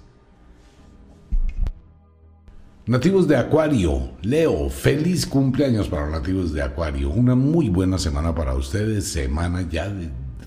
Nativos 2.85 3.29
de 3.29 3.37
Acuario, 3.37 4.11
Leo, 4.23 4.69
feliz 4.69 5.25
cumpleaños 5.25 5.87
para 5.87 6.03
los 6.03 6.11
nativos 6.11 6.51
de 6.51 6.63
Acuario. 6.63 7.11
Una 7.11 7.33
muy 7.33 7.69
buena 7.69 7.97
semana 7.97 8.35
para 8.35 8.55
ustedes, 8.55 9.07
semana 9.07 9.61
ya 9.69 9.89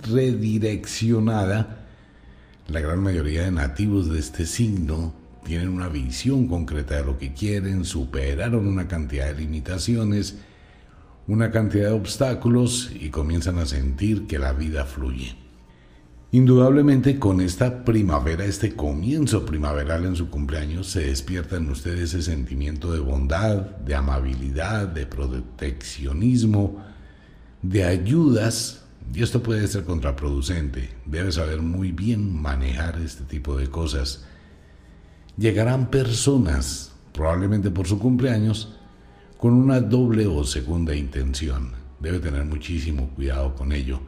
redireccionada. 0.02 1.75
La 2.68 2.80
gran 2.80 3.00
mayoría 3.00 3.42
de 3.42 3.52
nativos 3.52 4.10
de 4.10 4.18
este 4.18 4.44
signo 4.44 5.14
tienen 5.44 5.68
una 5.68 5.88
visión 5.88 6.48
concreta 6.48 6.96
de 6.96 7.04
lo 7.04 7.16
que 7.16 7.32
quieren, 7.32 7.84
superaron 7.84 8.66
una 8.66 8.88
cantidad 8.88 9.26
de 9.26 9.40
limitaciones, 9.40 10.38
una 11.28 11.52
cantidad 11.52 11.90
de 11.90 11.92
obstáculos 11.92 12.90
y 12.92 13.10
comienzan 13.10 13.58
a 13.58 13.66
sentir 13.66 14.26
que 14.26 14.40
la 14.40 14.52
vida 14.52 14.84
fluye. 14.84 15.36
Indudablemente 16.32 17.20
con 17.20 17.40
esta 17.40 17.84
primavera, 17.84 18.44
este 18.44 18.74
comienzo 18.74 19.46
primaveral 19.46 20.04
en 20.04 20.16
su 20.16 20.28
cumpleaños, 20.28 20.88
se 20.88 21.06
despierta 21.06 21.56
en 21.56 21.70
ustedes 21.70 22.14
ese 22.14 22.22
sentimiento 22.22 22.92
de 22.92 22.98
bondad, 22.98 23.58
de 23.58 23.94
amabilidad, 23.94 24.88
de 24.88 25.06
proteccionismo, 25.06 26.84
de 27.62 27.84
ayudas, 27.84 28.85
y 29.14 29.22
esto 29.22 29.42
puede 29.42 29.66
ser 29.66 29.84
contraproducente. 29.84 30.90
Debes 31.04 31.36
saber 31.36 31.62
muy 31.62 31.92
bien 31.92 32.40
manejar 32.40 33.00
este 33.00 33.24
tipo 33.24 33.56
de 33.56 33.68
cosas 33.68 34.26
llegarán 35.36 35.90
personas, 35.90 36.92
probablemente 37.12 37.70
por 37.70 37.86
su 37.86 37.98
cumpleaños, 37.98 38.74
con 39.36 39.52
una 39.52 39.80
doble 39.80 40.26
o 40.26 40.44
segunda 40.44 40.94
intención. 40.94 41.72
Debe 42.00 42.18
tener 42.18 42.44
muchísimo 42.44 43.10
cuidado 43.10 43.54
con 43.54 43.72
ello. 43.72 44.00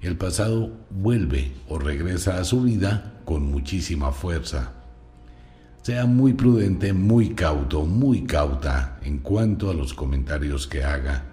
El 0.00 0.16
pasado 0.16 0.72
vuelve 0.90 1.52
o 1.68 1.78
regresa 1.78 2.38
a 2.38 2.44
su 2.44 2.62
vida 2.62 3.20
con 3.24 3.44
muchísima 3.44 4.12
fuerza. 4.12 4.72
Sea 5.82 6.06
muy 6.06 6.32
prudente, 6.32 6.92
muy 6.92 7.30
cauto, 7.30 7.84
muy 7.84 8.22
cauta 8.22 9.00
en 9.02 9.18
cuanto 9.18 9.70
a 9.70 9.74
los 9.74 9.94
comentarios 9.94 10.66
que 10.66 10.84
haga. 10.84 11.24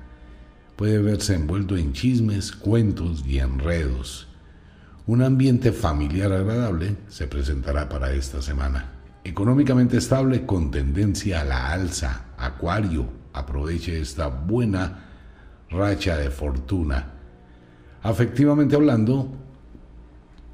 Puede 0.80 1.00
verse 1.00 1.36
envuelto 1.36 1.76
en 1.76 1.92
chismes, 1.92 2.54
cuentos 2.54 3.26
y 3.28 3.40
enredos. 3.40 4.30
Un 5.08 5.22
ambiente 5.22 5.74
familiar 5.74 6.32
agradable 6.32 6.96
se 7.10 7.28
presentará 7.28 7.90
para 7.90 8.14
esta 8.14 8.42
semana. 8.42 8.86
Económicamente 9.26 9.98
estable 9.98 10.46
con 10.46 10.72
tendencia 10.72 11.42
a 11.42 11.44
la 11.44 11.74
alza. 11.74 12.28
Acuario, 12.38 13.10
aproveche 13.34 14.00
esta 14.00 14.28
buena 14.28 15.04
racha 15.70 16.16
de 16.16 16.30
fortuna. 16.30 17.12
Afectivamente 18.02 18.78
hablando, 18.78 19.34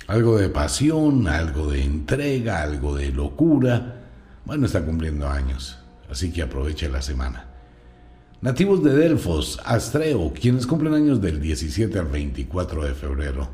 algo 0.08 0.40
de 0.40 0.50
pasión, 0.50 1.28
algo 1.28 1.70
de 1.70 1.84
entrega, 1.84 2.64
algo 2.64 2.96
de 2.96 3.12
locura. 3.12 4.08
Bueno, 4.44 4.66
está 4.66 4.84
cumpliendo 4.84 5.30
años, 5.30 5.78
así 6.10 6.32
que 6.32 6.42
aproveche 6.42 6.90
la 6.90 7.04
semana. 7.04 7.55
Nativos 8.42 8.84
de 8.84 8.94
Delfos, 8.94 9.60
Astreo, 9.66 10.34
quienes 10.34 10.68
cumplen 10.68 10.94
años 10.94 11.22
del 11.22 11.42
17 11.42 11.98
al 11.98 12.08
24 12.08 12.84
de 12.84 12.94
febrero. 12.94 13.50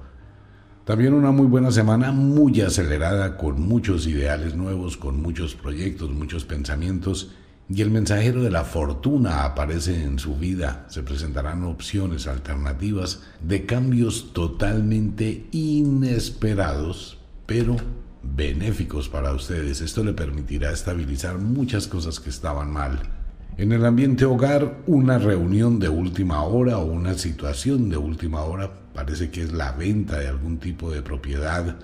También 0.85 1.13
una 1.13 1.31
muy 1.31 1.45
buena 1.45 1.71
semana, 1.71 2.11
muy 2.11 2.59
acelerada, 2.61 3.37
con 3.37 3.61
muchos 3.61 4.07
ideales 4.07 4.55
nuevos, 4.55 4.97
con 4.97 5.21
muchos 5.21 5.53
proyectos, 5.53 6.09
muchos 6.09 6.45
pensamientos. 6.45 7.31
Y 7.69 7.81
el 7.83 7.91
mensajero 7.91 8.41
de 8.41 8.49
la 8.49 8.65
fortuna 8.65 9.45
aparece 9.45 10.03
en 10.03 10.17
su 10.17 10.35
vida. 10.35 10.87
Se 10.89 11.03
presentarán 11.03 11.63
opciones 11.63 12.25
alternativas 12.25 13.21
de 13.39 13.67
cambios 13.67 14.33
totalmente 14.33 15.47
inesperados, 15.51 17.19
pero 17.45 17.77
benéficos 18.23 19.07
para 19.07 19.31
ustedes. 19.31 19.79
Esto 19.79 20.03
le 20.03 20.13
permitirá 20.13 20.71
estabilizar 20.71 21.37
muchas 21.37 21.87
cosas 21.87 22.19
que 22.19 22.31
estaban 22.31 22.71
mal. 22.71 23.20
En 23.57 23.73
el 23.73 23.85
ambiente 23.85 24.23
hogar, 24.23 24.81
una 24.87 25.17
reunión 25.17 25.77
de 25.77 25.89
última 25.89 26.41
hora 26.43 26.77
o 26.77 26.85
una 26.85 27.15
situación 27.15 27.89
de 27.89 27.97
última 27.97 28.43
hora 28.43 28.71
parece 28.93 29.29
que 29.29 29.41
es 29.41 29.51
la 29.51 29.73
venta 29.73 30.19
de 30.19 30.29
algún 30.29 30.57
tipo 30.57 30.89
de 30.89 31.01
propiedad, 31.01 31.77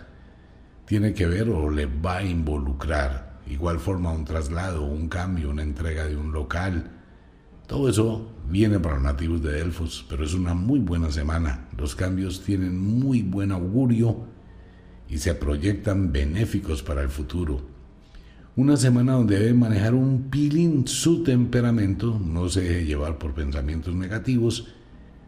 tiene 0.86 1.14
que 1.14 1.26
ver 1.26 1.50
o 1.50 1.70
le 1.70 1.86
va 1.86 2.18
a 2.18 2.24
involucrar. 2.24 3.42
Igual 3.48 3.80
forma 3.80 4.14
un 4.14 4.24
traslado, 4.24 4.86
un 4.86 5.10
cambio, 5.10 5.50
una 5.50 5.62
entrega 5.62 6.06
de 6.06 6.16
un 6.16 6.32
local. 6.32 6.90
Todo 7.68 7.90
eso 7.90 8.32
viene 8.50 8.80
para 8.80 8.96
los 8.96 9.04
nativos 9.04 9.44
de 9.44 9.52
Delfos, 9.52 10.06
pero 10.10 10.24
es 10.24 10.34
una 10.34 10.54
muy 10.54 10.80
buena 10.80 11.12
semana. 11.12 11.68
Los 11.78 11.96
cambios 11.96 12.44
tienen 12.44 12.80
muy 12.80 13.24
buen 13.24 13.52
augurio 13.52 14.26
y 15.10 15.18
se 15.18 15.36
proyectan 15.36 16.14
benéficos 16.14 16.82
para 16.82 17.02
el 17.02 17.10
futuro. 17.10 17.77
Una 18.58 18.76
semana 18.76 19.14
donde 19.14 19.38
debe 19.38 19.54
manejar 19.54 19.94
un 19.94 20.32
pilín 20.32 20.88
su 20.88 21.22
temperamento, 21.22 22.20
no 22.20 22.50
se 22.50 22.62
deje 22.62 22.86
llevar 22.86 23.20
por 23.20 23.36
pensamientos 23.36 23.94
negativos 23.94 24.74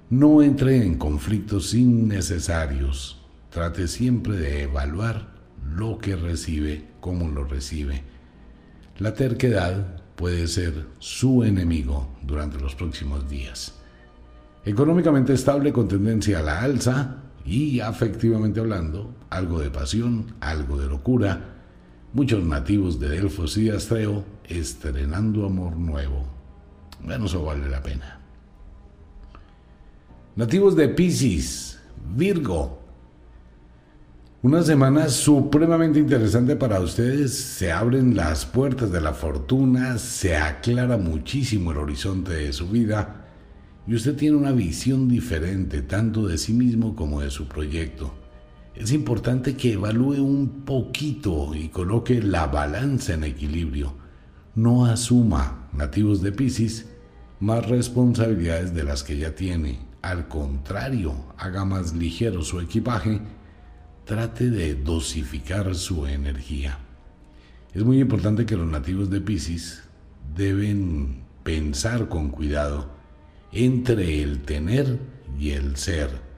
no 0.10 0.42
entre 0.42 0.84
en 0.84 0.98
conflictos 0.98 1.76
innecesarios. 1.76 3.22
Trate 3.52 3.88
siempre 3.88 4.36
de 4.36 4.64
evaluar 4.64 5.28
lo 5.76 6.00
que 6.00 6.16
recibe, 6.16 6.88
cómo 7.00 7.28
lo 7.28 7.44
recibe. 7.44 8.02
La 8.98 9.14
terquedad 9.14 10.02
puede 10.16 10.48
ser 10.48 10.88
su 10.98 11.44
enemigo 11.44 12.18
durante 12.24 12.60
los 12.60 12.74
próximos 12.74 13.30
días. 13.30 13.76
Económicamente 14.66 15.34
estable 15.34 15.72
con 15.72 15.88
tendencia 15.88 16.40
a 16.40 16.42
la 16.42 16.62
alza 16.62 17.18
y 17.46 17.80
afectivamente 17.80 18.60
hablando, 18.60 19.14
algo 19.30 19.60
de 19.60 19.70
pasión, 19.70 20.34
algo 20.40 20.80
de 20.80 20.88
locura. 20.88 21.59
Muchos 22.12 22.44
nativos 22.44 23.00
de 23.00 23.08
Delfos 23.08 23.56
y 23.58 23.70
Astreo 23.70 24.24
estrenando 24.48 25.46
amor 25.46 25.78
nuevo. 25.78 26.26
Bueno, 27.04 27.26
eso 27.26 27.44
vale 27.44 27.70
la 27.70 27.84
pena. 27.84 28.20
Nativos 30.36 30.76
de 30.76 30.90
Pisces, 30.90 31.80
Virgo. 32.16 32.80
Una 34.42 34.64
semana 34.64 35.08
supremamente 35.10 36.00
interesante 36.00 36.56
para 36.56 36.80
ustedes. 36.80 37.38
Se 37.38 37.72
abren 37.72 38.16
las 38.16 38.44
puertas 38.44 38.92
de 38.92 39.02
la 39.02 39.14
fortuna, 39.14 40.00
se 40.00 40.36
aclara 40.36 40.98
muchísimo 40.98 41.72
el 41.72 41.78
horizonte 41.78 42.32
de 42.32 42.54
su 42.54 42.70
vida 42.70 43.28
y 43.86 43.94
usted 43.94 44.16
tiene 44.16 44.36
una 44.36 44.52
visión 44.52 45.08
diferente 45.08 45.84
tanto 45.84 46.26
de 46.28 46.40
sí 46.40 46.54
mismo 46.54 46.96
como 46.96 47.22
de 47.22 47.30
su 47.30 47.48
proyecto. 47.48 48.19
Es 48.76 48.92
importante 48.92 49.58
que 49.58 49.74
evalúe 49.74 50.22
un 50.24 50.64
poquito 50.66 51.54
y 51.54 51.70
coloque 51.70 52.22
la 52.22 52.48
balanza 52.48 53.14
en 53.14 53.24
equilibrio. 53.24 53.94
No 54.56 54.86
asuma, 54.86 55.70
nativos 55.74 56.22
de 56.22 56.32
Pisces, 56.32 56.88
más 57.40 57.68
responsabilidades 57.68 58.74
de 58.74 58.84
las 58.84 59.04
que 59.04 59.18
ya 59.18 59.36
tiene 59.36 59.90
al 60.02 60.28
contrario, 60.28 61.14
haga 61.38 61.66
más 61.66 61.94
ligero 61.94 62.42
su 62.44 62.60
equipaje, 62.60 63.20
trate 64.06 64.50
de 64.50 64.76
dosificar 64.76 65.76
su 65.76 66.06
energía. 66.08 66.80
Es 67.74 67.84
muy 67.84 68.00
importante 68.00 68.46
que 68.46 68.56
los 68.56 68.68
nativos 68.68 69.10
de 69.10 69.22
Pisces 69.22 69.84
deben 70.36 71.24
pensar 71.44 72.08
con 72.08 72.30
cuidado 72.30 72.90
entre 73.52 74.24
el 74.24 74.42
tener 74.42 75.00
y 75.38 75.52
el 75.52 75.76
ser. 75.76 76.29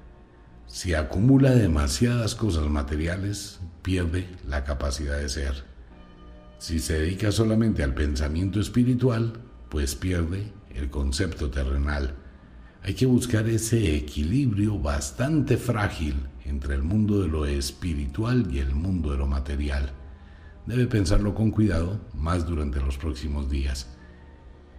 Si 0.71 0.93
acumula 0.93 1.51
demasiadas 1.51 2.33
cosas 2.33 2.69
materiales, 2.69 3.59
pierde 3.81 4.29
la 4.47 4.63
capacidad 4.63 5.17
de 5.17 5.27
ser. 5.27 5.65
Si 6.59 6.79
se 6.79 6.97
dedica 6.97 7.33
solamente 7.33 7.83
al 7.83 7.93
pensamiento 7.93 8.61
espiritual, 8.61 9.33
pues 9.67 9.95
pierde 9.95 10.53
el 10.73 10.89
concepto 10.89 11.49
terrenal. 11.51 12.15
Hay 12.83 12.93
que 12.93 13.05
buscar 13.05 13.49
ese 13.49 13.97
equilibrio 13.97 14.79
bastante 14.79 15.57
frágil 15.57 16.15
entre 16.45 16.75
el 16.75 16.83
mundo 16.83 17.21
de 17.21 17.27
lo 17.27 17.45
espiritual 17.45 18.47
y 18.49 18.59
el 18.59 18.73
mundo 18.73 19.11
de 19.11 19.17
lo 19.17 19.27
material. 19.27 19.91
Debe 20.65 20.87
pensarlo 20.87 21.35
con 21.35 21.51
cuidado 21.51 21.99
más 22.13 22.47
durante 22.47 22.79
los 22.79 22.97
próximos 22.97 23.49
días. 23.49 23.89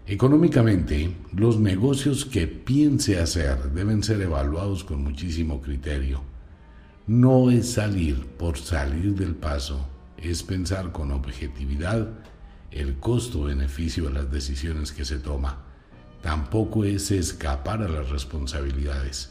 Económicamente, 0.07 1.14
los 1.32 1.61
negocios 1.61 2.24
que 2.24 2.48
piense 2.48 3.20
hacer 3.20 3.70
deben 3.72 4.03
ser 4.03 4.20
evaluados 4.20 4.82
con 4.82 5.03
muchísimo 5.05 5.62
criterio. 5.62 6.22
No 7.07 7.53
es 7.53 7.74
salir 7.74 8.26
por 8.36 8.59
salir 8.59 9.14
del 9.14 9.36
paso, 9.36 9.86
es 10.16 10.42
pensar 10.42 10.90
con 10.90 11.12
objetividad 11.12 12.09
el 12.72 12.98
costo-beneficio 12.98 14.07
de 14.07 14.14
las 14.14 14.30
decisiones 14.30 14.90
que 14.90 15.05
se 15.05 15.18
toma. 15.18 15.62
Tampoco 16.20 16.84
es 16.84 17.12
escapar 17.12 17.82
a 17.82 17.88
las 17.88 18.11
responsabilidades. 18.11 19.30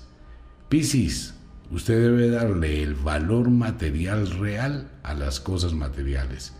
Piscis, 0.70 1.34
usted 1.70 2.02
debe 2.02 2.30
darle 2.30 2.82
el 2.82 2.96
valor 2.96 3.50
material 3.50 4.30
real 4.32 4.90
a 5.04 5.14
las 5.16 5.42
cosas 5.42 5.74
materiales 5.74 6.54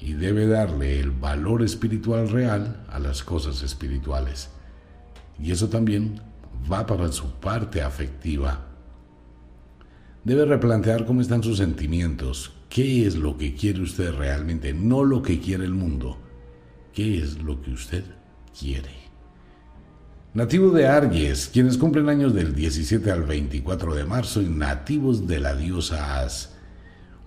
y 0.00 0.14
debe 0.14 0.46
darle 0.46 0.98
el 0.98 1.10
valor 1.10 1.62
espiritual 1.62 2.28
real 2.30 2.84
a 2.88 2.98
las 2.98 3.22
cosas 3.22 3.62
espirituales. 3.62 4.50
Y 5.38 5.52
eso 5.52 5.68
también 5.68 6.20
va 6.70 6.86
para 6.86 7.10
su 7.12 7.30
parte 7.32 7.82
afectiva. 7.82 8.66
Debe 10.24 10.44
replantear 10.44 11.06
cómo 11.06 11.20
están 11.20 11.42
sus 11.42 11.58
sentimientos, 11.58 12.52
qué 12.68 13.06
es 13.06 13.16
lo 13.16 13.36
que 13.36 13.54
quiere 13.54 13.80
usted 13.80 14.14
realmente, 14.14 14.72
no 14.72 15.04
lo 15.04 15.22
que 15.22 15.40
quiere 15.40 15.64
el 15.64 15.74
mundo, 15.74 16.18
qué 16.92 17.22
es 17.22 17.42
lo 17.42 17.60
que 17.60 17.72
usted 17.72 18.04
quiere. 18.58 19.00
Nativos 20.32 20.74
de 20.74 20.86
Aries, 20.86 21.48
quienes 21.52 21.76
cumplen 21.76 22.08
años 22.08 22.34
del 22.34 22.54
17 22.54 23.10
al 23.10 23.24
24 23.24 23.94
de 23.94 24.04
marzo 24.04 24.40
y 24.40 24.46
nativos 24.46 25.26
de 25.26 25.40
la 25.40 25.56
diosa 25.56 26.20
As. 26.20 26.49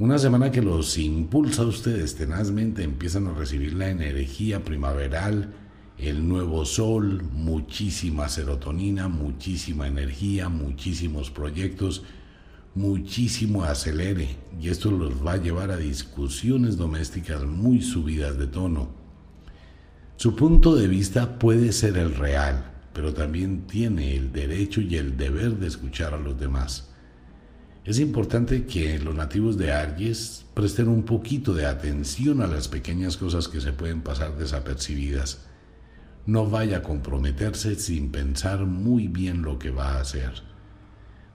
Una 0.04 0.20
semana 0.20 0.52
que 0.52 0.62
los 0.62 0.98
impulsa 0.98 1.64
ustedes 1.64 2.16
tenazmente, 2.16 2.84
empiezan 2.84 3.28
a 3.28 3.34
recibir 3.34 3.74
la 3.74 3.90
energía 3.90 4.62
primaveral, 4.62 5.54
el 5.98 6.28
nuevo 6.28 6.66
sol, 6.66 7.24
muchísima 7.32 8.28
serotonina, 8.28 9.08
muchísima 9.08 9.88
energía, 9.88 10.50
muchísimos 10.50 11.32
proyectos, 11.32 12.04
muchísimo 12.76 13.64
acelere. 13.64 14.36
Y 14.60 14.68
esto 14.68 14.92
los 14.92 15.26
va 15.26 15.32
a 15.32 15.42
llevar 15.42 15.72
a 15.72 15.78
discusiones 15.78 16.76
domésticas 16.76 17.46
muy 17.46 17.82
subidas 17.82 18.38
de 18.38 18.48
tono. 18.48 18.90
Su 20.18 20.36
punto 20.36 20.76
de 20.76 20.90
vista 20.90 21.40
puede 21.40 21.72
ser 21.72 21.98
el 21.98 22.14
real, 22.14 22.74
pero 22.92 23.14
también 23.14 23.68
tiene 23.68 24.18
el 24.18 24.34
derecho 24.34 24.82
y 24.82 24.98
el 24.98 25.16
deber 25.16 25.60
de 25.60 25.68
escuchar 25.68 26.14
a 26.14 26.20
los 26.20 26.38
demás. 26.38 26.93
Es 27.86 28.00
importante 28.00 28.66
que 28.66 28.98
los 28.98 29.14
nativos 29.14 29.58
de 29.58 29.74
Aries 29.74 30.46
presten 30.54 30.88
un 30.88 31.04
poquito 31.04 31.54
de 31.54 31.66
atención 31.66 32.42
a 32.42 32.48
las 32.48 32.70
pequeñas 32.70 33.18
cosas 33.18 33.50
que 33.50 33.60
se 33.60 33.74
pueden 33.74 34.02
pasar 34.02 34.38
desapercibidas. 34.38 35.46
No 36.26 36.50
vaya 36.50 36.78
a 36.78 36.82
comprometerse 36.82 37.76
sin 37.76 38.10
pensar 38.10 38.66
muy 38.66 39.10
bien 39.10 39.42
lo 39.42 39.60
que 39.60 39.70
va 39.70 39.96
a 39.96 40.00
hacer. 40.00 40.32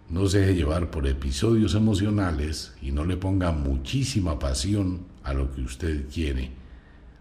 No 0.09 0.27
se 0.27 0.39
deje 0.39 0.55
llevar 0.55 0.91
por 0.91 1.07
episodios 1.07 1.75
emocionales 1.75 2.73
y 2.81 2.93
no 2.93 3.05
le 3.05 3.19
ponga 3.19 3.53
muchísima 3.53 4.39
pasión 4.39 5.05
a 5.25 5.35
lo 5.35 5.53
que 5.53 5.61
usted 5.61 6.09
quiere. 6.09 6.53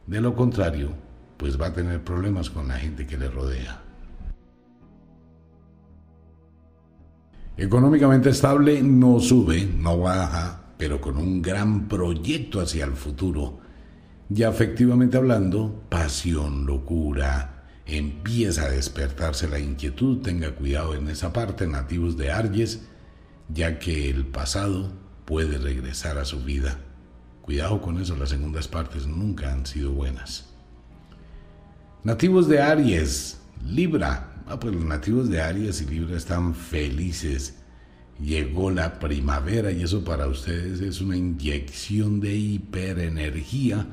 De 0.06 0.22
lo 0.22 0.36
contrario, 0.36 0.94
pues 1.36 1.60
va 1.60 1.68
a 1.68 1.74
tener 1.74 2.02
problemas 2.02 2.50
con 2.50 2.70
la 2.70 2.78
gente 2.78 3.06
que 3.06 3.18
le 3.18 3.30
rodea. 3.30 3.87
Económicamente 7.58 8.30
estable 8.30 8.84
no 8.84 9.20
sube, 9.20 9.66
no 9.66 9.98
baja, 9.98 10.62
pero 10.78 11.02
con 11.02 11.18
un 11.18 11.42
gran 11.42 11.88
proyecto 11.88 12.62
hacia 12.62 12.86
el 12.86 12.94
futuro. 12.94 13.60
Y 14.30 14.44
afectivamente 14.44 15.18
hablando, 15.18 15.84
pasión, 15.90 16.68
locura, 16.68 17.66
empieza 17.88 18.66
a 18.66 18.70
despertarse 18.70 19.48
la 19.48 19.58
inquietud, 19.58 20.22
tenga 20.22 20.52
cuidado 20.52 20.94
en 20.94 21.08
esa 21.08 21.34
parte, 21.34 21.66
nativos 21.66 22.16
de 22.16 22.32
Aries, 22.32 22.84
ya 23.50 23.80
que 23.80 24.08
el 24.08 24.28
pasado 24.28 24.92
puede 25.26 25.58
regresar 25.58 26.20
a 26.20 26.26
su 26.26 26.44
vida. 26.44 26.78
Cuidado 27.42 27.82
con 27.82 28.00
eso, 28.00 28.16
las 28.18 28.30
segundas 28.30 28.68
partes 28.68 29.08
nunca 29.08 29.52
han 29.52 29.66
sido 29.66 29.94
buenas. 29.94 30.54
Nativos 32.04 32.48
de 32.48 32.62
Aries, 32.62 33.40
Libra, 33.66 34.37
Ah, 34.50 34.58
pues 34.58 34.74
los 34.74 34.86
nativos 34.86 35.30
de 35.30 35.42
Aries 35.42 35.82
y 35.82 35.86
Libra 35.88 36.16
están 36.16 36.56
felices. 36.56 37.56
Llegó 38.18 38.72
la 38.72 38.98
primavera 38.98 39.72
y 39.72 39.84
eso 39.84 40.06
para 40.06 40.28
ustedes 40.28 40.80
es 40.80 41.02
una 41.02 41.18
inyección 41.18 42.22
de 42.22 42.34
hiperenergía 42.34 43.86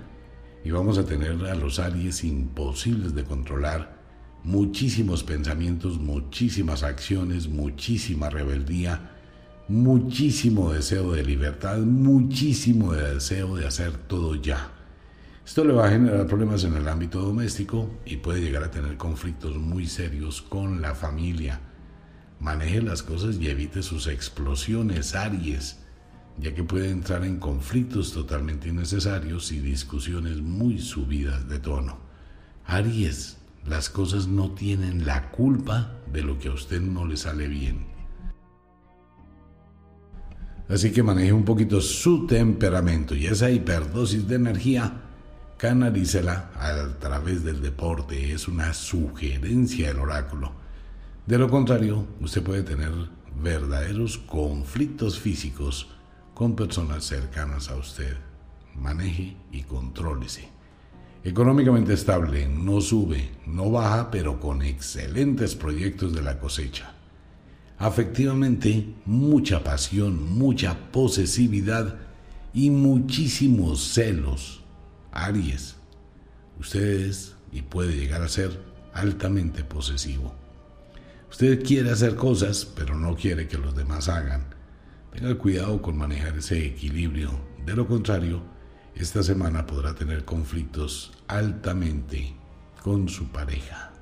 y 0.64 0.70
vamos 0.70 0.96
a 0.96 1.04
tener 1.04 1.44
a 1.44 1.56
los 1.56 1.80
Aries 1.80 2.22
imposibles 2.22 3.16
de 3.16 3.24
controlar. 3.24 3.98
Muchísimos 4.44 5.24
pensamientos, 5.24 5.98
muchísimas 5.98 6.84
acciones, 6.84 7.48
muchísima 7.48 8.30
rebeldía, 8.30 9.10
muchísimo 9.66 10.72
deseo 10.72 11.12
de 11.12 11.24
libertad, 11.24 11.78
muchísimo 11.78 12.92
deseo 12.92 13.56
de 13.56 13.66
hacer 13.66 13.96
todo 14.06 14.36
ya. 14.36 14.73
Esto 15.44 15.62
le 15.62 15.74
va 15.74 15.86
a 15.86 15.90
generar 15.90 16.26
problemas 16.26 16.64
en 16.64 16.74
el 16.74 16.88
ámbito 16.88 17.20
doméstico 17.20 17.90
y 18.06 18.16
puede 18.16 18.40
llegar 18.40 18.64
a 18.64 18.70
tener 18.70 18.96
conflictos 18.96 19.56
muy 19.56 19.86
serios 19.86 20.40
con 20.40 20.80
la 20.80 20.94
familia. 20.94 21.60
Maneje 22.40 22.80
las 22.80 23.02
cosas 23.02 23.36
y 23.36 23.48
evite 23.48 23.82
sus 23.82 24.06
explosiones, 24.06 25.14
Aries, 25.14 25.80
ya 26.38 26.54
que 26.54 26.64
puede 26.64 26.90
entrar 26.90 27.24
en 27.24 27.38
conflictos 27.38 28.12
totalmente 28.12 28.70
innecesarios 28.70 29.52
y 29.52 29.60
discusiones 29.60 30.40
muy 30.40 30.78
subidas 30.78 31.46
de 31.46 31.58
tono. 31.58 31.98
Aries, 32.64 33.36
las 33.66 33.90
cosas 33.90 34.26
no 34.26 34.52
tienen 34.52 35.04
la 35.04 35.30
culpa 35.30 35.92
de 36.10 36.22
lo 36.22 36.38
que 36.38 36.48
a 36.48 36.54
usted 36.54 36.80
no 36.80 37.04
le 37.04 37.18
sale 37.18 37.48
bien. 37.48 37.86
Así 40.70 40.90
que 40.90 41.02
maneje 41.02 41.34
un 41.34 41.44
poquito 41.44 41.82
su 41.82 42.26
temperamento 42.26 43.14
y 43.14 43.26
esa 43.26 43.50
hiperdosis 43.50 44.26
de 44.26 44.36
energía 44.36 45.03
Canalícela 45.56 46.50
a 46.56 46.98
través 46.98 47.44
del 47.44 47.62
deporte, 47.62 48.32
es 48.32 48.48
una 48.48 48.74
sugerencia 48.74 49.86
del 49.86 50.00
oráculo. 50.00 50.52
De 51.26 51.38
lo 51.38 51.48
contrario, 51.48 52.06
usted 52.20 52.42
puede 52.42 52.64
tener 52.64 52.90
verdaderos 53.40 54.18
conflictos 54.18 55.20
físicos 55.20 55.88
con 56.34 56.56
personas 56.56 57.04
cercanas 57.04 57.70
a 57.70 57.76
usted. 57.76 58.16
Maneje 58.74 59.36
y 59.52 59.62
contrólese. 59.62 60.48
Económicamente 61.22 61.92
estable, 61.92 62.48
no 62.48 62.80
sube, 62.80 63.30
no 63.46 63.70
baja, 63.70 64.10
pero 64.10 64.40
con 64.40 64.60
excelentes 64.60 65.54
proyectos 65.54 66.12
de 66.12 66.22
la 66.22 66.40
cosecha. 66.40 66.94
Afectivamente, 67.78 68.92
mucha 69.06 69.62
pasión, 69.62 70.36
mucha 70.36 70.90
posesividad 70.90 71.94
y 72.52 72.70
muchísimos 72.70 73.94
celos 73.94 74.63
Aries, 75.14 75.76
usted 76.58 77.06
es 77.08 77.36
y 77.52 77.62
puede 77.62 77.96
llegar 77.96 78.22
a 78.22 78.28
ser 78.28 78.60
altamente 78.92 79.64
posesivo. 79.64 80.34
Usted 81.30 81.64
quiere 81.64 81.90
hacer 81.90 82.16
cosas, 82.16 82.64
pero 82.64 82.96
no 82.96 83.16
quiere 83.16 83.48
que 83.48 83.58
los 83.58 83.74
demás 83.74 84.08
hagan. 84.08 84.44
Tenga 85.12 85.34
cuidado 85.36 85.80
con 85.80 85.96
manejar 85.96 86.36
ese 86.36 86.66
equilibrio. 86.66 87.30
De 87.64 87.74
lo 87.74 87.86
contrario, 87.86 88.42
esta 88.94 89.22
semana 89.22 89.66
podrá 89.66 89.94
tener 89.94 90.24
conflictos 90.24 91.12
altamente 91.28 92.34
con 92.82 93.08
su 93.08 93.28
pareja. 93.28 93.92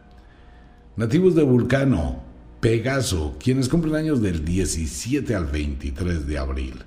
Nativos 0.97 1.35
de 1.35 1.43
Vulcano, 1.43 2.23
Pegaso, 2.61 3.37
quienes 3.43 3.69
cumplen 3.69 3.97
años 3.97 4.23
del 4.23 4.45
17 4.45 5.35
al 5.35 5.47
23 5.47 6.27
de 6.27 6.39
abril. 6.39 6.85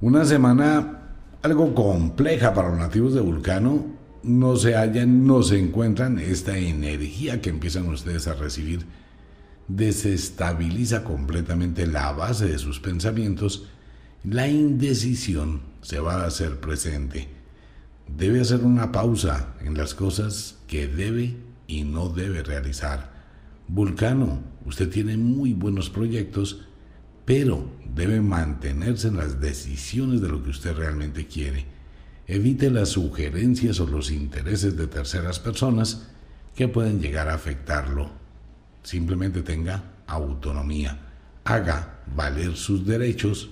Una 0.00 0.24
semana 0.24 1.05
algo 1.46 1.74
compleja 1.74 2.52
para 2.54 2.70
los 2.70 2.78
nativos 2.78 3.14
de 3.14 3.20
Vulcano, 3.20 3.86
no 4.24 4.56
se 4.56 4.74
hallan, 4.74 5.26
no 5.26 5.44
se 5.44 5.58
encuentran, 5.58 6.18
esta 6.18 6.58
energía 6.58 7.40
que 7.40 7.50
empiezan 7.50 7.88
ustedes 7.88 8.26
a 8.26 8.34
recibir 8.34 8.84
desestabiliza 9.68 11.04
completamente 11.04 11.86
la 11.86 12.12
base 12.12 12.46
de 12.46 12.58
sus 12.58 12.80
pensamientos, 12.80 13.66
la 14.24 14.48
indecisión 14.48 15.60
se 15.82 16.00
va 16.00 16.22
a 16.22 16.26
hacer 16.26 16.58
presente. 16.58 17.28
Debe 18.08 18.40
hacer 18.40 18.64
una 18.64 18.90
pausa 18.90 19.54
en 19.60 19.76
las 19.76 19.94
cosas 19.94 20.58
que 20.66 20.88
debe 20.88 21.36
y 21.68 21.84
no 21.84 22.08
debe 22.08 22.42
realizar. 22.42 23.12
Vulcano, 23.68 24.40
usted 24.64 24.88
tiene 24.88 25.16
muy 25.16 25.52
buenos 25.52 25.90
proyectos, 25.90 26.66
pero 27.26 27.68
debe 27.94 28.20
mantenerse 28.20 29.08
en 29.08 29.16
las 29.16 29.40
decisiones 29.40 30.22
de 30.22 30.28
lo 30.28 30.42
que 30.42 30.50
usted 30.50 30.74
realmente 30.74 31.26
quiere. 31.26 31.66
Evite 32.28 32.70
las 32.70 32.90
sugerencias 32.90 33.80
o 33.80 33.86
los 33.86 34.10
intereses 34.10 34.76
de 34.76 34.86
terceras 34.86 35.40
personas 35.40 36.06
que 36.54 36.68
pueden 36.68 37.00
llegar 37.00 37.28
a 37.28 37.34
afectarlo. 37.34 38.10
Simplemente 38.82 39.42
tenga 39.42 39.82
autonomía. 40.06 40.98
Haga 41.44 42.00
valer 42.14 42.56
sus 42.56 42.86
derechos. 42.86 43.50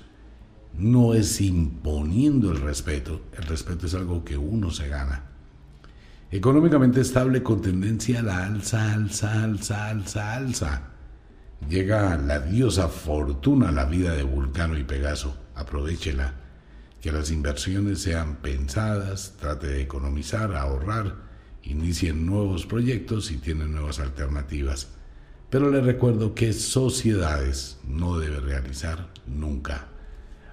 No 0.78 1.14
es 1.14 1.40
imponiendo 1.40 2.52
el 2.52 2.60
respeto. 2.60 3.22
El 3.36 3.44
respeto 3.44 3.86
es 3.86 3.94
algo 3.94 4.24
que 4.24 4.36
uno 4.36 4.70
se 4.70 4.88
gana. 4.88 5.24
Económicamente 6.30 7.00
estable 7.00 7.42
con 7.42 7.60
tendencia 7.60 8.20
a 8.20 8.22
la 8.22 8.46
alza, 8.46 8.92
alza, 8.92 9.42
alza, 9.42 9.88
alza, 9.88 10.34
alza. 10.34 10.93
Llega 11.68 12.16
la 12.16 12.40
diosa 12.40 12.88
fortuna 12.88 13.70
a 13.70 13.72
la 13.72 13.84
vida 13.86 14.14
de 14.14 14.22
Vulcano 14.22 14.78
y 14.78 14.84
Pegaso. 14.84 15.36
Aprovechela. 15.54 16.34
Que 17.00 17.12
las 17.12 17.30
inversiones 17.30 18.00
sean 18.00 18.36
pensadas, 18.36 19.34
trate 19.38 19.66
de 19.66 19.82
economizar, 19.82 20.54
ahorrar, 20.54 21.16
inicien 21.62 22.26
nuevos 22.26 22.66
proyectos 22.66 23.30
y 23.30 23.38
tienen 23.38 23.72
nuevas 23.72 23.98
alternativas. 24.00 24.88
Pero 25.50 25.70
le 25.70 25.80
recuerdo 25.80 26.34
que 26.34 26.52
sociedades 26.52 27.78
no 27.86 28.18
debe 28.18 28.40
realizar 28.40 29.10
nunca. 29.26 29.88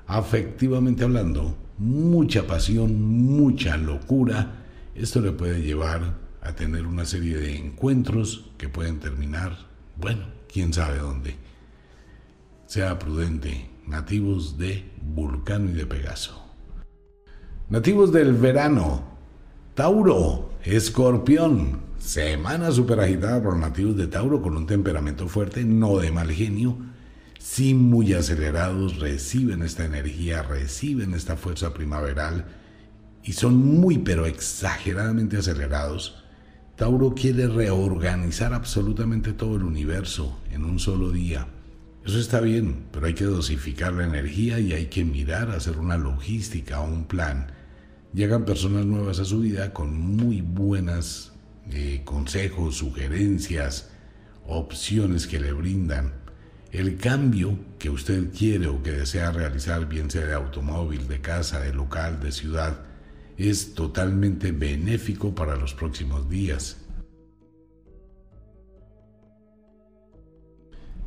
Afectivamente 0.08 1.04
hablando, 1.04 1.58
mucha 1.78 2.46
pasión, 2.46 3.02
mucha 3.02 3.78
locura, 3.78 4.66
esto 4.94 5.22
le 5.22 5.32
puede 5.32 5.62
llevar 5.62 6.18
a 6.42 6.54
tener 6.54 6.86
una 6.86 7.06
serie 7.06 7.38
de 7.38 7.56
encuentros 7.56 8.52
que 8.58 8.70
pueden 8.70 9.00
terminar, 9.00 9.58
bueno, 9.98 10.26
quién 10.52 10.74
sabe 10.74 11.00
dónde. 11.00 11.36
Sea 12.68 13.00
prudente, 13.00 13.70
nativos 13.88 14.58
de 14.58 14.90
Vulcano 15.02 15.70
y 15.70 15.74
de 15.74 15.86
Pegaso. 15.86 16.42
Nativos 17.70 18.12
del 18.12 18.34
verano, 18.34 19.04
Tauro, 19.76 20.52
Escorpión, 20.64 21.82
semana 21.98 22.72
super 22.72 23.00
agitada 23.00 23.42
por 23.42 23.56
nativos 23.58 23.96
de 23.96 24.08
Tauro 24.08 24.42
con 24.42 24.58
un 24.58 24.68
temperamento 24.68 25.28
fuerte, 25.28 25.64
no 25.64 25.98
de 25.98 26.12
mal 26.12 26.32
genio, 26.32 26.78
sí 27.40 27.74
muy 27.74 28.14
acelerados, 28.14 29.00
reciben 29.00 29.64
esta 29.64 29.86
energía, 29.86 30.44
reciben 30.44 31.14
esta 31.14 31.38
fuerza 31.38 31.74
primaveral 31.74 32.46
y 33.24 33.34
son 33.34 33.56
muy 33.80 34.00
pero 34.00 34.26
exageradamente 34.26 35.38
acelerados. 35.38 36.21
Tauro 36.82 37.14
quiere 37.14 37.46
reorganizar 37.46 38.56
absolutamente 38.56 39.34
todo 39.34 39.56
el 39.56 39.62
universo 39.62 40.40
en 40.50 40.66
un 40.66 40.80
solo 40.80 41.12
día. 41.12 41.46
Eso 42.04 42.18
está 42.18 42.42
bien, 42.42 42.86
pero 42.92 43.06
hay 43.06 43.14
que 43.14 43.26
dosificar 43.26 43.94
la 43.94 44.06
energía 44.06 44.60
y 44.60 44.74
hay 44.74 44.88
que 44.88 45.06
mirar, 45.06 45.52
hacer 45.52 45.78
una 45.78 45.96
logística 45.96 46.82
o 46.82 46.88
un 46.92 47.04
plan. 47.04 47.52
Llegan 48.16 48.46
personas 48.46 48.88
nuevas 48.88 49.20
a 49.20 49.26
su 49.26 49.42
vida 49.42 49.74
con 49.74 49.96
muy 49.96 50.42
buenas 50.42 51.34
eh, 51.70 52.02
consejos, 52.04 52.78
sugerencias, 52.78 53.92
opciones 54.48 55.28
que 55.28 55.40
le 55.40 55.54
brindan. 55.54 56.14
El 56.72 56.98
cambio 56.98 57.60
que 57.78 57.92
usted 57.92 58.32
quiere 58.36 58.66
o 58.66 58.82
que 58.82 58.94
desea 58.94 59.32
realizar, 59.32 59.88
bien 59.88 60.10
sea 60.10 60.26
de 60.26 60.34
automóvil, 60.34 61.08
de 61.08 61.22
casa, 61.22 61.60
de 61.60 61.76
local, 61.76 62.20
de 62.20 62.32
ciudad, 62.32 62.91
es 63.50 63.74
totalmente 63.74 64.52
benéfico 64.52 65.34
para 65.34 65.56
los 65.56 65.74
próximos 65.74 66.30
días. 66.30 66.78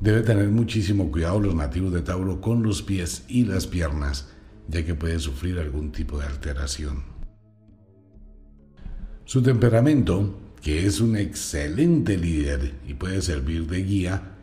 Debe 0.01 0.22
tener 0.22 0.49
muchísimo 0.49 1.11
cuidado 1.11 1.41
los 1.41 1.55
nativos 1.55 1.93
de 1.93 2.03
Tauro 2.03 2.41
con 2.41 2.62
los 2.62 2.82
pies 2.82 3.24
y 3.28 3.45
las 3.45 3.66
piernas, 3.66 4.28
ya 4.68 4.85
que 4.85 4.95
puede 4.95 5.18
sufrir 5.18 5.59
algún 5.59 5.93
tipo 5.93 6.18
de 6.18 6.26
alteración. 6.26 7.05
Su 9.24 9.43
temperamento, 9.43 10.39
que 10.61 10.87
es 10.87 11.01
un 11.01 11.16
excelente 11.16 12.18
líder 12.18 12.74
y 12.87 12.95
puede 12.95 13.22
servir 13.22 13.66
de 13.66 13.82
guía, 13.82 14.35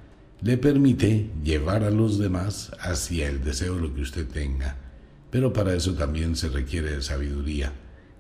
le 0.42 0.58
permite 0.58 1.30
llevar 1.44 1.84
a 1.84 1.92
los 1.92 2.18
demás 2.18 2.72
hacia 2.80 3.28
el 3.28 3.44
deseo 3.44 3.76
de 3.76 3.82
lo 3.82 3.94
que 3.94 4.02
usted 4.02 4.28
tenga 4.28 4.81
pero 5.32 5.54
para 5.54 5.74
eso 5.74 5.94
también 5.94 6.36
se 6.36 6.50
requiere 6.50 6.98
de 6.98 7.02
sabiduría. 7.02 7.74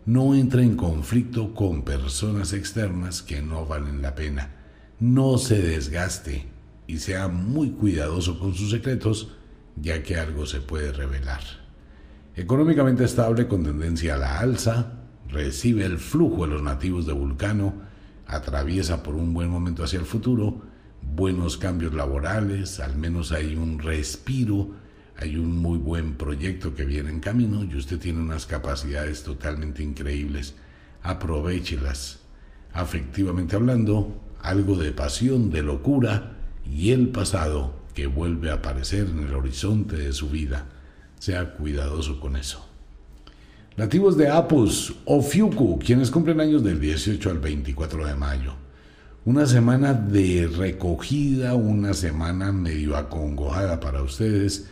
No 0.05 0.33
entre 0.33 0.63
en 0.63 0.75
conflicto 0.75 1.53
con 1.53 1.83
personas 1.83 2.53
externas 2.53 3.21
que 3.21 3.41
no 3.41 3.65
valen 3.67 4.01
la 4.01 4.15
pena. 4.15 4.55
No 4.99 5.37
se 5.37 5.61
desgaste 5.61 6.47
y 6.87 6.97
sea 6.97 7.27
muy 7.27 7.71
cuidadoso 7.71 8.39
con 8.39 8.55
sus 8.55 8.71
secretos, 8.71 9.33
ya 9.75 10.01
que 10.01 10.15
algo 10.15 10.45
se 10.45 10.61
puede 10.61 10.91
revelar. 10.91 11.41
Económicamente 12.35 13.03
estable 13.03 13.47
con 13.47 13.63
tendencia 13.63 14.15
a 14.15 14.17
la 14.17 14.39
alza, 14.39 14.93
recibe 15.29 15.85
el 15.85 15.97
flujo 15.97 16.45
de 16.45 16.53
los 16.53 16.63
nativos 16.63 17.05
de 17.05 17.13
Vulcano, 17.13 17.73
atraviesa 18.25 19.03
por 19.03 19.15
un 19.15 19.33
buen 19.33 19.49
momento 19.49 19.83
hacia 19.83 19.99
el 19.99 20.05
futuro, 20.05 20.61
buenos 21.01 21.57
cambios 21.57 21.93
laborales, 21.93 22.79
al 22.79 22.95
menos 22.95 23.31
hay 23.31 23.55
un 23.55 23.79
respiro, 23.79 24.71
hay 25.21 25.37
un 25.37 25.55
muy 25.61 25.77
buen 25.77 26.15
proyecto 26.15 26.73
que 26.73 26.83
viene 26.83 27.11
en 27.11 27.19
camino 27.19 27.63
y 27.63 27.75
usted 27.75 27.99
tiene 27.99 28.19
unas 28.19 28.47
capacidades 28.47 29.21
totalmente 29.21 29.83
increíbles. 29.83 30.55
Aprovechelas. 31.03 32.21
Afectivamente 32.73 33.55
hablando, 33.55 34.19
algo 34.41 34.75
de 34.77 34.91
pasión, 34.91 35.51
de 35.51 35.61
locura 35.61 36.37
y 36.65 36.89
el 36.89 37.09
pasado 37.09 37.75
que 37.93 38.07
vuelve 38.07 38.49
a 38.49 38.55
aparecer 38.55 39.09
en 39.09 39.19
el 39.19 39.35
horizonte 39.35 39.95
de 39.95 40.11
su 40.11 40.29
vida. 40.29 40.65
Sea 41.19 41.53
cuidadoso 41.53 42.19
con 42.19 42.35
eso. 42.35 42.67
Nativos 43.77 44.17
de 44.17 44.27
Apus 44.27 44.95
o 45.05 45.21
Fiuku, 45.21 45.77
quienes 45.77 46.09
cumplen 46.09 46.41
años 46.41 46.63
del 46.63 46.79
18 46.79 47.29
al 47.29 47.37
24 47.37 48.07
de 48.07 48.15
mayo. 48.15 48.53
Una 49.23 49.45
semana 49.45 49.93
de 49.93 50.47
recogida, 50.47 51.53
una 51.53 51.93
semana 51.93 52.51
medio 52.51 52.97
acongojada 52.97 53.79
para 53.79 54.01
ustedes 54.01 54.67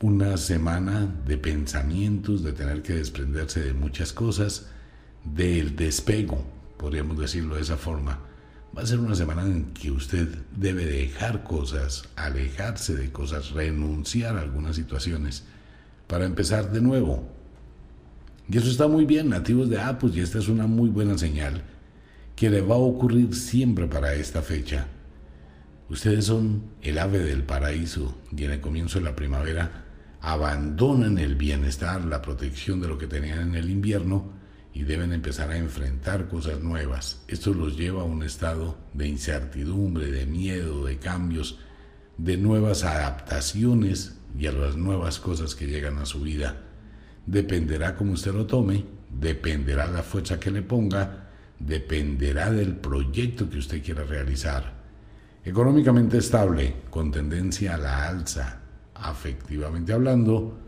una 0.00 0.36
semana 0.36 1.06
de 1.26 1.38
pensamientos, 1.38 2.42
de 2.42 2.52
tener 2.52 2.82
que 2.82 2.94
desprenderse 2.94 3.60
de 3.60 3.72
muchas 3.72 4.12
cosas, 4.12 4.66
del 5.24 5.74
despego, 5.74 6.44
podríamos 6.76 7.18
decirlo 7.18 7.56
de 7.56 7.62
esa 7.62 7.76
forma. 7.76 8.20
Va 8.76 8.82
a 8.82 8.86
ser 8.86 8.98
una 8.98 9.14
semana 9.14 9.42
en 9.42 9.72
que 9.72 9.90
usted 9.90 10.28
debe 10.54 10.84
dejar 10.84 11.44
cosas, 11.44 12.08
alejarse 12.14 12.94
de 12.94 13.10
cosas, 13.10 13.52
renunciar 13.52 14.36
a 14.36 14.42
algunas 14.42 14.76
situaciones 14.76 15.44
para 16.06 16.26
empezar 16.26 16.70
de 16.70 16.82
nuevo. 16.82 17.26
Y 18.48 18.58
eso 18.58 18.70
está 18.70 18.86
muy 18.86 19.06
bien, 19.06 19.30
nativos 19.30 19.70
de 19.70 19.80
Apus, 19.80 20.14
y 20.14 20.20
esta 20.20 20.38
es 20.38 20.48
una 20.48 20.66
muy 20.66 20.90
buena 20.90 21.16
señal 21.16 21.62
que 22.36 22.50
le 22.50 22.60
va 22.60 22.74
a 22.74 22.78
ocurrir 22.78 23.34
siempre 23.34 23.86
para 23.86 24.12
esta 24.12 24.42
fecha. 24.42 24.88
Ustedes 25.88 26.26
son 26.26 26.64
el 26.82 26.98
ave 26.98 27.20
del 27.20 27.44
paraíso 27.44 28.18
y 28.36 28.44
en 28.44 28.50
el 28.50 28.60
comienzo 28.60 28.98
de 28.98 29.06
la 29.06 29.16
primavera 29.16 29.85
abandonan 30.20 31.18
el 31.18 31.34
bienestar, 31.34 32.04
la 32.04 32.22
protección 32.22 32.80
de 32.80 32.88
lo 32.88 32.98
que 32.98 33.06
tenían 33.06 33.48
en 33.48 33.54
el 33.54 33.70
invierno 33.70 34.32
y 34.72 34.82
deben 34.84 35.12
empezar 35.12 35.50
a 35.50 35.56
enfrentar 35.56 36.28
cosas 36.28 36.60
nuevas. 36.60 37.22
Esto 37.28 37.54
los 37.54 37.76
lleva 37.76 38.02
a 38.02 38.04
un 38.04 38.22
estado 38.22 38.76
de 38.92 39.08
incertidumbre, 39.08 40.10
de 40.10 40.26
miedo, 40.26 40.84
de 40.84 40.98
cambios, 40.98 41.58
de 42.18 42.36
nuevas 42.36 42.84
adaptaciones 42.84 44.18
y 44.38 44.46
a 44.46 44.52
las 44.52 44.76
nuevas 44.76 45.18
cosas 45.18 45.54
que 45.54 45.66
llegan 45.66 45.98
a 45.98 46.06
su 46.06 46.20
vida. 46.20 46.56
Dependerá 47.24 47.94
cómo 47.94 48.12
usted 48.12 48.34
lo 48.34 48.46
tome, 48.46 48.84
dependerá 49.10 49.86
la 49.86 50.02
fuerza 50.02 50.38
que 50.38 50.50
le 50.50 50.62
ponga, 50.62 51.30
dependerá 51.58 52.50
del 52.50 52.76
proyecto 52.76 53.48
que 53.48 53.58
usted 53.58 53.82
quiera 53.82 54.04
realizar. 54.04 54.74
Económicamente 55.44 56.18
estable, 56.18 56.74
con 56.90 57.10
tendencia 57.10 57.76
a 57.76 57.78
la 57.78 58.08
alza, 58.08 58.60
afectivamente 59.00 59.92
hablando, 59.92 60.58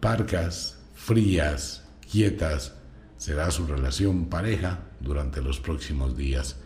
parcas, 0.00 0.78
frías, 0.94 1.84
quietas, 2.10 2.74
será 3.16 3.50
su 3.50 3.66
relación 3.66 4.26
pareja 4.26 4.80
durante 5.00 5.42
los 5.42 5.60
próximos 5.60 6.16
días, 6.16 6.56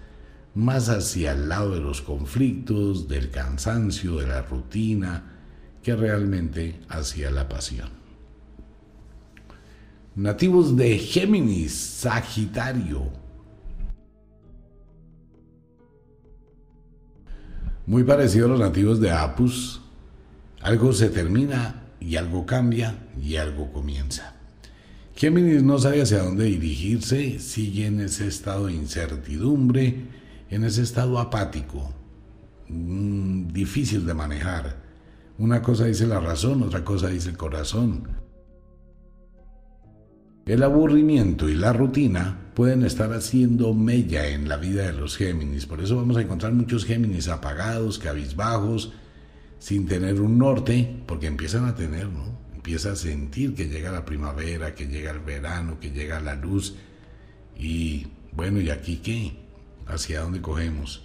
más 0.54 0.88
hacia 0.88 1.32
el 1.32 1.48
lado 1.48 1.74
de 1.74 1.80
los 1.80 2.02
conflictos, 2.02 3.08
del 3.08 3.30
cansancio, 3.30 4.16
de 4.16 4.26
la 4.26 4.42
rutina, 4.42 5.32
que 5.82 5.96
realmente 5.96 6.80
hacia 6.88 7.30
la 7.30 7.48
pasión. 7.48 7.88
Nativos 10.14 10.76
de 10.76 10.98
Géminis, 10.98 11.72
Sagitario. 11.72 13.10
Muy 17.86 18.04
parecido 18.04 18.46
a 18.46 18.50
los 18.50 18.60
nativos 18.60 19.00
de 19.00 19.10
Apus, 19.10 19.81
algo 20.62 20.92
se 20.92 21.08
termina 21.08 21.82
y 22.00 22.16
algo 22.16 22.46
cambia 22.46 22.94
y 23.20 23.36
algo 23.36 23.72
comienza. 23.72 24.34
Géminis 25.14 25.62
no 25.62 25.78
sabe 25.78 26.02
hacia 26.02 26.22
dónde 26.22 26.44
dirigirse, 26.44 27.38
sigue 27.38 27.86
en 27.86 28.00
ese 28.00 28.26
estado 28.26 28.66
de 28.66 28.74
incertidumbre, 28.74 30.06
en 30.50 30.64
ese 30.64 30.82
estado 30.82 31.18
apático, 31.18 31.92
mm, 32.68 33.48
difícil 33.48 34.06
de 34.06 34.14
manejar. 34.14 34.76
Una 35.38 35.62
cosa 35.62 35.84
dice 35.84 36.06
la 36.06 36.20
razón, 36.20 36.62
otra 36.62 36.84
cosa 36.84 37.08
dice 37.08 37.30
el 37.30 37.36
corazón. 37.36 38.08
El 40.46 40.62
aburrimiento 40.62 41.48
y 41.48 41.54
la 41.54 41.72
rutina 41.72 42.50
pueden 42.54 42.84
estar 42.84 43.12
haciendo 43.12 43.74
mella 43.74 44.28
en 44.28 44.48
la 44.48 44.56
vida 44.56 44.84
de 44.84 44.92
los 44.92 45.16
Géminis, 45.16 45.66
por 45.66 45.80
eso 45.80 45.96
vamos 45.96 46.16
a 46.16 46.22
encontrar 46.22 46.52
muchos 46.52 46.84
Géminis 46.84 47.28
apagados, 47.28 47.98
cabizbajos, 47.98 48.92
sin 49.62 49.86
tener 49.86 50.20
un 50.20 50.38
norte, 50.38 50.92
porque 51.06 51.28
empiezan 51.28 51.66
a 51.66 51.76
tener, 51.76 52.08
¿no? 52.08 52.36
Empieza 52.52 52.90
a 52.90 52.96
sentir 52.96 53.54
que 53.54 53.68
llega 53.68 53.92
la 53.92 54.04
primavera, 54.04 54.74
que 54.74 54.88
llega 54.88 55.12
el 55.12 55.20
verano, 55.20 55.78
que 55.78 55.92
llega 55.92 56.18
la 56.18 56.34
luz 56.34 56.74
y 57.56 58.08
Bueno, 58.32 58.60
¿y 58.60 58.70
aquí 58.70 58.96
qué? 58.96 59.36
¿Hacia 59.86 60.22
dónde 60.22 60.40
cogemos? 60.40 61.04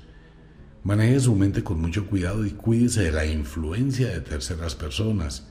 Maneje 0.84 1.20
su 1.20 1.36
mente 1.36 1.64
con 1.64 1.80
mucho 1.80 2.08
cuidado 2.08 2.48
y 2.48 2.50
cuídese 2.50 3.04
de 3.04 3.12
la 3.12 3.28
influencia 3.28 4.08
de 4.08 4.22
terceras 4.22 4.74
personas. 4.74 5.50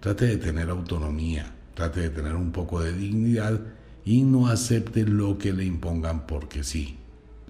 Trate 0.00 0.26
de 0.26 0.38
tener 0.38 0.68
autonomía, 0.68 1.54
trate 1.74 2.00
de 2.00 2.10
tener 2.10 2.34
un 2.34 2.50
poco 2.50 2.80
de 2.80 2.92
dignidad 2.92 3.60
y 4.04 4.22
no 4.22 4.48
acepte 4.48 5.04
lo 5.04 5.38
que 5.38 5.52
le 5.52 5.64
impongan 5.64 6.26
porque 6.26 6.64
sí. 6.64 6.98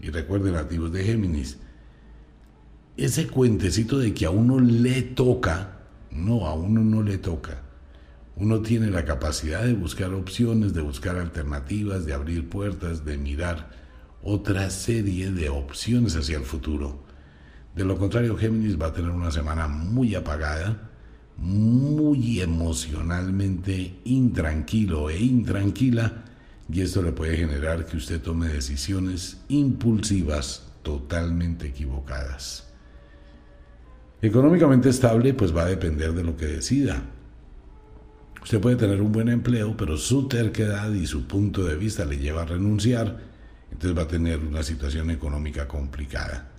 Y 0.03 0.11
recuerde, 0.11 0.53
nativos 0.53 0.93
de 0.93 1.05
Géminis, 1.05 1.57
ese 2.99 3.29
cuentecito 3.29 3.99
de 3.99 4.13
que 4.13 4.27
a 4.27 4.31
uno 4.31 4.59
le 4.59 5.03
toca, 5.03 5.79
no, 6.11 6.47
a 6.47 6.55
uno 6.55 6.83
no 6.83 7.03
le 7.03 7.17
toca. 7.17 7.63
Uno 8.35 8.61
tiene 8.61 8.91
la 8.91 9.05
capacidad 9.05 9.63
de 9.65 9.73
buscar 9.73 10.13
opciones, 10.15 10.75
de 10.75 10.81
buscar 10.81 11.17
alternativas, 11.17 12.07
de 12.07 12.13
abrir 12.13 12.49
puertas, 12.49 13.05
de 13.05 13.17
mirar 13.17 13.71
otra 14.23 14.69
serie 14.71 15.31
de 15.31 15.49
opciones 15.49 16.17
hacia 16.17 16.39
el 16.39 16.45
futuro. 16.45 17.05
De 17.77 17.85
lo 17.85 17.97
contrario, 17.97 18.37
Géminis 18.37 18.81
va 18.81 18.87
a 18.87 18.93
tener 18.93 19.11
una 19.11 19.31
semana 19.31 19.69
muy 19.69 20.17
apagada, 20.17 20.91
muy 21.37 22.41
emocionalmente 22.41 24.01
intranquilo 24.05 25.09
e 25.09 25.21
intranquila, 25.21 26.25
y 26.71 26.81
esto 26.81 27.01
le 27.01 27.13
puede 27.13 27.37
generar 27.37 27.87
que 27.87 27.97
usted 27.97 28.21
tome 28.21 28.49
decisiones 28.49 29.39
impulsivas 29.49 30.67
totalmente 30.83 31.69
equivocadas. 31.69 32.68
Económicamente 34.21 34.89
estable, 34.89 35.33
pues 35.33 35.57
va 35.57 35.63
a 35.63 35.67
depender 35.67 36.13
de 36.13 36.25
lo 36.25 36.37
que 36.37 36.47
decida. 36.47 37.05
Usted 38.43 38.61
puede 38.61 38.75
tener 38.75 39.01
un 39.01 39.13
buen 39.13 39.29
empleo, 39.29 39.77
pero 39.77 39.97
su 39.97 40.27
terquedad 40.27 40.93
y 40.93 41.07
su 41.07 41.29
punto 41.29 41.65
de 41.65 41.77
vista 41.77 42.05
le 42.05 42.19
lleva 42.19 42.43
a 42.43 42.47
renunciar, 42.47 43.21
entonces 43.71 43.97
va 43.97 44.03
a 44.03 44.09
tener 44.09 44.41
una 44.41 44.65
situación 44.65 45.11
económica 45.11 45.69
complicada. 45.69 46.51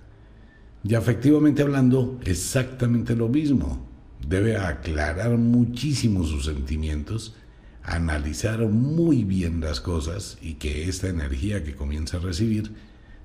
Y 0.82 0.94
afectivamente 0.94 1.60
hablando, 1.60 2.18
exactamente 2.24 3.14
lo 3.14 3.28
mismo. 3.28 3.86
Debe 4.26 4.56
aclarar 4.56 5.36
muchísimo 5.36 6.24
sus 6.24 6.46
sentimientos, 6.46 7.34
analizar 7.82 8.60
muy 8.68 9.24
bien 9.24 9.60
las 9.60 9.80
cosas 9.82 10.38
y 10.40 10.54
que 10.54 10.88
esta 10.88 11.08
energía 11.08 11.62
que 11.62 11.74
comienza 11.74 12.16
a 12.16 12.20
recibir 12.20 12.72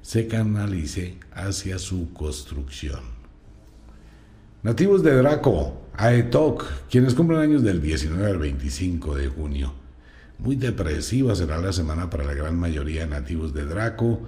se 0.02 0.28
canalice 0.28 1.20
hacia 1.32 1.80
su 1.80 2.12
construcción. 2.12 3.15
Nativos 4.66 5.04
de 5.04 5.16
Draco, 5.16 5.80
Aetok, 5.94 6.66
quienes 6.90 7.14
cumplen 7.14 7.40
años 7.40 7.62
del 7.62 7.84
19 7.84 8.26
al 8.26 8.40
25 8.40 9.14
de 9.14 9.28
junio. 9.28 9.74
Muy 10.40 10.56
depresiva 10.56 11.36
será 11.36 11.60
la 11.60 11.72
semana 11.72 12.10
para 12.10 12.24
la 12.24 12.34
gran 12.34 12.58
mayoría 12.58 13.02
de 13.02 13.08
nativos 13.12 13.54
de 13.54 13.64
Draco, 13.66 14.22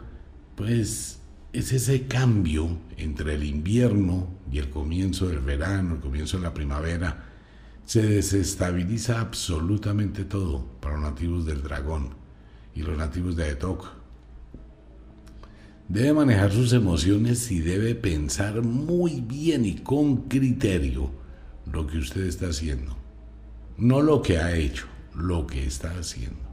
pues 0.55 1.21
es 1.53 1.71
ese 1.71 2.05
cambio 2.05 2.77
entre 2.97 3.33
el 3.33 3.45
invierno 3.45 4.27
y 4.51 4.59
el 4.59 4.69
comienzo 4.69 5.27
del 5.27 5.39
verano, 5.39 5.95
el 5.95 6.01
comienzo 6.01 6.37
de 6.37 6.43
la 6.43 6.53
primavera. 6.53 7.25
Se 7.85 8.03
desestabiliza 8.03 9.19
absolutamente 9.19 10.23
todo 10.23 10.67
para 10.79 10.97
los 10.97 11.03
nativos 11.03 11.47
del 11.47 11.63
dragón 11.63 12.09
y 12.75 12.83
los 12.83 12.95
nativos 12.95 13.35
de 13.37 13.45
Aetok 13.45 13.87
Debe 15.89 16.11
manejar 16.11 16.51
sus 16.51 16.73
emociones 16.73 17.49
y 17.49 17.61
debe 17.61 17.95
pensar 17.95 18.61
muy 18.61 19.21
bien 19.21 19.63
y 19.63 19.75
con 19.75 20.23
criterio 20.27 21.11
lo 21.71 21.87
que 21.87 21.97
usted 21.97 22.23
está 22.23 22.47
haciendo. 22.47 22.97
No 23.77 24.01
lo 24.01 24.21
que 24.21 24.37
ha 24.37 24.53
hecho, 24.53 24.85
lo 25.15 25.47
que 25.47 25.65
está 25.65 25.97
haciendo. 25.97 26.45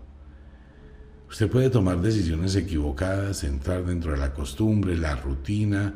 Usted 1.29 1.51
puede 1.51 1.69
tomar 1.69 2.01
decisiones 2.01 2.55
equivocadas, 2.55 3.43
entrar 3.43 3.85
dentro 3.85 4.13
de 4.13 4.19
la 4.19 4.33
costumbre, 4.33 4.97
la 4.97 5.17
rutina 5.17 5.95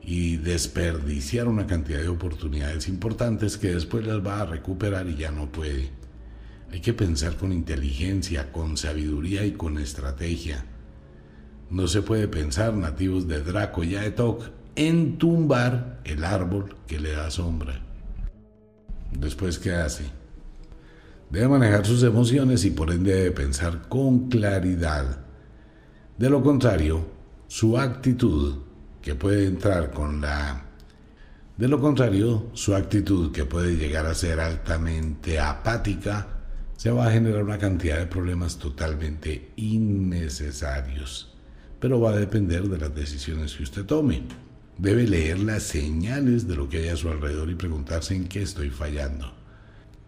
y 0.00 0.38
desperdiciar 0.38 1.46
una 1.46 1.66
cantidad 1.66 2.00
de 2.00 2.08
oportunidades 2.08 2.88
importantes 2.88 3.58
que 3.58 3.74
después 3.74 4.06
las 4.06 4.26
va 4.26 4.40
a 4.40 4.46
recuperar 4.46 5.06
y 5.10 5.16
ya 5.16 5.30
no 5.30 5.52
puede. 5.52 5.90
Hay 6.72 6.80
que 6.80 6.94
pensar 6.94 7.36
con 7.36 7.52
inteligencia, 7.52 8.50
con 8.50 8.78
sabiduría 8.78 9.44
y 9.44 9.52
con 9.52 9.76
estrategia 9.76 10.64
no 11.70 11.86
se 11.86 12.02
puede 12.02 12.28
pensar, 12.28 12.74
nativos 12.74 13.28
de 13.28 13.42
Draco 13.42 13.84
y 13.84 13.96
Aetok, 13.96 14.42
en 14.74 15.18
tumbar 15.18 16.00
el 16.04 16.24
árbol 16.24 16.76
que 16.86 16.98
le 16.98 17.12
da 17.12 17.30
sombra. 17.30 17.80
Después, 19.12 19.58
¿qué 19.58 19.74
hace? 19.74 20.04
Debe 21.30 21.48
manejar 21.48 21.84
sus 21.84 22.02
emociones 22.02 22.64
y 22.64 22.70
por 22.70 22.90
ende 22.90 23.14
debe 23.14 23.32
pensar 23.32 23.88
con 23.88 24.28
claridad. 24.28 25.18
De 26.16 26.30
lo 26.30 26.42
contrario, 26.42 27.06
su 27.48 27.78
actitud, 27.78 28.58
que 29.02 29.14
puede 29.14 29.46
entrar 29.46 29.90
con 29.90 30.20
la... 30.20 30.64
De 31.56 31.68
lo 31.68 31.80
contrario, 31.80 32.46
su 32.54 32.74
actitud, 32.74 33.32
que 33.32 33.44
puede 33.44 33.76
llegar 33.76 34.06
a 34.06 34.14
ser 34.14 34.40
altamente 34.40 35.40
apática, 35.40 36.28
se 36.76 36.90
va 36.92 37.08
a 37.08 37.10
generar 37.10 37.42
una 37.42 37.58
cantidad 37.58 37.98
de 37.98 38.06
problemas 38.06 38.58
totalmente 38.58 39.50
innecesarios 39.56 41.37
pero 41.80 42.00
va 42.00 42.12
a 42.12 42.16
depender 42.16 42.68
de 42.68 42.78
las 42.78 42.94
decisiones 42.94 43.54
que 43.54 43.62
usted 43.62 43.84
tome. 43.84 44.22
Debe 44.76 45.06
leer 45.06 45.40
las 45.40 45.64
señales 45.64 46.46
de 46.46 46.56
lo 46.56 46.68
que 46.68 46.78
hay 46.78 46.88
a 46.88 46.96
su 46.96 47.08
alrededor 47.08 47.50
y 47.50 47.54
preguntarse 47.54 48.14
en 48.14 48.28
qué 48.28 48.42
estoy 48.42 48.70
fallando. 48.70 49.32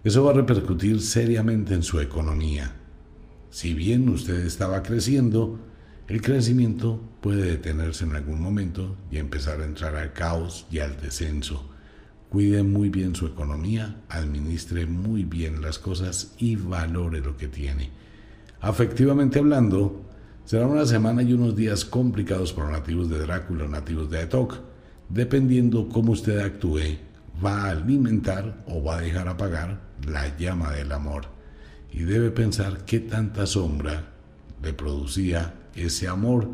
Eso 0.05 0.25
va 0.25 0.31
a 0.31 0.35
repercutir 0.35 1.01
seriamente 1.01 1.75
en 1.75 1.83
su 1.83 2.01
economía. 2.01 2.75
Si 3.51 3.75
bien 3.75 4.09
usted 4.09 4.47
estaba 4.47 4.83
creciendo, 4.83 5.59
el 6.09 6.23
crecimiento 6.23 7.01
puede 7.21 7.43
detenerse 7.43 8.05
en 8.05 8.16
algún 8.16 8.41
momento 8.41 8.97
y 9.11 9.18
empezar 9.18 9.61
a 9.61 9.64
entrar 9.64 9.97
al 9.97 10.12
caos 10.12 10.66
y 10.71 10.79
al 10.79 11.01
descenso. 11.01 11.68
Cuide 12.31 12.62
muy 12.62 12.89
bien 12.89 13.14
su 13.14 13.27
economía, 13.27 14.03
administre 14.09 14.87
muy 14.87 15.25
bien 15.25 15.62
las 15.62 15.79
cosas 15.79 16.35
y 16.39 16.57
valore 16.57 17.21
lo 17.21 17.37
que 17.37 17.49
tiene. 17.49 17.91
Afectivamente 18.61 19.39
hablando, 19.41 20.10
Será 20.51 20.67
una 20.67 20.85
semana 20.85 21.23
y 21.23 21.33
unos 21.33 21.55
días 21.55 21.85
complicados 21.85 22.53
para 22.53 22.73
nativos 22.73 23.09
de 23.09 23.21
Drácula, 23.21 23.69
nativos 23.69 24.11
de 24.11 24.19
Atok. 24.19 24.57
Dependiendo 25.09 25.89
cómo 25.89 26.11
usted 26.11 26.41
actúe, 26.41 26.99
va 27.41 27.67
a 27.67 27.71
alimentar 27.71 28.65
o 28.67 28.83
va 28.83 28.97
a 28.97 29.01
dejar 29.01 29.29
apagar 29.29 29.81
la 30.05 30.37
llama 30.37 30.73
del 30.73 30.91
amor. 30.91 31.27
Y 31.93 32.01
debe 32.01 32.33
pensar 32.33 32.85
qué 32.85 32.99
tanta 32.99 33.47
sombra 33.47 34.09
le 34.61 34.73
producía 34.73 35.55
ese 35.77 36.09
amor 36.09 36.49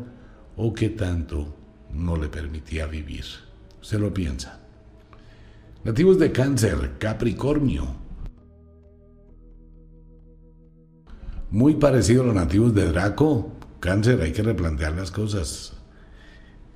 o 0.57 0.75
qué 0.75 0.89
tanto 0.89 1.55
no 1.91 2.17
le 2.17 2.27
permitía 2.27 2.85
vivir. 2.85 3.25
Se 3.81 3.97
lo 3.97 4.13
piensa. 4.13 4.59
Nativos 5.83 6.19
de 6.19 6.31
Cáncer, 6.31 6.99
Capricornio. 6.99 7.95
Muy 11.49 11.73
parecido 11.77 12.21
a 12.21 12.25
los 12.27 12.35
nativos 12.35 12.75
de 12.75 12.91
Draco, 12.91 13.56
Cáncer, 13.87 14.21
hay 14.21 14.33
que 14.33 14.43
replantear 14.43 14.97
las 14.97 15.11
cosas. 15.11 15.71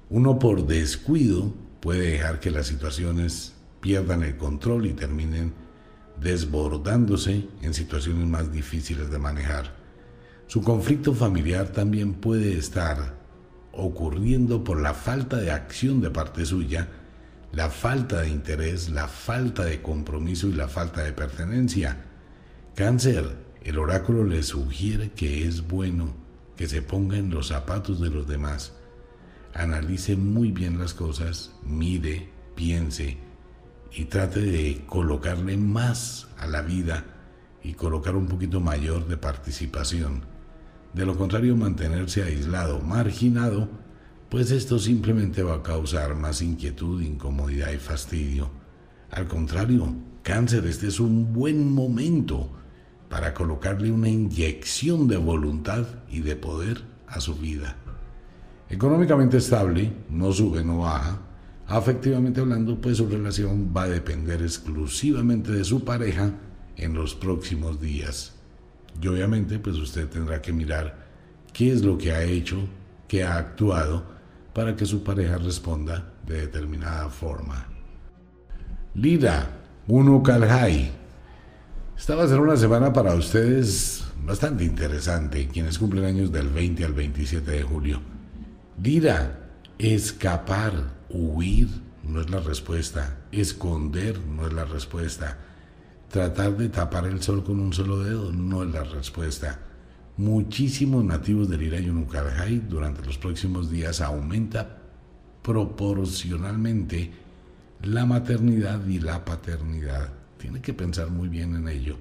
Uno 0.09 0.39
por 0.39 0.65
descuido 0.65 1.53
puede 1.81 2.11
dejar 2.11 2.39
que 2.39 2.51
las 2.51 2.67
situaciones 2.67 3.51
pierdan 3.81 4.23
el 4.23 4.37
control 4.37 4.85
y 4.85 4.93
terminen 4.93 5.53
desbordándose 6.21 7.49
en 7.61 7.73
situaciones 7.73 8.25
más 8.27 8.53
difíciles 8.53 9.11
de 9.11 9.19
manejar. 9.19 9.75
Su 10.47 10.61
conflicto 10.61 11.13
familiar 11.13 11.67
también 11.73 12.13
puede 12.13 12.57
estar 12.57 13.17
ocurriendo 13.73 14.63
por 14.63 14.79
la 14.79 14.93
falta 14.93 15.35
de 15.35 15.51
acción 15.51 15.99
de 15.99 16.11
parte 16.11 16.45
suya, 16.45 16.87
la 17.51 17.69
falta 17.69 18.21
de 18.21 18.29
interés, 18.29 18.89
la 18.89 19.09
falta 19.09 19.65
de 19.65 19.81
compromiso 19.81 20.47
y 20.47 20.53
la 20.53 20.69
falta 20.69 21.03
de 21.03 21.11
pertenencia. 21.11 22.05
Cáncer, 22.73 23.35
el 23.65 23.79
oráculo 23.79 24.23
le 24.23 24.43
sugiere 24.43 25.11
que 25.11 25.45
es 25.45 25.67
bueno 25.67 26.20
que 26.61 26.67
se 26.67 26.83
ponga 26.83 27.17
en 27.17 27.31
los 27.31 27.47
zapatos 27.47 27.99
de 27.99 28.11
los 28.11 28.27
demás, 28.27 28.73
analice 29.55 30.15
muy 30.15 30.51
bien 30.51 30.77
las 30.77 30.93
cosas, 30.93 31.55
mire, 31.65 32.29
piense 32.53 33.17
y 33.91 34.05
trate 34.05 34.41
de 34.41 34.83
colocarle 34.85 35.57
más 35.57 36.27
a 36.37 36.45
la 36.45 36.61
vida 36.61 37.03
y 37.63 37.73
colocar 37.73 38.15
un 38.15 38.27
poquito 38.27 38.59
mayor 38.59 39.07
de 39.07 39.17
participación. 39.17 40.21
De 40.93 41.03
lo 41.03 41.17
contrario, 41.17 41.55
mantenerse 41.55 42.21
aislado, 42.21 42.79
marginado, 42.79 43.67
pues 44.29 44.51
esto 44.51 44.77
simplemente 44.77 45.41
va 45.41 45.55
a 45.55 45.63
causar 45.63 46.13
más 46.13 46.43
inquietud, 46.43 47.01
incomodidad 47.01 47.71
y 47.71 47.79
fastidio. 47.79 48.51
Al 49.09 49.27
contrario, 49.27 49.95
cáncer, 50.21 50.67
este 50.67 50.89
es 50.89 50.99
un 50.99 51.33
buen 51.33 51.73
momento 51.73 52.51
para 53.11 53.33
colocarle 53.33 53.91
una 53.91 54.07
inyección 54.07 55.09
de 55.09 55.17
voluntad 55.17 55.85
y 56.09 56.21
de 56.21 56.37
poder 56.37 56.81
a 57.07 57.19
su 57.19 57.35
vida. 57.35 57.75
Económicamente 58.69 59.35
estable, 59.35 59.91
no 60.09 60.31
sube, 60.31 60.63
no 60.63 60.79
baja. 60.79 61.19
Afectivamente 61.67 62.39
hablando, 62.39 62.79
pues 62.79 62.97
su 62.97 63.09
relación 63.09 63.73
va 63.75 63.83
a 63.83 63.89
depender 63.89 64.41
exclusivamente 64.41 65.51
de 65.51 65.65
su 65.65 65.83
pareja 65.83 66.31
en 66.77 66.93
los 66.93 67.13
próximos 67.13 67.81
días. 67.81 68.33
Y 69.01 69.07
obviamente, 69.07 69.59
pues 69.59 69.75
usted 69.75 70.07
tendrá 70.07 70.41
que 70.41 70.53
mirar 70.53 71.07
qué 71.51 71.73
es 71.73 71.83
lo 71.83 71.97
que 71.97 72.13
ha 72.13 72.23
hecho 72.23 72.59
que 73.09 73.25
ha 73.25 73.35
actuado 73.35 74.05
para 74.53 74.77
que 74.77 74.85
su 74.85 75.03
pareja 75.03 75.37
responda 75.37 76.13
de 76.25 76.41
determinada 76.41 77.09
forma. 77.09 77.67
Lira, 78.93 79.49
uno. 79.87 80.23
Esta 82.01 82.15
va 82.15 82.23
a 82.23 82.27
ser 82.27 82.39
una 82.39 82.57
semana 82.57 82.91
para 82.91 83.13
ustedes 83.13 84.03
bastante 84.25 84.63
interesante, 84.63 85.47
quienes 85.47 85.77
cumplen 85.77 86.03
años 86.05 86.31
del 86.31 86.49
20 86.49 86.83
al 86.83 86.93
27 86.93 87.51
de 87.51 87.61
julio. 87.61 88.01
Lira, 88.81 89.51
escapar, 89.77 90.95
huir 91.11 91.67
no 92.01 92.21
es 92.21 92.31
la 92.31 92.39
respuesta, 92.39 93.19
esconder 93.31 94.19
no 94.19 94.47
es 94.47 94.53
la 94.53 94.65
respuesta, 94.65 95.37
tratar 96.09 96.57
de 96.57 96.69
tapar 96.69 97.05
el 97.05 97.21
sol 97.21 97.43
con 97.43 97.59
un 97.59 97.71
solo 97.71 97.99
dedo 97.99 98.31
no 98.31 98.63
es 98.63 98.71
la 98.71 98.83
respuesta. 98.83 99.59
Muchísimos 100.17 101.05
nativos 101.05 101.49
del 101.49 101.59
Lira 101.59 101.77
y 101.77 102.57
durante 102.67 103.05
los 103.05 103.19
próximos 103.19 103.69
días 103.69 104.01
aumenta 104.01 104.79
proporcionalmente 105.43 107.11
la 107.83 108.07
maternidad 108.07 108.87
y 108.87 108.99
la 108.99 109.23
paternidad. 109.23 110.20
Tiene 110.41 110.59
que 110.59 110.73
pensar 110.73 111.11
muy 111.11 111.29
bien 111.29 111.55
en 111.55 111.67
ello. 111.67 111.97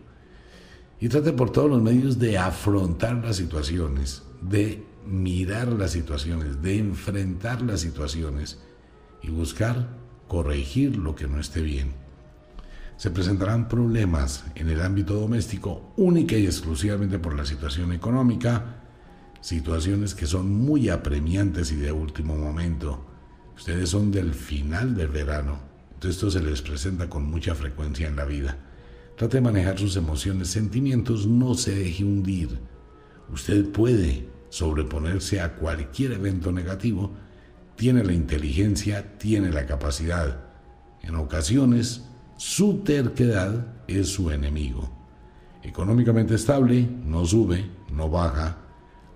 Y 0.99 1.11
trate 1.11 1.33
por 1.33 1.51
todos 1.51 1.69
los 1.69 1.83
medios 1.83 2.19
de 2.19 2.39
afrontar 2.39 3.17
las 3.17 3.37
situaciones, 3.37 4.23
de 4.41 4.83
mirar 5.07 5.69
las 5.69 5.91
situaciones, 5.91 6.63
de 6.63 6.79
enfrentar 6.79 7.61
las 7.61 7.81
situaciones 7.81 8.59
y 9.23 9.29
buscar 9.29 9.89
corregir 10.27 10.97
lo 10.97 11.15
que 11.15 11.27
no 11.27 11.39
esté 11.39 11.61
bien. 11.61 11.93
Se 12.97 13.11
presentarán 13.11 13.69
problemas 13.69 14.45
en 14.55 14.71
el 14.71 14.81
ámbito 14.81 15.15
doméstico 15.15 15.93
única 15.99 16.37
y 16.37 16.47
exclusivamente 16.47 17.19
por 17.19 17.37
la 17.37 17.45
situación 17.45 17.93
económica, 17.93 18.81
situaciones 19.43 20.15
que 20.15 20.27
son 20.27 20.51
muy 20.51 20.89
apremiantes 20.89 21.73
y 21.73 21.77
de 21.77 21.93
último 21.93 22.37
momento. 22.37 23.05
Ustedes 23.55 23.91
son 23.91 24.11
del 24.11 24.33
final 24.33 24.95
del 24.95 25.09
verano, 25.09 25.70
esto 26.09 26.31
se 26.31 26.41
les 26.41 26.63
presenta 26.63 27.09
con 27.09 27.25
mucha 27.25 27.55
frecuencia 27.55 28.09
en 28.09 28.17
la 28.17 28.25
vida. 28.25 28.57
Trate 29.17 29.37
de 29.37 29.43
manejar 29.43 29.79
sus 29.79 29.97
emociones, 29.97 30.49
sentimientos, 30.49 31.27
no 31.27 31.55
se 31.55 31.75
deje 31.75 32.05
hundir. 32.05 32.59
Usted 33.31 33.71
puede 33.71 34.27
sobreponerse 34.49 35.41
a 35.41 35.55
cualquier 35.57 36.13
evento 36.13 36.53
negativo, 36.53 37.13
tiene 37.77 38.03
la 38.03 38.13
inteligencia, 38.13 39.19
tiene 39.19 39.51
la 39.51 39.67
capacidad. 39.67 40.41
En 41.03 41.17
ocasiones, 41.17 42.03
su 42.37 42.79
terquedad 42.79 43.67
es 43.87 44.09
su 44.09 44.31
enemigo. 44.31 44.91
Económicamente 45.63 46.35
estable, 46.35 46.89
no 47.05 47.27
sube, 47.27 47.71
no 47.93 48.09
baja. 48.09 48.59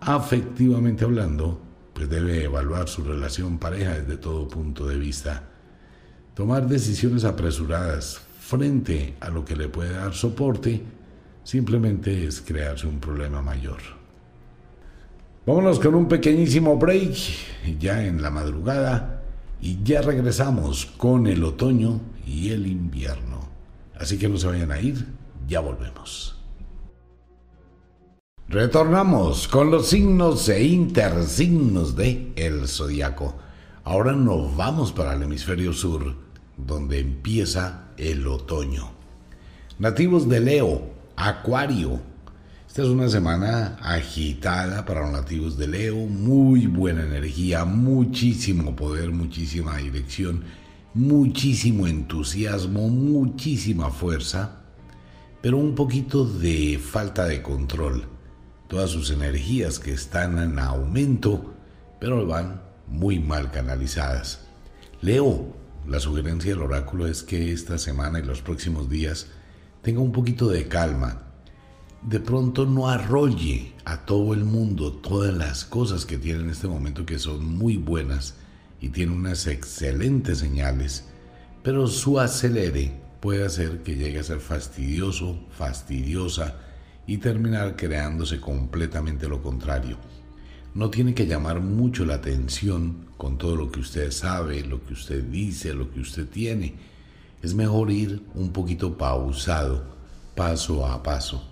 Afectivamente 0.00 1.04
hablando, 1.04 1.62
pues 1.94 2.10
debe 2.10 2.44
evaluar 2.44 2.88
su 2.88 3.02
relación 3.02 3.58
pareja 3.58 3.98
desde 3.98 4.18
todo 4.18 4.48
punto 4.48 4.86
de 4.86 4.98
vista. 4.98 5.53
Tomar 6.34 6.66
decisiones 6.66 7.24
apresuradas 7.24 8.20
frente 8.40 9.14
a 9.20 9.30
lo 9.30 9.44
que 9.44 9.54
le 9.54 9.68
puede 9.68 9.92
dar 9.92 10.14
soporte 10.14 10.82
simplemente 11.44 12.26
es 12.26 12.40
crearse 12.40 12.88
un 12.88 12.98
problema 12.98 13.40
mayor. 13.40 13.78
Vámonos 15.46 15.78
con 15.78 15.94
un 15.94 16.08
pequeñísimo 16.08 16.76
break 16.76 17.14
ya 17.78 18.04
en 18.04 18.20
la 18.20 18.30
madrugada 18.30 19.22
y 19.60 19.78
ya 19.84 20.02
regresamos 20.02 20.86
con 20.86 21.28
el 21.28 21.44
otoño 21.44 22.00
y 22.26 22.50
el 22.50 22.66
invierno. 22.66 23.48
Así 23.96 24.18
que 24.18 24.28
no 24.28 24.36
se 24.36 24.48
vayan 24.48 24.72
a 24.72 24.80
ir, 24.80 25.06
ya 25.46 25.60
volvemos. 25.60 26.36
Retornamos 28.48 29.46
con 29.46 29.70
los 29.70 29.86
signos 29.86 30.48
e 30.48 30.64
intersignos 30.64 31.94
de 31.94 32.32
el 32.34 32.66
zodiaco. 32.66 33.36
Ahora 33.84 34.12
nos 34.12 34.56
vamos 34.56 34.90
para 34.90 35.14
el 35.14 35.22
hemisferio 35.22 35.72
sur 35.72 36.23
donde 36.56 37.00
empieza 37.00 37.88
el 37.96 38.26
otoño. 38.26 38.90
Nativos 39.78 40.28
de 40.28 40.40
Leo, 40.40 40.94
Acuario. 41.16 42.00
Esta 42.66 42.82
es 42.82 42.88
una 42.88 43.08
semana 43.08 43.76
agitada 43.80 44.84
para 44.84 45.02
los 45.02 45.12
nativos 45.12 45.56
de 45.56 45.68
Leo, 45.68 45.96
muy 46.06 46.66
buena 46.66 47.04
energía, 47.04 47.64
muchísimo 47.64 48.74
poder, 48.74 49.12
muchísima 49.12 49.76
dirección, 49.76 50.44
muchísimo 50.92 51.86
entusiasmo, 51.86 52.88
muchísima 52.88 53.90
fuerza, 53.90 54.62
pero 55.40 55.58
un 55.58 55.74
poquito 55.74 56.24
de 56.24 56.80
falta 56.82 57.26
de 57.26 57.42
control. 57.42 58.06
Todas 58.68 58.90
sus 58.90 59.10
energías 59.10 59.78
que 59.78 59.92
están 59.92 60.38
en 60.38 60.58
aumento, 60.58 61.54
pero 62.00 62.26
van 62.26 62.62
muy 62.88 63.18
mal 63.18 63.50
canalizadas. 63.50 64.40
Leo, 65.00 65.63
la 65.86 66.00
sugerencia 66.00 66.50
del 66.52 66.62
oráculo 66.62 67.06
es 67.06 67.22
que 67.22 67.52
esta 67.52 67.78
semana 67.78 68.18
y 68.18 68.22
los 68.22 68.40
próximos 68.40 68.88
días 68.88 69.26
tenga 69.82 70.00
un 70.00 70.12
poquito 70.12 70.48
de 70.48 70.66
calma. 70.66 71.22
De 72.02 72.20
pronto 72.20 72.66
no 72.66 72.88
arrolle 72.88 73.72
a 73.84 74.04
todo 74.04 74.34
el 74.34 74.44
mundo 74.44 74.92
todas 74.92 75.34
las 75.34 75.64
cosas 75.64 76.06
que 76.06 76.18
tiene 76.18 76.40
en 76.40 76.50
este 76.50 76.68
momento 76.68 77.04
que 77.04 77.18
son 77.18 77.44
muy 77.44 77.76
buenas 77.76 78.34
y 78.80 78.90
tiene 78.90 79.12
unas 79.12 79.46
excelentes 79.46 80.38
señales, 80.38 81.04
pero 81.62 81.86
su 81.86 82.18
acelere 82.18 82.92
puede 83.20 83.44
hacer 83.44 83.82
que 83.82 83.96
llegue 83.96 84.18
a 84.18 84.24
ser 84.24 84.40
fastidioso, 84.40 85.38
fastidiosa 85.50 86.56
y 87.06 87.18
terminar 87.18 87.76
creándose 87.76 88.40
completamente 88.40 89.28
lo 89.28 89.42
contrario. 89.42 89.98
No 90.74 90.90
tiene 90.90 91.14
que 91.14 91.28
llamar 91.28 91.60
mucho 91.60 92.04
la 92.04 92.14
atención 92.14 93.06
con 93.16 93.38
todo 93.38 93.54
lo 93.54 93.70
que 93.70 93.78
usted 93.78 94.10
sabe, 94.10 94.64
lo 94.64 94.84
que 94.84 94.94
usted 94.94 95.22
dice, 95.22 95.72
lo 95.72 95.88
que 95.92 96.00
usted 96.00 96.26
tiene. 96.26 96.74
Es 97.42 97.54
mejor 97.54 97.92
ir 97.92 98.24
un 98.34 98.52
poquito 98.52 98.98
pausado, 98.98 99.84
paso 100.34 100.84
a 100.84 101.00
paso. 101.04 101.48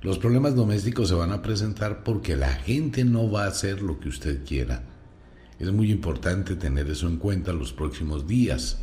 Los 0.00 0.18
problemas 0.18 0.54
domésticos 0.54 1.10
se 1.10 1.14
van 1.14 1.32
a 1.32 1.42
presentar 1.42 2.04
porque 2.04 2.36
la 2.36 2.54
gente 2.54 3.04
no 3.04 3.30
va 3.30 3.44
a 3.44 3.48
hacer 3.48 3.82
lo 3.82 4.00
que 4.00 4.08
usted 4.08 4.46
quiera. 4.46 4.82
Es 5.58 5.70
muy 5.70 5.92
importante 5.92 6.56
tener 6.56 6.88
eso 6.88 7.06
en 7.06 7.18
cuenta 7.18 7.52
los 7.52 7.74
próximos 7.74 8.26
días. 8.26 8.78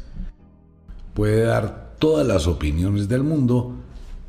Puede 1.15 1.41
dar 1.41 1.95
todas 1.97 2.27
las 2.27 2.45
opiniones 2.45 3.09
del 3.09 3.23
mundo, 3.23 3.77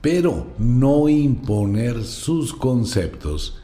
pero 0.00 0.55
no 0.59 1.11
imponer 1.11 2.05
sus 2.05 2.55
conceptos 2.55 3.61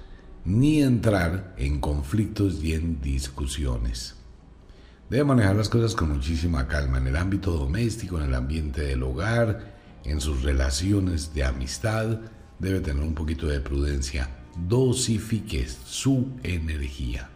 ni 0.48 0.80
entrar 0.80 1.54
en 1.58 1.78
conflictos 1.78 2.64
y 2.64 2.72
en 2.72 3.02
discusiones. 3.02 4.14
Debe 5.10 5.24
manejar 5.24 5.56
las 5.56 5.68
cosas 5.68 5.94
con 5.94 6.10
muchísima 6.10 6.66
calma 6.66 6.96
en 6.96 7.06
el 7.06 7.16
ámbito 7.16 7.52
doméstico, 7.52 8.16
en 8.16 8.24
el 8.24 8.34
ambiente 8.34 8.80
del 8.80 9.02
hogar, 9.02 9.76
en 10.04 10.22
sus 10.22 10.42
relaciones 10.42 11.34
de 11.34 11.44
amistad. 11.44 12.20
Debe 12.58 12.80
tener 12.80 13.02
un 13.02 13.14
poquito 13.14 13.46
de 13.46 13.60
prudencia. 13.60 14.30
Dosifique 14.66 15.68
su 15.68 16.30
energía. 16.42 17.28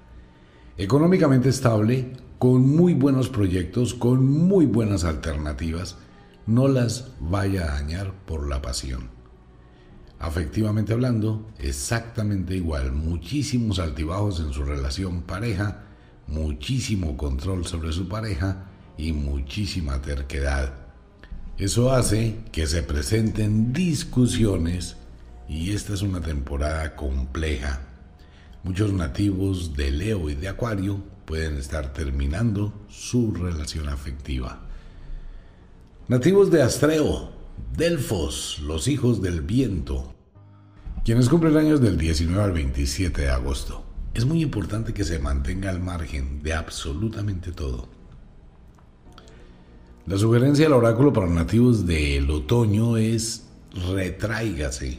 Económicamente 0.78 1.50
estable, 1.50 2.14
con 2.38 2.66
muy 2.66 2.94
buenos 2.94 3.28
proyectos, 3.28 3.92
con 3.92 4.26
muy 4.26 4.64
buenas 4.64 5.04
alternativas, 5.04 5.98
no 6.46 6.66
las 6.66 7.12
vaya 7.20 7.64
a 7.64 7.74
dañar 7.74 8.14
por 8.24 8.48
la 8.48 8.62
pasión 8.62 9.21
afectivamente 10.22 10.92
hablando, 10.92 11.50
exactamente 11.58 12.54
igual, 12.54 12.92
muchísimos 12.92 13.80
altibajos 13.80 14.38
en 14.38 14.52
su 14.52 14.62
relación 14.62 15.22
pareja, 15.22 15.82
muchísimo 16.28 17.16
control 17.16 17.66
sobre 17.66 17.92
su 17.92 18.08
pareja 18.08 18.66
y 18.96 19.12
muchísima 19.12 20.00
terquedad. 20.00 20.74
Eso 21.58 21.92
hace 21.92 22.36
que 22.52 22.68
se 22.68 22.84
presenten 22.84 23.72
discusiones 23.72 24.96
y 25.48 25.72
esta 25.72 25.92
es 25.92 26.02
una 26.02 26.20
temporada 26.20 26.94
compleja. 26.94 27.80
Muchos 28.62 28.92
nativos 28.92 29.74
de 29.76 29.90
Leo 29.90 30.30
y 30.30 30.36
de 30.36 30.48
Acuario 30.48 31.02
pueden 31.24 31.58
estar 31.58 31.92
terminando 31.92 32.72
su 32.88 33.34
relación 33.34 33.88
afectiva. 33.88 34.60
Nativos 36.06 36.48
de 36.52 36.62
Astreo, 36.62 37.31
Delfos, 37.76 38.60
los 38.64 38.88
hijos 38.88 39.22
del 39.22 39.40
viento, 39.40 40.14
quienes 41.04 41.28
cumplen 41.28 41.56
años 41.56 41.80
del 41.80 41.98
19 41.98 42.42
al 42.42 42.52
27 42.52 43.22
de 43.22 43.30
agosto. 43.30 43.84
Es 44.14 44.26
muy 44.26 44.42
importante 44.42 44.92
que 44.92 45.04
se 45.04 45.18
mantenga 45.18 45.70
al 45.70 45.80
margen 45.80 46.42
de 46.42 46.52
absolutamente 46.52 47.50
todo. 47.50 47.88
La 50.06 50.18
sugerencia 50.18 50.64
del 50.64 50.74
oráculo 50.74 51.12
para 51.12 51.28
nativos 51.28 51.86
del 51.86 52.30
otoño 52.30 52.96
es 52.96 53.48
retráigase. 53.94 54.98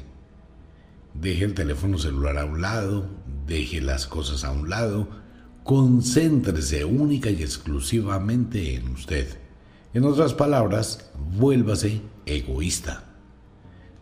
Deje 1.14 1.46
el 1.46 1.54
teléfono 1.54 1.98
celular 1.98 2.38
a 2.38 2.46
un 2.46 2.62
lado, 2.62 3.08
deje 3.46 3.82
las 3.82 4.08
cosas 4.08 4.44
a 4.44 4.52
un 4.52 4.70
lado, 4.70 5.10
concéntrese 5.64 6.86
única 6.86 7.30
y 7.30 7.44
exclusivamente 7.44 8.76
en 8.76 8.90
usted. 8.90 9.28
En 9.94 10.06
otras 10.06 10.34
palabras, 10.34 11.12
vuélvase 11.38 12.02
egoísta. 12.26 13.04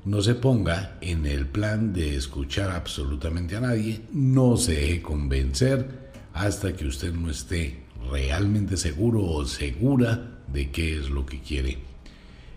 No 0.06 0.22
se 0.22 0.36
ponga 0.36 0.98
en 1.02 1.26
el 1.26 1.48
plan 1.48 1.92
de 1.92 2.16
escuchar 2.16 2.72
absolutamente 2.72 3.58
a 3.58 3.60
nadie, 3.60 4.02
no 4.14 4.56
se 4.56 4.76
deje 4.76 5.02
convencer, 5.02 6.12
hasta 6.34 6.74
que 6.74 6.88
usted 6.88 7.14
no 7.14 7.30
esté 7.30 7.84
realmente 8.10 8.78
seguro 8.78 9.22
o 9.22 9.46
segura 9.46 10.40
de 10.48 10.72
qué 10.72 10.98
es 10.98 11.10
lo 11.10 11.26
que 11.26 11.42
quiere. 11.42 11.80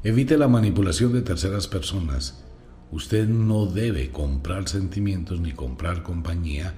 Evite 0.05 0.39
la 0.39 0.47
manipulación 0.47 1.13
de 1.13 1.23
terceras 1.23 1.67
personas. 1.67 2.45
Usted 2.93 3.27
no 3.27 3.67
debe 3.67 4.11
comprar 4.11 4.69
sentimientos 4.69 5.41
ni 5.41 5.51
comprar 5.51 6.05
compañía 6.05 6.75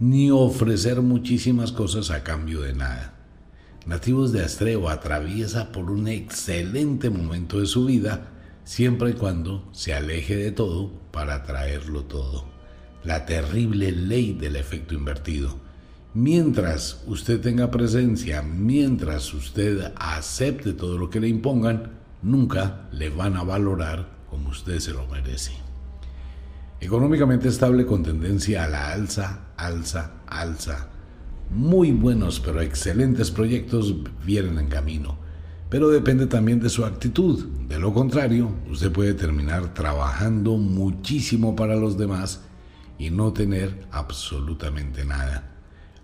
ni 0.00 0.30
ofrecer 0.30 1.02
muchísimas 1.02 1.70
cosas 1.70 2.10
a 2.10 2.22
cambio 2.22 2.62
de 2.62 2.72
nada. 2.72 3.17
Nativos 3.88 4.32
de 4.32 4.44
Astreo 4.44 4.90
atraviesa 4.90 5.72
por 5.72 5.90
un 5.90 6.08
excelente 6.08 7.08
momento 7.08 7.58
de 7.58 7.64
su 7.64 7.86
vida 7.86 8.28
siempre 8.62 9.12
y 9.12 9.12
cuando 9.14 9.66
se 9.72 9.94
aleje 9.94 10.36
de 10.36 10.52
todo 10.52 10.92
para 11.10 11.42
traerlo 11.42 12.04
todo. 12.04 12.44
La 13.02 13.24
terrible 13.24 13.90
ley 13.90 14.34
del 14.34 14.56
efecto 14.56 14.94
invertido. 14.94 15.56
Mientras 16.12 17.02
usted 17.06 17.40
tenga 17.40 17.70
presencia, 17.70 18.42
mientras 18.42 19.32
usted 19.32 19.90
acepte 19.96 20.74
todo 20.74 20.98
lo 20.98 21.08
que 21.08 21.20
le 21.20 21.28
impongan, 21.28 21.92
nunca 22.20 22.90
le 22.92 23.08
van 23.08 23.38
a 23.38 23.42
valorar 23.42 24.18
como 24.28 24.50
usted 24.50 24.80
se 24.80 24.92
lo 24.92 25.06
merece. 25.06 25.52
Económicamente 26.78 27.48
estable 27.48 27.86
con 27.86 28.02
tendencia 28.02 28.64
a 28.64 28.68
la 28.68 28.92
alza, 28.92 29.46
alza, 29.56 30.12
alza. 30.26 30.90
Muy 31.50 31.92
buenos 31.92 32.40
pero 32.40 32.60
excelentes 32.60 33.30
proyectos 33.30 33.94
vienen 34.22 34.58
en 34.58 34.68
camino, 34.68 35.16
pero 35.70 35.88
depende 35.88 36.26
también 36.26 36.60
de 36.60 36.68
su 36.68 36.84
actitud. 36.84 37.46
De 37.66 37.78
lo 37.78 37.94
contrario, 37.94 38.52
usted 38.70 38.92
puede 38.92 39.14
terminar 39.14 39.72
trabajando 39.72 40.58
muchísimo 40.58 41.56
para 41.56 41.74
los 41.76 41.96
demás 41.96 42.42
y 42.98 43.08
no 43.08 43.32
tener 43.32 43.86
absolutamente 43.90 45.06
nada. 45.06 45.54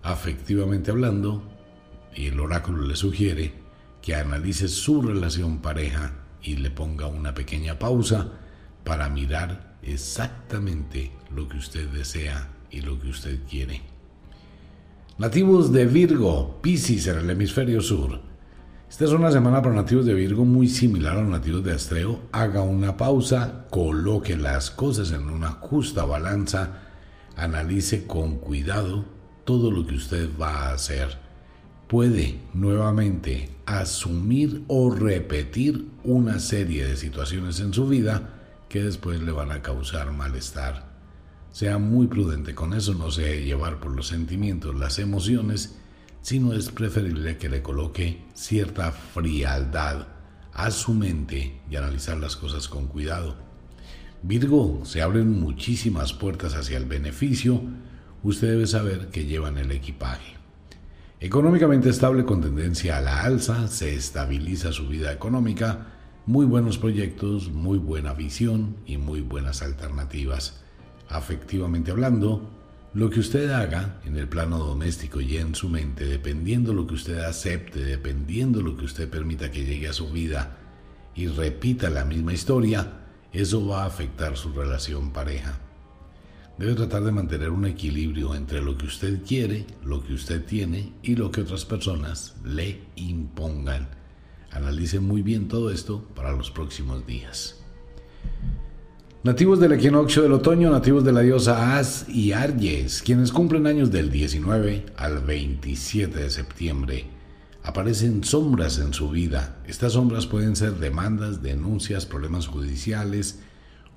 Afectivamente 0.01 0.89
hablando, 0.89 1.43
y 2.15 2.27
el 2.27 2.39
oráculo 2.39 2.81
le 2.81 2.95
sugiere 2.95 3.53
que 4.01 4.15
analice 4.15 4.67
su 4.67 5.03
relación 5.03 5.59
pareja 5.59 6.13
y 6.41 6.55
le 6.55 6.71
ponga 6.71 7.05
una 7.05 7.35
pequeña 7.35 7.77
pausa 7.77 8.31
para 8.83 9.09
mirar 9.09 9.77
exactamente 9.83 11.11
lo 11.29 11.47
que 11.47 11.57
usted 11.57 11.87
desea 11.89 12.49
y 12.71 12.81
lo 12.81 12.99
que 12.99 13.09
usted 13.09 13.39
quiere. 13.47 13.94
Nativos 15.17 15.71
de 15.71 15.85
Virgo, 15.85 16.59
Piscis 16.61 17.07
en 17.07 17.19
el 17.19 17.29
hemisferio 17.29 17.79
sur. 17.79 18.19
Esta 18.89 19.05
es 19.05 19.11
una 19.11 19.31
semana 19.31 19.61
para 19.61 19.73
nativos 19.73 20.05
de 20.05 20.13
Virgo 20.13 20.43
muy 20.43 20.67
similar 20.67 21.15
a 21.15 21.21
los 21.21 21.29
nativos 21.29 21.63
de 21.63 21.71
Astreo. 21.71 22.19
Haga 22.33 22.63
una 22.63 22.97
pausa, 22.97 23.65
coloque 23.69 24.35
las 24.35 24.71
cosas 24.71 25.11
en 25.11 25.29
una 25.29 25.51
justa 25.51 26.03
balanza, 26.03 26.81
analice 27.37 28.05
con 28.05 28.39
cuidado 28.39 29.05
todo 29.45 29.71
lo 29.71 29.87
que 29.87 29.95
usted 29.95 30.29
va 30.37 30.67
a 30.67 30.73
hacer. 30.73 31.17
Puede 31.87 32.41
nuevamente 32.53 33.51
asumir 33.65 34.65
o 34.67 34.89
repetir 34.89 35.87
una 36.03 36.39
serie 36.39 36.87
de 36.87 36.97
situaciones 36.97 37.61
en 37.61 37.73
su 37.73 37.87
vida 37.87 38.33
que 38.67 38.83
después 38.83 39.21
le 39.21 39.31
van 39.31 39.53
a 39.53 39.61
causar 39.61 40.11
malestar. 40.11 40.94
Sea 41.55 41.77
muy 41.77 42.07
prudente 42.07 42.53
con 42.53 42.73
eso, 42.73 42.95
no 42.95 43.11
se 43.11 43.45
llevar 43.45 43.79
por 43.79 43.95
los 43.95 44.07
sentimientos, 44.07 44.75
las 44.75 44.99
emociones, 44.99 45.77
sino 46.21 46.51
es 46.51 46.67
preferible 46.67 47.37
que 47.37 47.47
le 47.47 47.61
coloque 47.61 48.25
cierta 48.33 48.91
frialdad 48.91 50.05
a 50.51 50.69
su 50.69 50.93
mente 50.93 51.61
y 51.69 51.77
analizar 51.77 52.17
las 52.17 52.35
cosas 52.35 52.67
con 52.67 52.87
cuidado. 52.87 53.37
Virgo, 54.21 54.81
se 54.83 55.01
abren 55.01 55.39
muchísimas 55.39 56.11
puertas 56.11 56.55
hacia 56.55 56.75
el 56.75 56.83
beneficio, 56.83 57.61
usted 58.21 58.49
debe 58.49 58.67
saber 58.67 59.07
que 59.07 59.23
llevan 59.23 59.57
el 59.57 59.71
equipaje. 59.71 60.35
Económicamente 61.21 61.87
estable 61.87 62.25
con 62.25 62.41
tendencia 62.41 62.97
a 62.97 63.01
la 63.01 63.23
alza, 63.23 63.69
se 63.69 63.95
estabiliza 63.95 64.73
su 64.73 64.89
vida 64.89 65.13
económica, 65.13 65.87
muy 66.25 66.45
buenos 66.45 66.77
proyectos, 66.77 67.49
muy 67.49 67.77
buena 67.77 68.13
visión 68.13 68.75
y 68.85 68.97
muy 68.97 69.21
buenas 69.21 69.61
alternativas. 69.61 70.64
Afectivamente 71.09 71.91
hablando, 71.91 72.49
lo 72.93 73.09
que 73.09 73.19
usted 73.19 73.49
haga 73.51 73.99
en 74.05 74.17
el 74.17 74.29
plano 74.29 74.57
doméstico 74.57 75.19
y 75.19 75.37
en 75.37 75.53
su 75.53 75.67
mente, 75.67 76.05
dependiendo 76.05 76.73
lo 76.73 76.87
que 76.87 76.93
usted 76.93 77.19
acepte, 77.19 77.83
dependiendo 77.83 78.61
lo 78.61 78.77
que 78.77 78.85
usted 78.85 79.09
permita 79.09 79.51
que 79.51 79.65
llegue 79.65 79.89
a 79.89 79.93
su 79.93 80.09
vida 80.09 80.57
y 81.13 81.27
repita 81.27 81.89
la 81.89 82.05
misma 82.05 82.33
historia, 82.33 83.01
eso 83.33 83.67
va 83.67 83.83
a 83.83 83.87
afectar 83.87 84.37
su 84.37 84.53
relación 84.53 85.11
pareja. 85.11 85.59
Debe 86.57 86.73
tratar 86.73 87.03
de 87.03 87.11
mantener 87.11 87.49
un 87.49 87.65
equilibrio 87.65 88.33
entre 88.33 88.61
lo 88.61 88.77
que 88.77 88.85
usted 88.85 89.23
quiere, 89.25 89.67
lo 89.83 90.01
que 90.01 90.13
usted 90.13 90.45
tiene 90.45 90.93
y 91.03 91.17
lo 91.17 91.31
que 91.31 91.41
otras 91.41 91.65
personas 91.65 92.35
le 92.45 92.79
impongan. 92.95 93.89
Analice 94.51 95.01
muy 95.01 95.21
bien 95.21 95.49
todo 95.49 95.69
esto 95.69 96.07
para 96.15 96.31
los 96.31 96.49
próximos 96.49 97.05
días. 97.05 97.61
Nativos 99.25 99.59
del 99.59 99.71
equinoccio 99.71 100.21
del 100.21 100.33
otoño, 100.33 100.69
nativos 100.69 101.03
de 101.03 101.11
la 101.11 101.21
diosa 101.21 101.79
As 101.79 102.07
y 102.07 102.33
Aries, 102.33 103.01
quienes 103.01 103.31
cumplen 103.31 103.65
años 103.65 103.89
del 103.89 104.11
19 104.11 104.85
al 104.97 105.19
27 105.21 106.19
de 106.19 106.29
septiembre, 106.29 107.07
aparecen 107.63 108.23
sombras 108.23 108.77
en 108.77 108.93
su 108.93 109.09
vida. 109.09 109.57
Estas 109.65 109.93
sombras 109.93 110.27
pueden 110.27 110.55
ser 110.55 110.73
demandas, 110.73 111.41
denuncias, 111.41 112.05
problemas 112.05 112.45
judiciales, 112.45 113.39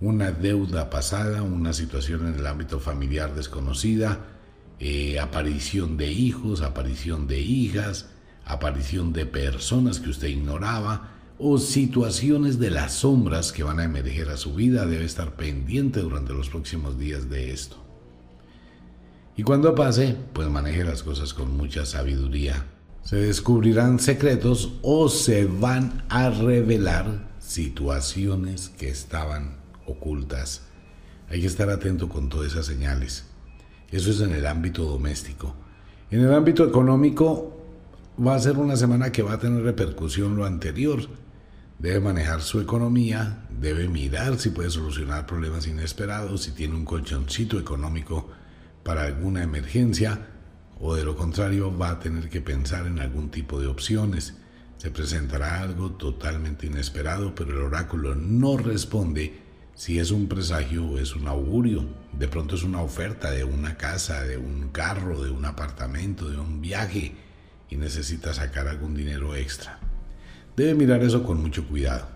una 0.01 0.31
deuda 0.31 0.89
pasada, 0.89 1.43
una 1.43 1.75
situación 1.75 2.27
en 2.27 2.37
el 2.37 2.47
ámbito 2.47 2.81
familiar 2.81 3.35
desconocida, 3.35 4.21
eh, 4.81 5.21
aparición 5.21 5.99
de 5.99 6.11
hijos, 6.11 6.63
aparición 6.63 7.27
de 7.27 7.39
hijas, 7.39 8.07
aparición 8.47 9.13
de 9.13 9.27
personas 9.27 10.01
que 10.01 10.09
usted 10.09 10.29
ignoraba 10.29 11.18
o 11.39 11.59
situaciones 11.59 12.59
de 12.59 12.71
las 12.71 12.93
sombras 12.93 13.53
que 13.53 13.63
van 13.63 13.81
a 13.81 13.85
emerger 13.85 14.29
a 14.31 14.37
su 14.37 14.55
vida. 14.55 14.87
Debe 14.87 15.05
estar 15.05 15.37
pendiente 15.37 16.01
durante 16.01 16.33
los 16.33 16.49
próximos 16.49 16.99
días 16.99 17.31
de 17.31 17.53
esto. 17.53 17.77
Y 19.37 19.45
cuando 19.45 19.75
pase, 19.75 20.17
pues 20.33 20.49
maneje 20.49 20.85
las 20.85 21.03
cosas 21.03 21.33
con 21.33 21.57
mucha 21.57 21.87
sabiduría. 21.87 22.67
Se 23.05 23.17
descubrirán 23.17 24.01
secretos 24.01 24.73
o 24.83 25.09
se 25.09 25.47
van 25.47 26.05
a 26.09 26.29
revelar 26.31 27.29
situaciones 27.39 28.69
que 28.69 28.89
estaban 28.89 29.59
ocultas. 29.87 30.63
Hay 31.31 31.41
que 31.41 31.47
estar 31.47 31.71
atento 31.71 32.09
con 32.09 32.29
todas 32.29 32.53
esas 32.53 32.67
señales. 32.67 33.25
Eso 33.91 34.11
es 34.11 34.21
en 34.21 34.33
el 34.33 34.45
ámbito 34.45 34.85
doméstico. 34.85 35.55
En 36.11 36.21
el 36.21 36.35
ámbito 36.35 36.67
económico, 36.67 37.59
va 38.25 38.35
a 38.35 38.39
ser 38.39 38.59
una 38.59 38.77
semana 38.77 39.13
que 39.13 39.23
va 39.23 39.35
a 39.35 39.39
tener 39.39 39.63
repercusión 39.63 40.37
lo 40.37 40.45
anterior. 40.45 41.01
Debe 41.79 42.01
manejar 42.01 42.43
su 42.43 42.61
economía, 42.61 43.47
debe 43.51 43.87
mirar 43.87 44.37
si 44.41 44.51
puede 44.51 44.69
solucionar 44.69 45.27
problemas 45.27 45.69
inesperados, 45.69 46.43
si 46.43 46.51
tiene 46.51 46.75
un 46.75 46.85
colchoncito 46.85 47.57
económico 47.57 48.29
para 48.83 49.05
alguna 49.05 49.45
emergencia, 49.45 50.27
o 50.81 50.97
de 50.97 51.05
lo 51.05 51.15
contrario 51.15 51.77
va 51.77 51.91
a 51.91 52.01
tener 52.01 52.29
que 52.29 52.41
pensar 52.41 52.87
en 52.89 52.99
algún 52.99 53.31
tipo 53.31 53.61
de 53.61 53.69
opciones. 53.69 54.35
Se 54.79 54.91
presentará 54.91 55.61
algo 55.61 55.93
totalmente 55.93 56.67
inesperado, 56.67 57.37
pero 57.37 57.53
el 57.53 57.63
oráculo 57.63 58.17
no 58.17 58.57
responde 58.57 59.41
si 59.77 60.01
es 60.01 60.11
un 60.11 60.27
presagio 60.27 60.85
o 60.85 60.99
es 60.99 61.15
un 61.15 61.29
augurio. 61.29 61.87
De 62.13 62.27
pronto 62.27 62.57
es 62.57 62.65
una 62.65 62.83
oferta 62.83 63.31
de 63.31 63.45
una 63.45 63.77
casa, 63.77 64.25
de 64.25 64.37
un 64.37 64.71
carro, 64.71 65.23
de 65.23 65.31
un 65.31 65.45
apartamento, 65.45 66.29
de 66.29 66.39
un 66.39 66.61
viaje 66.61 67.15
y 67.71 67.77
necesita 67.77 68.35
sacar 68.35 68.67
algún 68.67 68.97
dinero 68.97 69.37
extra. 69.37 69.79
Debe 70.59 70.75
mirar 70.75 71.05
eso 71.05 71.23
con 71.23 71.41
mucho 71.41 71.65
cuidado. 71.69 72.09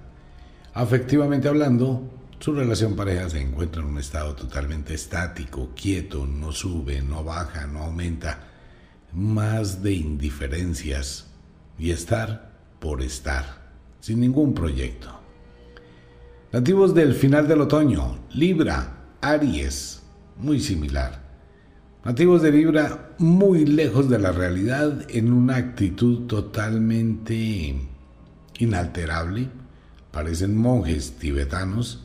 Afectivamente 0.75 1.47
hablando, 1.47 2.11
su 2.41 2.53
relación 2.53 2.97
pareja 2.97 3.31
se 3.31 3.41
encuentra 3.41 3.81
en 3.81 3.87
un 3.87 3.99
estado 3.99 4.35
totalmente 4.35 4.95
estático, 4.95 5.71
quieto, 5.77 6.27
no 6.27 6.51
sube, 6.51 7.01
no 7.03 7.23
baja, 7.23 7.69
no 7.69 7.85
aumenta, 7.85 8.41
más 9.13 9.85
de 9.85 9.93
indiferencias 9.93 11.29
y 11.79 11.93
estar 11.93 12.51
por 12.81 13.01
estar, 13.01 13.45
sin 14.01 14.19
ningún 14.19 14.55
proyecto. 14.55 15.21
Nativos 16.51 16.97
del 16.97 17.15
final 17.15 17.47
del 17.47 17.61
otoño, 17.61 18.19
Libra, 18.33 19.05
Aries, 19.21 20.03
muy 20.37 20.59
similar. 20.59 21.23
Nativos 22.05 22.43
de 22.43 22.51
Libra 22.51 23.15
muy 23.19 23.67
lejos 23.67 24.11
de 24.11 24.19
la 24.19 24.33
realidad 24.33 25.07
en 25.11 25.33
una 25.33 25.55
actitud 25.55 26.27
totalmente 26.27 27.92
inalterable. 28.59 29.49
Parecen 30.11 30.57
monjes 30.57 31.19
tibetanos, 31.19 32.05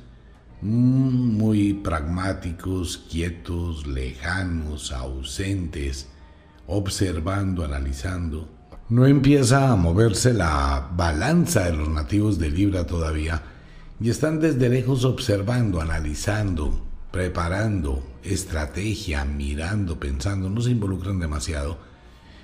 muy 0.62 1.74
pragmáticos, 1.74 2.98
quietos, 3.10 3.86
lejanos, 3.86 4.92
ausentes, 4.92 6.08
observando, 6.68 7.64
analizando. 7.64 8.50
No 8.90 9.06
empieza 9.06 9.72
a 9.72 9.76
moverse 9.76 10.34
la 10.34 10.90
balanza 10.96 11.66
de 11.66 11.74
los 11.74 11.90
nativos 11.90 12.40
de 12.40 12.50
Libra 12.50 12.86
todavía 12.86 13.42
y 14.00 14.10
están 14.10 14.40
desde 14.40 14.70
lejos 14.70 15.04
observando, 15.04 15.82
analizando, 15.82 16.86
preparando 17.12 18.04
estrategia, 18.24 19.26
mirando, 19.26 20.00
pensando, 20.00 20.50
no 20.50 20.62
se 20.62 20.72
involucran 20.72 21.20
demasiado, 21.20 21.78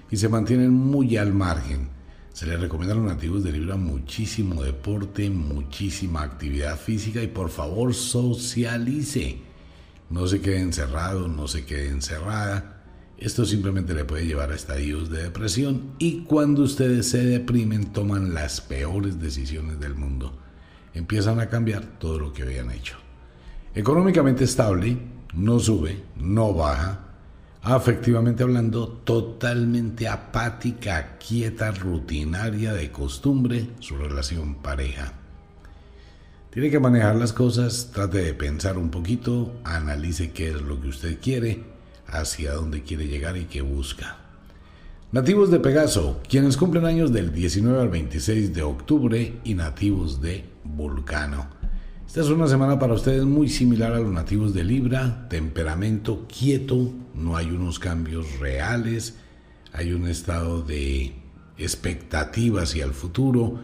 y 0.09 0.17
se 0.17 0.30
mantienen 0.30 0.71
muy 0.71 1.17
al 1.17 1.34
margen. 1.34 1.89
Se 2.34 2.47
les 2.47 2.60
recomienda 2.60 2.95
a 2.95 2.97
los 2.97 3.05
nativos 3.05 3.43
de 3.43 3.51
Libra 3.51 3.76
muchísimo 3.76 4.64
deporte, 4.64 5.30
muchísima 5.30 6.23
actividad 6.23 6.80
física 6.80 7.22
y 7.22 7.27
por 7.27 7.51
favor 7.51 7.93
socialice. 7.93 9.38
No 10.10 10.26
se 10.26 10.41
quede 10.41 10.60
encerrado, 10.60 11.27
no 11.27 11.47
se 11.47 11.64
quede 11.64 11.89
encerrada. 11.89 12.81
Esto 13.19 13.45
simplemente 13.45 13.93
le 13.93 14.03
puede 14.03 14.26
llevar 14.26 14.51
a 14.51 14.55
estadios 14.55 15.11
de 15.11 15.22
depresión 15.22 15.91
y 15.99 16.23
cuando 16.23 16.64
ustedes 16.64 17.07
se 17.07 17.23
deprimen 17.23 17.93
toman 17.93 18.34
las 18.34 18.61
peores 18.61 19.22
decisiones 19.22 19.80
del 19.80 19.93
mundo. 19.93 20.35
Empiezan 20.95 21.39
a 21.39 21.49
cambiar 21.49 21.85
todo 21.99 22.18
lo 22.18 22.34
que 22.34 22.41
habían 22.41 22.72
hecho. 22.72 22.95
Económicamente 23.76 24.43
estable, 24.43 24.97
no 25.35 25.60
sube, 25.60 26.01
no 26.15 26.51
baja, 26.55 27.02
afectivamente 27.64 28.44
hablando, 28.44 28.90
totalmente 28.90 30.07
apática, 30.07 31.18
quieta, 31.18 31.72
rutinaria, 31.72 32.73
de 32.73 32.91
costumbre, 32.91 33.69
su 33.80 33.98
relación 33.98 34.56
pareja. 34.56 35.14
Tiene 36.49 36.69
que 36.69 36.80
manejar 36.80 37.15
las 37.15 37.31
cosas, 37.31 37.90
trate 37.94 38.19
de 38.19 38.34
pensar 38.34 38.77
un 38.77 38.91
poquito, 38.91 39.53
analice 39.64 40.31
qué 40.31 40.49
es 40.49 40.61
lo 40.61 40.80
que 40.80 40.90
usted 40.90 41.19
quiere, 41.22 41.64
hacia 42.06 42.53
dónde 42.53 42.84
quiere 42.84 43.07
llegar 43.07 43.38
y 43.38 43.45
qué 43.45 43.61
busca. 43.61 44.18
Nativos 45.14 45.49
de 45.49 45.60
Pegaso, 45.60 46.22
quienes 46.27 46.57
cumplen 46.57 46.85
años 46.85 47.14
del 47.14 47.31
19 47.31 47.81
al 47.81 47.90
26 47.90 48.53
de 48.53 48.61
octubre 48.61 49.40
y 49.44 49.53
nativos 49.53 50.22
de 50.22 50.44
Vulcano. 50.64 51.48
Esta 52.14 52.22
es 52.22 52.30
una 52.30 52.48
semana 52.48 52.77
para 52.77 52.94
ustedes 52.94 53.23
muy 53.23 53.49
similar 53.49 53.94
a 53.94 53.99
los 53.99 54.14
nativos 54.14 54.53
de 54.53 54.64
Libra, 54.64 55.27
temperamento 55.30 56.27
quieto, 56.27 56.94
no 57.15 57.35
hay 57.35 57.49
unos 57.49 57.80
cambios 57.80 58.38
reales, 58.38 59.15
hay 59.72 59.94
un 59.94 60.07
estado 60.07 60.61
de 60.61 61.15
expectativa 61.57 62.61
hacia 62.61 62.85
el 62.85 62.94
futuro, 62.94 63.61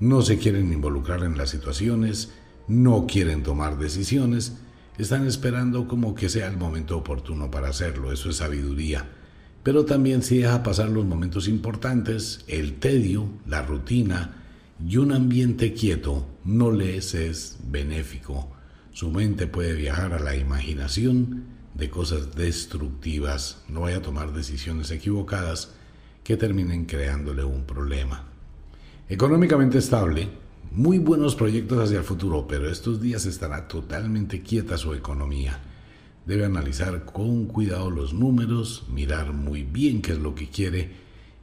no 0.00 0.22
se 0.22 0.38
quieren 0.38 0.72
involucrar 0.72 1.22
en 1.22 1.38
las 1.38 1.50
situaciones, 1.50 2.32
no 2.66 3.06
quieren 3.06 3.44
tomar 3.44 3.78
decisiones, 3.78 4.56
están 4.98 5.24
esperando 5.28 5.86
como 5.86 6.16
que 6.16 6.28
sea 6.28 6.48
el 6.48 6.56
momento 6.56 6.98
oportuno 6.98 7.48
para 7.48 7.68
hacerlo, 7.68 8.10
eso 8.10 8.28
es 8.28 8.38
sabiduría. 8.38 9.08
Pero 9.62 9.84
también 9.84 10.24
si 10.24 10.38
deja 10.38 10.64
pasar 10.64 10.88
los 10.88 11.04
momentos 11.04 11.46
importantes, 11.46 12.44
el 12.48 12.74
tedio, 12.80 13.28
la 13.46 13.62
rutina 13.62 14.42
y 14.84 14.96
un 14.96 15.12
ambiente 15.12 15.74
quieto 15.74 16.33
no 16.44 16.70
les 16.70 17.14
es 17.14 17.58
benéfico. 17.64 18.50
Su 18.92 19.10
mente 19.10 19.46
puede 19.46 19.74
viajar 19.74 20.12
a 20.12 20.18
la 20.18 20.36
imaginación 20.36 21.44
de 21.74 21.90
cosas 21.90 22.34
destructivas, 22.36 23.64
no 23.68 23.82
vaya 23.82 23.96
a 23.96 24.02
tomar 24.02 24.32
decisiones 24.32 24.90
equivocadas 24.90 25.72
que 26.22 26.36
terminen 26.36 26.84
creándole 26.84 27.44
un 27.44 27.64
problema. 27.64 28.24
Económicamente 29.08 29.78
estable, 29.78 30.28
muy 30.70 30.98
buenos 30.98 31.34
proyectos 31.34 31.78
hacia 31.78 31.98
el 31.98 32.04
futuro, 32.04 32.46
pero 32.46 32.70
estos 32.70 33.00
días 33.00 33.26
estará 33.26 33.68
totalmente 33.68 34.40
quieta 34.42 34.78
su 34.78 34.94
economía. 34.94 35.60
Debe 36.26 36.44
analizar 36.44 37.04
con 37.04 37.46
cuidado 37.46 37.90
los 37.90 38.14
números, 38.14 38.86
mirar 38.90 39.32
muy 39.32 39.62
bien 39.62 40.00
qué 40.00 40.12
es 40.12 40.18
lo 40.18 40.34
que 40.34 40.48
quiere 40.48 40.90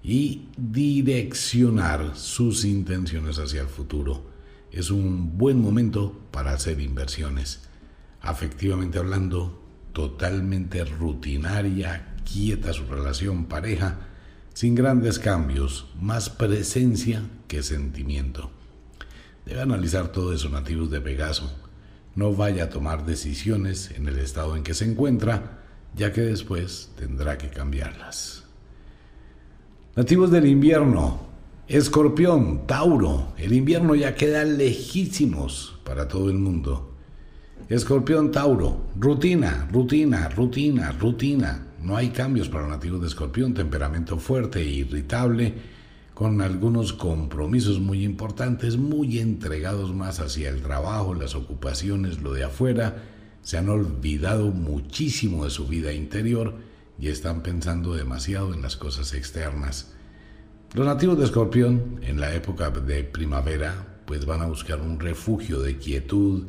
y 0.03 0.47
direccionar 0.57 2.15
sus 2.15 2.65
intenciones 2.65 3.37
hacia 3.37 3.61
el 3.61 3.67
futuro. 3.67 4.30
Es 4.71 4.89
un 4.89 5.37
buen 5.37 5.61
momento 5.61 6.17
para 6.31 6.53
hacer 6.53 6.79
inversiones. 6.79 7.63
Afectivamente 8.21 8.99
hablando, 8.99 9.61
totalmente 9.91 10.85
rutinaria, 10.85 12.15
quieta 12.23 12.71
su 12.71 12.85
relación 12.85 13.45
pareja, 13.45 13.99
sin 14.53 14.75
grandes 14.75 15.19
cambios, 15.19 15.87
más 15.99 16.29
presencia 16.29 17.23
que 17.47 17.63
sentimiento. 17.63 18.51
Debe 19.45 19.61
analizar 19.61 20.11
todo 20.11 20.33
eso 20.33 20.49
nativos 20.49 20.89
de 20.91 21.01
Pegaso. 21.01 21.51
No 22.15 22.33
vaya 22.33 22.65
a 22.65 22.69
tomar 22.69 23.05
decisiones 23.05 23.91
en 23.91 24.07
el 24.07 24.19
estado 24.19 24.55
en 24.55 24.63
que 24.63 24.73
se 24.73 24.85
encuentra, 24.85 25.59
ya 25.95 26.13
que 26.13 26.21
después 26.21 26.91
tendrá 26.97 27.37
que 27.37 27.49
cambiarlas. 27.49 28.43
Nativos 29.95 30.31
del 30.31 30.45
invierno, 30.45 31.30
Escorpión, 31.71 32.67
Tauro, 32.67 33.31
el 33.37 33.53
invierno 33.53 33.95
ya 33.95 34.13
queda 34.13 34.43
lejísimos 34.43 35.79
para 35.85 36.09
todo 36.09 36.29
el 36.29 36.37
mundo. 36.37 36.91
Escorpión 37.69 38.29
Tauro, 38.29 38.87
rutina, 38.99 39.69
rutina, 39.71 40.27
rutina, 40.27 40.91
rutina. 40.91 41.67
No 41.81 41.95
hay 41.95 42.09
cambios 42.09 42.49
para 42.49 42.67
nativos 42.67 42.99
de 42.99 43.07
Escorpión, 43.07 43.53
temperamento 43.53 44.17
fuerte 44.17 44.59
e 44.59 44.65
irritable, 44.65 45.53
con 46.13 46.41
algunos 46.41 46.91
compromisos 46.91 47.79
muy 47.79 48.03
importantes, 48.03 48.75
muy 48.75 49.19
entregados 49.19 49.95
más 49.95 50.19
hacia 50.19 50.49
el 50.49 50.61
trabajo, 50.61 51.13
las 51.13 51.35
ocupaciones, 51.35 52.21
lo 52.21 52.33
de 52.33 52.43
afuera. 52.43 53.01
Se 53.43 53.57
han 53.57 53.69
olvidado 53.69 54.51
muchísimo 54.51 55.45
de 55.45 55.51
su 55.51 55.67
vida 55.67 55.93
interior 55.93 56.53
y 56.99 57.07
están 57.07 57.43
pensando 57.43 57.93
demasiado 57.93 58.53
en 58.53 58.61
las 58.61 58.75
cosas 58.75 59.13
externas. 59.13 59.93
Los 60.73 60.85
nativos 60.85 61.17
de 61.17 61.25
Escorpión, 61.25 61.99
en 62.01 62.21
la 62.21 62.33
época 62.33 62.69
de 62.69 63.03
primavera, 63.03 63.99
pues 64.05 64.25
van 64.25 64.41
a 64.41 64.45
buscar 64.45 64.79
un 64.79 65.01
refugio 65.01 65.59
de 65.59 65.77
quietud, 65.77 66.45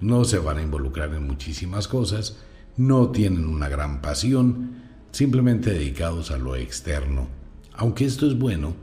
no 0.00 0.24
se 0.24 0.38
van 0.38 0.58
a 0.58 0.62
involucrar 0.62 1.12
en 1.12 1.26
muchísimas 1.26 1.88
cosas, 1.88 2.36
no 2.76 3.10
tienen 3.10 3.46
una 3.46 3.68
gran 3.68 4.00
pasión, 4.00 4.76
simplemente 5.10 5.70
dedicados 5.70 6.30
a 6.30 6.38
lo 6.38 6.54
externo. 6.54 7.26
Aunque 7.72 8.04
esto 8.04 8.28
es 8.28 8.38
bueno, 8.38 8.76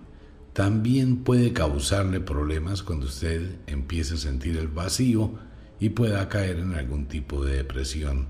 también 0.52 1.24
puede 1.24 1.54
causarle 1.54 2.20
problemas 2.20 2.84
cuando 2.84 3.06
usted 3.06 3.60
empiece 3.68 4.16
a 4.16 4.18
sentir 4.18 4.58
el 4.58 4.68
vacío 4.68 5.32
y 5.80 5.92
pueda 5.92 6.28
caer 6.28 6.58
en 6.58 6.74
algún 6.74 7.06
tipo 7.06 7.46
de 7.46 7.56
depresión. 7.56 8.28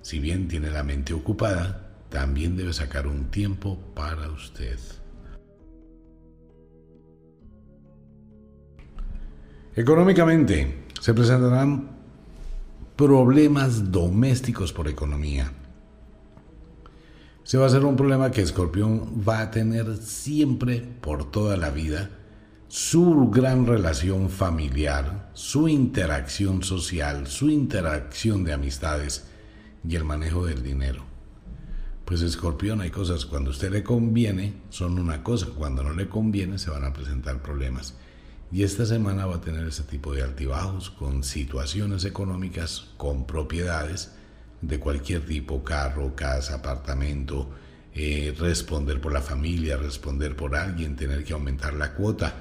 Si 0.00 0.20
bien 0.20 0.48
tiene 0.48 0.70
la 0.70 0.84
mente 0.84 1.12
ocupada, 1.12 1.90
también 2.08 2.56
debe 2.56 2.72
sacar 2.72 3.06
un 3.06 3.30
tiempo 3.30 3.78
para 3.94 4.30
usted. 4.30 4.78
Económicamente, 9.74 10.84
se 11.00 11.14
presentarán 11.14 11.88
problemas 12.94 13.90
domésticos 13.90 14.70
por 14.70 14.86
economía. 14.86 15.50
Se 17.42 17.56
va 17.56 17.66
a 17.66 17.70
ser 17.70 17.84
un 17.86 17.96
problema 17.96 18.30
que 18.30 18.42
Escorpión 18.42 19.24
va 19.26 19.40
a 19.40 19.50
tener 19.50 19.96
siempre 19.96 20.80
por 21.00 21.30
toda 21.30 21.56
la 21.56 21.70
vida. 21.70 22.10
Su 22.68 23.30
gran 23.30 23.66
relación 23.66 24.28
familiar, 24.28 25.30
su 25.32 25.68
interacción 25.68 26.62
social, 26.62 27.26
su 27.26 27.48
interacción 27.48 28.44
de 28.44 28.52
amistades 28.52 29.24
y 29.88 29.96
el 29.96 30.04
manejo 30.04 30.44
del 30.44 30.62
dinero. 30.62 31.02
Pues 32.04 32.20
Escorpión 32.20 32.82
hay 32.82 32.90
cosas 32.90 33.24
cuando 33.24 33.48
a 33.48 33.52
usted 33.52 33.72
le 33.72 33.82
conviene 33.82 34.52
son 34.68 34.98
una 34.98 35.22
cosa, 35.22 35.46
cuando 35.46 35.82
no 35.82 35.94
le 35.94 36.10
conviene 36.10 36.58
se 36.58 36.70
van 36.70 36.84
a 36.84 36.92
presentar 36.92 37.40
problemas. 37.40 37.94
Y 38.52 38.64
esta 38.64 38.84
semana 38.84 39.24
va 39.24 39.36
a 39.36 39.40
tener 39.40 39.66
ese 39.66 39.82
tipo 39.82 40.12
de 40.12 40.22
altibajos 40.22 40.90
con 40.90 41.24
situaciones 41.24 42.04
económicas, 42.04 42.90
con 42.98 43.26
propiedades 43.26 44.12
de 44.60 44.78
cualquier 44.78 45.24
tipo, 45.24 45.64
carro, 45.64 46.14
casa, 46.14 46.56
apartamento, 46.56 47.48
eh, 47.94 48.34
responder 48.38 49.00
por 49.00 49.14
la 49.14 49.22
familia, 49.22 49.78
responder 49.78 50.36
por 50.36 50.54
alguien, 50.54 50.96
tener 50.96 51.24
que 51.24 51.32
aumentar 51.32 51.72
la 51.72 51.94
cuota. 51.94 52.34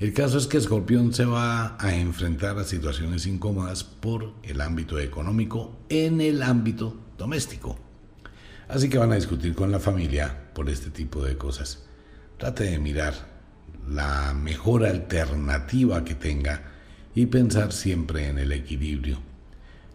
El 0.00 0.12
caso 0.12 0.36
es 0.36 0.48
que 0.48 0.58
Escorpión 0.58 1.14
se 1.14 1.26
va 1.26 1.76
a 1.78 1.94
enfrentar 1.94 2.58
a 2.58 2.64
situaciones 2.64 3.24
incómodas 3.26 3.84
por 3.84 4.34
el 4.42 4.60
ámbito 4.60 4.98
económico 4.98 5.78
en 5.88 6.20
el 6.20 6.42
ámbito 6.42 6.96
doméstico. 7.16 7.78
Así 8.68 8.88
que 8.88 8.98
van 8.98 9.12
a 9.12 9.16
discutir 9.16 9.54
con 9.54 9.70
la 9.70 9.78
familia 9.78 10.50
por 10.54 10.68
este 10.68 10.90
tipo 10.90 11.22
de 11.22 11.36
cosas. 11.36 11.84
Trate 12.36 12.64
de 12.64 12.80
mirar 12.80 13.31
la 13.88 14.34
mejor 14.34 14.84
alternativa 14.84 16.04
que 16.04 16.14
tenga 16.14 16.62
y 17.14 17.26
pensar 17.26 17.72
siempre 17.72 18.28
en 18.28 18.38
el 18.38 18.52
equilibrio. 18.52 19.18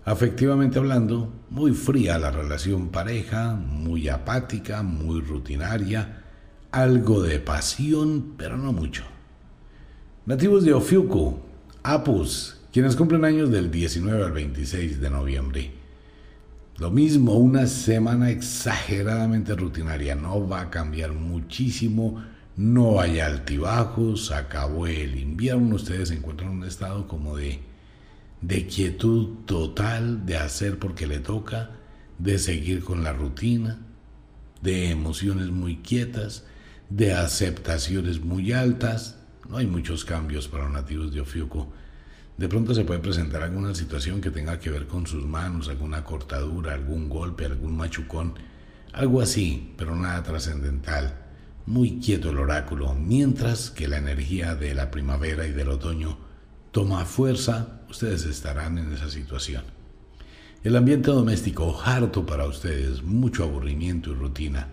Afectivamente 0.06 0.80
hablando, 0.80 1.34
muy 1.50 1.74
fría 1.74 2.18
la 2.18 2.32
relación 2.32 2.90
pareja, 2.90 3.56
muy 3.56 4.08
apática, 4.08 4.82
muy 4.82 5.20
rutinaria, 5.22 6.24
algo 6.72 7.22
de 7.22 7.40
pasión, 7.40 8.34
pero 8.38 8.58
no 8.58 8.72
mucho. 8.72 9.04
Nativos 10.26 10.64
de 10.64 10.74
Ofiuku, 10.74 11.40
Apus, 11.84 12.62
quienes 12.72 12.96
cumplen 12.96 13.26
años 13.26 13.50
del 13.50 13.72
19 13.72 14.26
al 14.26 14.32
26 14.32 15.02
de 15.02 15.10
noviembre. 15.10 15.72
Lo 16.78 16.92
mismo, 16.92 17.34
una 17.34 17.66
semana 17.66 18.30
exageradamente 18.30 19.56
rutinaria, 19.56 20.16
no 20.16 20.48
va 20.48 20.62
a 20.62 20.70
cambiar 20.70 21.12
muchísimo 21.12 22.24
no 22.58 23.00
hay 23.00 23.20
altibajos, 23.20 24.32
acabó 24.32 24.88
el 24.88 25.20
invierno, 25.20 25.76
ustedes 25.76 26.10
se 26.10 26.16
encuentran 26.16 26.52
en 26.52 26.58
un 26.58 26.64
estado 26.64 27.08
como 27.08 27.38
de, 27.38 27.60
de 28.42 28.66
quietud 28.66 29.46
total, 29.46 30.26
de 30.26 30.38
hacer 30.38 30.80
porque 30.80 31.06
le 31.06 31.20
toca, 31.20 31.70
de 32.18 32.40
seguir 32.40 32.84
con 32.84 33.04
la 33.04 33.14
rutina, 33.14 33.78
de 34.64 34.90
emociones 34.90 35.52
muy 35.52 35.78
quietas, 35.78 36.46
de 36.90 37.14
aceptaciones 37.14 38.22
muy 38.22 38.52
altas. 38.54 39.20
No 39.48 39.58
hay 39.58 39.68
muchos 39.68 40.04
cambios 40.04 40.48
para 40.48 40.64
los 40.64 40.74
nativos 40.74 41.14
de 41.14 41.22
Ofiuco. 41.22 41.72
De 42.38 42.50
pronto 42.50 42.74
se 42.74 42.86
puede 42.86 43.02
presentar 43.02 43.44
alguna 43.44 43.76
situación 43.76 44.20
que 44.20 44.32
tenga 44.32 44.60
que 44.60 44.72
ver 44.72 44.88
con 44.88 45.06
sus 45.06 45.24
manos, 45.26 45.70
alguna 45.70 46.04
cortadura, 46.04 46.74
algún 46.74 47.08
golpe, 47.08 47.46
algún 47.46 47.78
machucón, 47.78 48.34
algo 48.94 49.22
así, 49.22 49.76
pero 49.78 49.96
nada 49.96 50.24
trascendental. 50.24 51.27
Muy 51.68 52.00
quieto 52.00 52.30
el 52.30 52.38
oráculo, 52.38 52.94
mientras 52.94 53.72
que 53.72 53.90
la 53.90 53.98
energía 53.98 54.56
de 54.56 54.74
la 54.74 54.90
primavera 54.90 55.46
y 55.46 55.52
del 55.52 55.68
otoño 55.68 56.18
toma 56.72 57.04
fuerza, 57.04 57.82
ustedes 57.90 58.24
estarán 58.24 58.78
en 58.78 58.94
esa 58.94 59.10
situación. 59.10 59.64
El 60.64 60.78
ambiente 60.78 61.12
doméstico 61.12 61.78
harto 61.84 62.26
para 62.26 62.46
ustedes, 62.46 63.04
mucho 63.04 63.44
aburrimiento 63.44 64.12
y 64.12 64.14
rutina. 64.14 64.70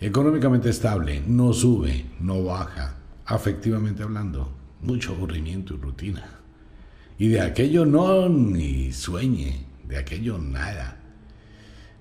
Económicamente 0.00 0.70
estable, 0.70 1.20
no 1.26 1.52
sube, 1.52 2.06
no 2.20 2.44
baja. 2.44 2.94
Afectivamente 3.26 4.04
hablando, 4.04 4.52
mucho 4.82 5.14
aburrimiento 5.14 5.74
y 5.74 5.78
rutina. 5.78 6.28
Y 7.18 7.26
de 7.26 7.40
aquello 7.40 7.84
no 7.84 8.28
ni 8.28 8.92
sueñe, 8.92 9.66
de 9.88 9.98
aquello 9.98 10.38
nada. 10.38 10.96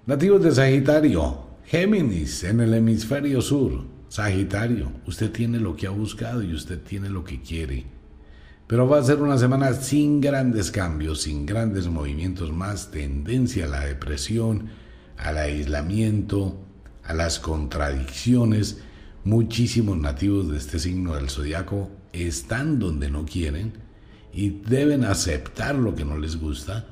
Nativos 0.06 0.43
de 0.43 0.51
Sagitario, 0.51 1.47
Géminis 1.65 2.43
en 2.43 2.60
el 2.60 2.76
hemisferio 2.76 3.41
sur. 3.41 3.97
Sagitario, 4.10 4.91
usted 5.06 5.31
tiene 5.31 5.60
lo 5.60 5.76
que 5.76 5.86
ha 5.88 5.91
buscado 5.91 6.41
y 6.41 6.53
usted 6.53 6.81
tiene 6.81 7.10
lo 7.10 7.23
que 7.23 7.41
quiere. 7.41 7.86
Pero 8.65 8.88
va 8.88 8.99
a 8.99 9.03
ser 9.03 9.22
una 9.22 9.38
semana 9.38 9.73
sin 9.73 10.19
grandes 10.19 10.72
cambios, 10.72 11.22
sin 11.22 11.45
grandes 11.45 11.88
movimientos, 11.88 12.52
más 12.52 12.91
tendencia 12.91 13.65
a 13.65 13.69
la 13.69 13.86
depresión, 13.86 14.69
al 15.18 15.38
aislamiento, 15.38 16.60
a 17.03 17.14
las 17.14 17.40
contradicciones. 17.40 18.80
Muchísimos 19.23 19.98
nativos 19.98 20.49
de 20.49 20.57
este 20.57 20.80
signo 20.80 21.15
del 21.15 21.30
zodiaco 21.30 21.91
están 22.11 22.80
donde 22.80 23.11
no 23.11 23.26
quieren 23.26 23.73
y 24.34 24.49
deben 24.49 25.03
aceptar 25.03 25.76
lo 25.76 25.94
que 25.94 26.06
no 26.06 26.18
les 26.18 26.36
gusta 26.36 26.88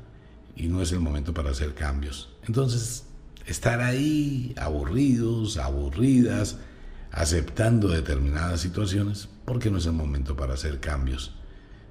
y 0.55 0.67
no 0.67 0.81
es 0.81 0.91
el 0.91 0.99
momento 0.99 1.33
para 1.33 1.51
hacer 1.51 1.73
cambios. 1.73 2.29
Entonces, 2.47 3.05
estar 3.45 3.81
ahí 3.81 4.53
aburridos, 4.57 5.57
aburridas, 5.57 6.57
aceptando 7.17 7.87
determinadas 7.87 8.61
situaciones, 8.61 9.27
porque 9.43 9.71
no 9.71 9.79
es 9.79 9.87
el 9.87 9.93
momento 9.93 10.35
para 10.35 10.53
hacer 10.53 10.79
cambios. 10.79 11.35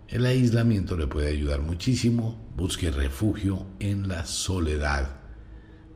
El 0.07 0.25
aislamiento 0.25 0.97
le 0.97 1.09
puede 1.09 1.31
ayudar 1.31 1.63
muchísimo, 1.63 2.41
busque 2.57 2.93
refugio 2.93 3.67
en 3.81 4.07
la 4.07 4.25
soledad, 4.25 5.17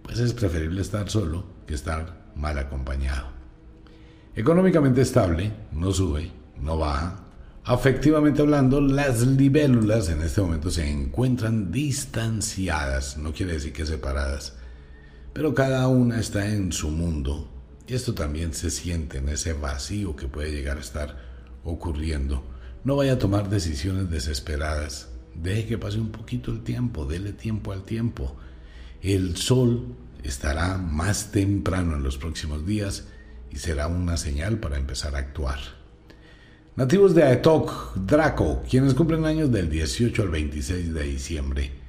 pues 0.03 0.19
es 0.19 0.33
preferible 0.33 0.81
estar 0.81 1.09
solo 1.09 1.45
que 1.65 1.75
estar 1.75 2.33
mal 2.35 2.59
acompañado. 2.59 3.29
Económicamente 4.35 5.03
estable, 5.03 5.53
no 5.71 5.93
sube, 5.93 6.33
no 6.61 6.77
baja, 6.77 7.27
Afectivamente 7.63 8.41
hablando, 8.41 8.81
las 8.81 9.21
libélulas 9.21 10.09
en 10.09 10.23
este 10.23 10.41
momento 10.41 10.71
se 10.71 10.91
encuentran 10.91 11.71
distanciadas, 11.71 13.19
no 13.19 13.33
quiere 13.35 13.53
decir 13.53 13.75
que 13.75 13.85
separadas, 13.85 14.57
pero 15.35 15.55
cada 15.55 15.87
una 15.87 16.19
está 16.19 16.49
en 16.49 16.73
su 16.73 16.89
mundo 16.89 17.60
y 17.91 17.95
esto 17.95 18.15
también 18.15 18.55
se 18.55 18.71
siente 18.71 19.19
en 19.19 19.29
ese 19.29 19.53
vacío 19.53 20.15
que 20.15 20.29
puede 20.29 20.53
llegar 20.53 20.77
a 20.77 20.81
estar 20.81 21.17
ocurriendo. 21.65 22.45
No 22.85 22.95
vaya 22.95 23.15
a 23.15 23.19
tomar 23.19 23.51
decisiones 23.51 24.09
desesperadas, 24.09 25.09
deje 25.35 25.67
que 25.67 25.79
pase 25.79 25.99
un 25.99 26.13
poquito 26.13 26.53
el 26.53 26.63
tiempo, 26.63 27.05
dele 27.05 27.33
tiempo 27.33 27.73
al 27.73 27.83
tiempo. 27.83 28.37
El 29.03 29.37
sol 29.37 29.97
estará 30.23 30.79
más 30.79 31.33
temprano 31.33 31.97
en 31.97 32.05
los 32.05 32.17
próximos 32.17 32.65
días 32.65 33.09
y 33.51 33.57
será 33.57 33.89
una 33.89 34.17
señal 34.17 34.61
para 34.61 34.77
empezar 34.77 35.17
a 35.17 35.19
actuar. 35.19 35.59
Nativos 36.77 37.13
de 37.17 37.25
Aetok, 37.25 37.97
Draco, 37.97 38.63
quienes 38.71 38.95
cumplen 38.95 39.25
años 39.25 39.51
del 39.51 39.69
18 39.69 40.23
al 40.23 40.29
26 40.29 40.95
de 40.95 41.03
diciembre. 41.03 41.80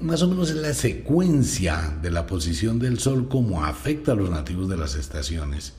Más 0.00 0.22
o 0.22 0.28
menos 0.28 0.48
es 0.48 0.56
la 0.56 0.72
secuencia 0.72 1.98
de 2.00 2.10
la 2.10 2.26
posición 2.26 2.78
del 2.78 2.98
Sol 2.98 3.28
como 3.28 3.64
afecta 3.64 4.12
a 4.12 4.14
los 4.14 4.30
nativos 4.30 4.66
de 4.70 4.78
las 4.78 4.94
estaciones. 4.94 5.74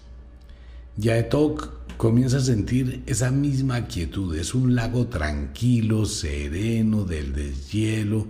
Yaetok 0.98 1.98
comienza 1.98 2.38
a 2.38 2.42
sentir 2.42 3.02
esa 3.08 3.32
misma 3.32 3.88
quietud, 3.88 4.36
es 4.38 4.54
un 4.54 4.76
lago 4.76 5.08
tranquilo, 5.08 6.06
sereno, 6.06 7.04
del 7.04 7.34
deshielo, 7.34 8.28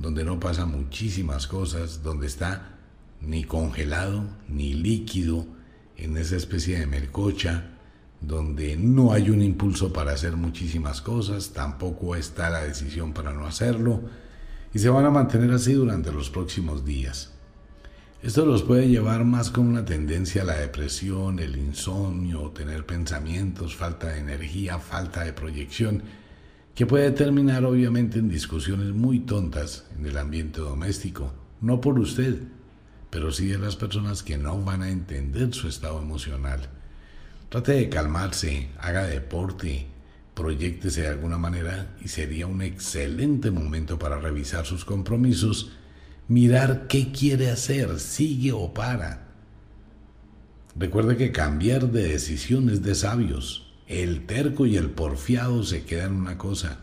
donde 0.00 0.24
no 0.24 0.40
pasan 0.40 0.72
muchísimas 0.72 1.46
cosas, 1.46 2.02
donde 2.02 2.26
está 2.26 2.76
ni 3.20 3.44
congelado 3.44 4.24
ni 4.48 4.74
líquido, 4.74 5.46
en 5.96 6.16
esa 6.16 6.34
especie 6.34 6.80
de 6.80 6.86
mercocha, 6.88 7.78
donde 8.20 8.76
no 8.76 9.12
hay 9.12 9.30
un 9.30 9.42
impulso 9.42 9.92
para 9.92 10.12
hacer 10.12 10.36
muchísimas 10.36 11.00
cosas, 11.00 11.50
tampoco 11.50 12.16
está 12.16 12.50
la 12.50 12.64
decisión 12.64 13.12
para 13.12 13.32
no 13.32 13.46
hacerlo, 13.46 14.02
y 14.74 14.78
se 14.78 14.88
van 14.88 15.06
a 15.06 15.10
mantener 15.10 15.50
así 15.52 15.72
durante 15.72 16.12
los 16.12 16.30
próximos 16.30 16.84
días. 16.84 17.32
Esto 18.22 18.44
los 18.44 18.64
puede 18.64 18.88
llevar 18.88 19.24
más 19.24 19.50
con 19.50 19.68
una 19.68 19.84
tendencia 19.84 20.42
a 20.42 20.44
la 20.44 20.58
depresión, 20.58 21.38
el 21.38 21.56
insomnio, 21.56 22.50
tener 22.50 22.84
pensamientos, 22.84 23.76
falta 23.76 24.08
de 24.08 24.18
energía, 24.18 24.78
falta 24.78 25.22
de 25.22 25.32
proyección, 25.32 26.02
que 26.74 26.84
puede 26.84 27.12
terminar 27.12 27.64
obviamente 27.64 28.18
en 28.18 28.28
discusiones 28.28 28.92
muy 28.92 29.20
tontas 29.20 29.86
en 29.96 30.06
el 30.06 30.18
ambiente 30.18 30.60
doméstico, 30.60 31.32
no 31.60 31.80
por 31.80 31.98
usted, 31.98 32.42
pero 33.10 33.30
sí 33.30 33.46
de 33.46 33.58
las 33.58 33.76
personas 33.76 34.22
que 34.22 34.36
no 34.36 34.62
van 34.62 34.82
a 34.82 34.90
entender 34.90 35.54
su 35.54 35.68
estado 35.68 36.00
emocional. 36.02 36.68
Trate 37.48 37.72
de 37.72 37.88
calmarse, 37.88 38.68
haga 38.78 39.04
deporte, 39.04 39.86
proyectese 40.38 41.02
de 41.02 41.08
alguna 41.08 41.36
manera 41.36 41.96
y 42.00 42.06
sería 42.06 42.46
un 42.46 42.62
excelente 42.62 43.50
momento 43.50 43.98
para 43.98 44.20
revisar 44.20 44.66
sus 44.66 44.84
compromisos, 44.84 45.72
mirar 46.28 46.86
qué 46.86 47.10
quiere 47.10 47.50
hacer, 47.50 47.98
sigue 47.98 48.52
o 48.52 48.72
para. 48.72 49.26
Recuerde 50.76 51.16
que 51.16 51.32
cambiar 51.32 51.90
de 51.90 52.06
decisión 52.06 52.70
es 52.70 52.82
de 52.84 52.94
sabios. 52.94 53.74
El 53.88 54.26
terco 54.26 54.64
y 54.64 54.76
el 54.76 54.90
porfiado 54.90 55.64
se 55.64 55.84
quedan 55.84 56.14
una 56.14 56.38
cosa. 56.38 56.78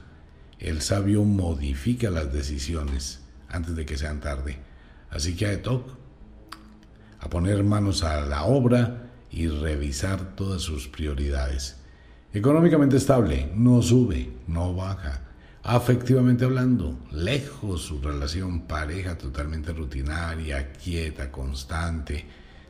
El 0.60 0.82
sabio 0.82 1.24
modifica 1.24 2.10
las 2.10 2.34
decisiones 2.34 3.22
antes 3.48 3.74
de 3.78 3.86
que 3.86 3.98
sean 3.98 4.20
tarde. 4.20 4.58
Así 5.10 5.34
que 5.38 5.46
a 5.46 5.54
Etok, 5.54 5.92
a 7.20 7.30
poner 7.30 7.64
manos 7.64 8.04
a 8.04 8.26
la 8.26 8.44
obra, 8.44 9.06
y 9.32 9.48
revisar 9.50 10.36
todas 10.36 10.62
sus 10.62 10.88
prioridades. 10.88 11.76
Económicamente 12.36 12.98
estable, 12.98 13.50
no 13.56 13.82
sube, 13.82 14.30
no 14.48 14.76
baja. 14.76 15.22
Afectivamente 15.64 16.44
hablando, 16.44 17.00
lejos 17.14 17.84
su 17.84 18.02
relación 18.02 18.64
pareja 18.68 19.18
totalmente 19.18 19.72
rutinaria, 19.72 20.74
quieta, 20.74 21.32
constante, 21.32 22.26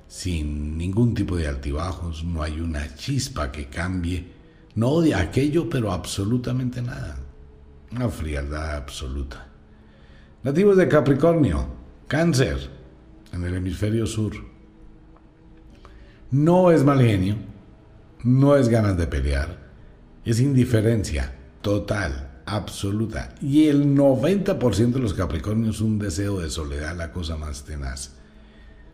sin 0.08 0.78
ningún 0.78 1.16
tipo 1.16 1.36
de 1.36 1.48
altibajos, 1.48 2.24
no 2.24 2.44
hay 2.44 2.62
una 2.62 2.94
chispa 2.94 3.52
que 3.52 3.66
cambie, 3.66 4.34
no 4.76 5.02
de 5.02 5.16
aquello, 5.16 5.68
pero 5.68 5.92
absolutamente 5.92 6.84
nada. 6.84 7.18
Una 7.92 8.10
frialdad 8.10 8.76
absoluta. 8.76 9.48
Nativos 10.44 10.78
de 10.78 10.88
Capricornio, 10.88 11.66
cáncer, 12.08 12.70
en 13.34 13.44
el 13.44 13.56
hemisferio 13.56 14.06
sur. 14.06 14.34
No 16.30 16.70
es 16.70 16.84
mal 16.84 17.02
genio, 17.02 17.55
no 18.26 18.56
es 18.56 18.70
ganas 18.70 18.98
de 18.98 19.06
pelear, 19.06 19.60
es 20.26 20.40
indiferencia 20.40 21.36
total, 21.62 22.42
absoluta. 22.48 23.36
Y 23.40 23.68
el 23.68 23.96
90% 23.96 24.94
de 24.94 25.00
los 25.00 25.14
Capricornios 25.14 25.80
un 25.80 26.00
deseo 26.00 26.40
de 26.40 26.50
soledad, 26.50 26.98
la 26.98 27.12
cosa 27.12 27.38
más 27.38 27.66
tenaz. 27.66 28.16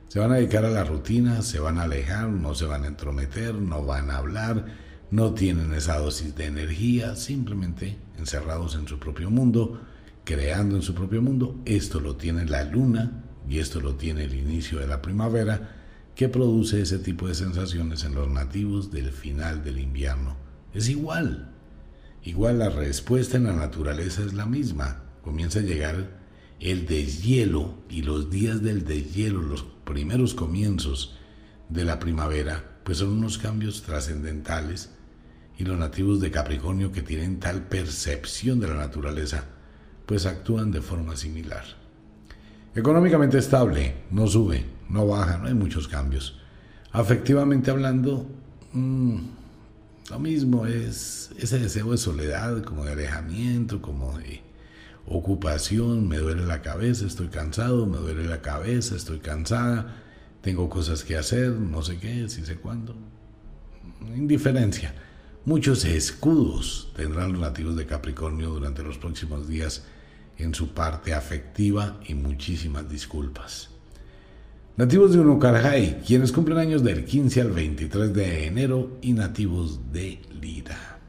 Se 0.09 0.19
van 0.19 0.33
a 0.33 0.35
dedicar 0.35 0.65
a 0.65 0.69
la 0.69 0.83
rutina, 0.83 1.41
se 1.43 1.61
van 1.61 1.77
a 1.77 1.83
alejar, 1.83 2.27
no 2.27 2.53
se 2.53 2.65
van 2.65 2.83
a 2.83 2.87
entrometer, 2.87 3.55
no 3.55 3.85
van 3.85 4.11
a 4.11 4.17
hablar, 4.17 4.65
no 5.11 5.33
tienen 5.33 5.73
esa 5.73 5.97
dosis 5.97 6.35
de 6.35 6.47
energía, 6.47 7.15
simplemente 7.15 7.97
encerrados 8.19 8.75
en 8.75 8.85
su 8.85 8.99
propio 8.99 9.29
mundo, 9.29 9.79
creando 10.25 10.75
en 10.75 10.81
su 10.81 10.93
propio 10.93 11.21
mundo. 11.21 11.61
Esto 11.63 12.01
lo 12.01 12.17
tiene 12.17 12.45
la 12.45 12.65
luna 12.65 13.23
y 13.47 13.59
esto 13.59 13.79
lo 13.79 13.95
tiene 13.95 14.25
el 14.25 14.33
inicio 14.33 14.79
de 14.79 14.87
la 14.87 15.01
primavera 15.01 15.80
¿Qué 16.15 16.29
produce 16.29 16.81
ese 16.81 16.99
tipo 16.99 17.27
de 17.27 17.35
sensaciones 17.35 18.03
en 18.03 18.15
los 18.15 18.29
nativos 18.29 18.91
del 18.91 19.11
final 19.11 19.63
del 19.63 19.79
invierno. 19.79 20.35
Es 20.73 20.89
igual. 20.89 21.51
Igual 22.23 22.59
la 22.59 22.69
respuesta 22.69 23.37
en 23.37 23.45
la 23.45 23.53
naturaleza 23.53 24.23
es 24.23 24.33
la 24.33 24.45
misma. 24.45 25.03
Comienza 25.23 25.59
a 25.59 25.63
llegar 25.63 26.21
el 26.59 26.85
deshielo 26.85 27.79
y 27.89 28.03
los 28.03 28.29
días 28.29 28.61
del 28.61 28.85
deshielo, 28.85 29.41
los 29.41 29.63
primeros 29.83 30.35
comienzos 30.35 31.17
de 31.69 31.85
la 31.85 31.97
primavera, 31.97 32.79
pues 32.83 32.99
son 32.99 33.09
unos 33.09 33.37
cambios 33.37 33.81
trascendentales 33.81 34.91
y 35.57 35.63
los 35.63 35.77
nativos 35.77 36.19
de 36.19 36.31
Capricornio 36.31 36.91
que 36.91 37.01
tienen 37.01 37.39
tal 37.39 37.67
percepción 37.67 38.59
de 38.59 38.67
la 38.67 38.75
naturaleza, 38.75 39.45
pues 40.05 40.25
actúan 40.25 40.71
de 40.71 40.81
forma 40.81 41.15
similar. 41.15 41.63
Económicamente 42.75 43.37
estable, 43.37 43.95
no 44.11 44.27
sube, 44.27 44.63
no 44.91 45.07
baja, 45.07 45.37
no 45.37 45.47
hay 45.47 45.53
muchos 45.53 45.87
cambios. 45.87 46.37
Afectivamente 46.91 47.71
hablando, 47.71 48.27
mm, 48.73 49.17
lo 50.09 50.19
mismo 50.19 50.65
es 50.65 51.31
ese 51.37 51.59
deseo 51.59 51.91
de 51.91 51.97
soledad, 51.97 52.63
como 52.63 52.83
de 52.83 52.91
alejamiento, 52.91 53.81
como 53.81 54.17
de 54.17 54.41
ocupación, 55.07 56.07
me 56.07 56.17
duele 56.17 56.45
la 56.45 56.61
cabeza, 56.61 57.05
estoy 57.05 57.27
cansado, 57.27 57.85
me 57.85 57.97
duele 57.97 58.25
la 58.25 58.41
cabeza, 58.41 58.95
estoy 58.95 59.19
cansada, 59.19 59.95
tengo 60.41 60.69
cosas 60.69 61.03
que 61.03 61.17
hacer, 61.17 61.51
no 61.51 61.81
sé 61.81 61.97
qué, 61.97 62.27
si 62.27 62.45
sé 62.45 62.55
cuándo. 62.55 62.95
Indiferencia. 64.15 64.93
Muchos 65.45 65.85
escudos 65.85 66.91
tendrán 66.95 67.31
los 67.31 67.41
nativos 67.41 67.75
de 67.75 67.85
Capricornio 67.85 68.49
durante 68.49 68.83
los 68.83 68.97
próximos 68.97 69.47
días 69.47 69.83
en 70.37 70.53
su 70.53 70.73
parte 70.73 71.13
afectiva 71.13 71.99
y 72.05 72.13
muchísimas 72.13 72.89
disculpas. 72.89 73.70
Nativos 74.77 75.11
de 75.11 75.19
Unucarjay, 75.19 76.01
quienes 76.05 76.31
cumplen 76.31 76.57
años 76.57 76.83
del 76.83 77.05
15 77.05 77.41
al 77.41 77.51
23 77.51 78.13
de 78.13 78.47
enero 78.47 78.97
y 79.01 79.13
nativos 79.13 79.91
de 79.91 80.21
Lira. 80.41 80.99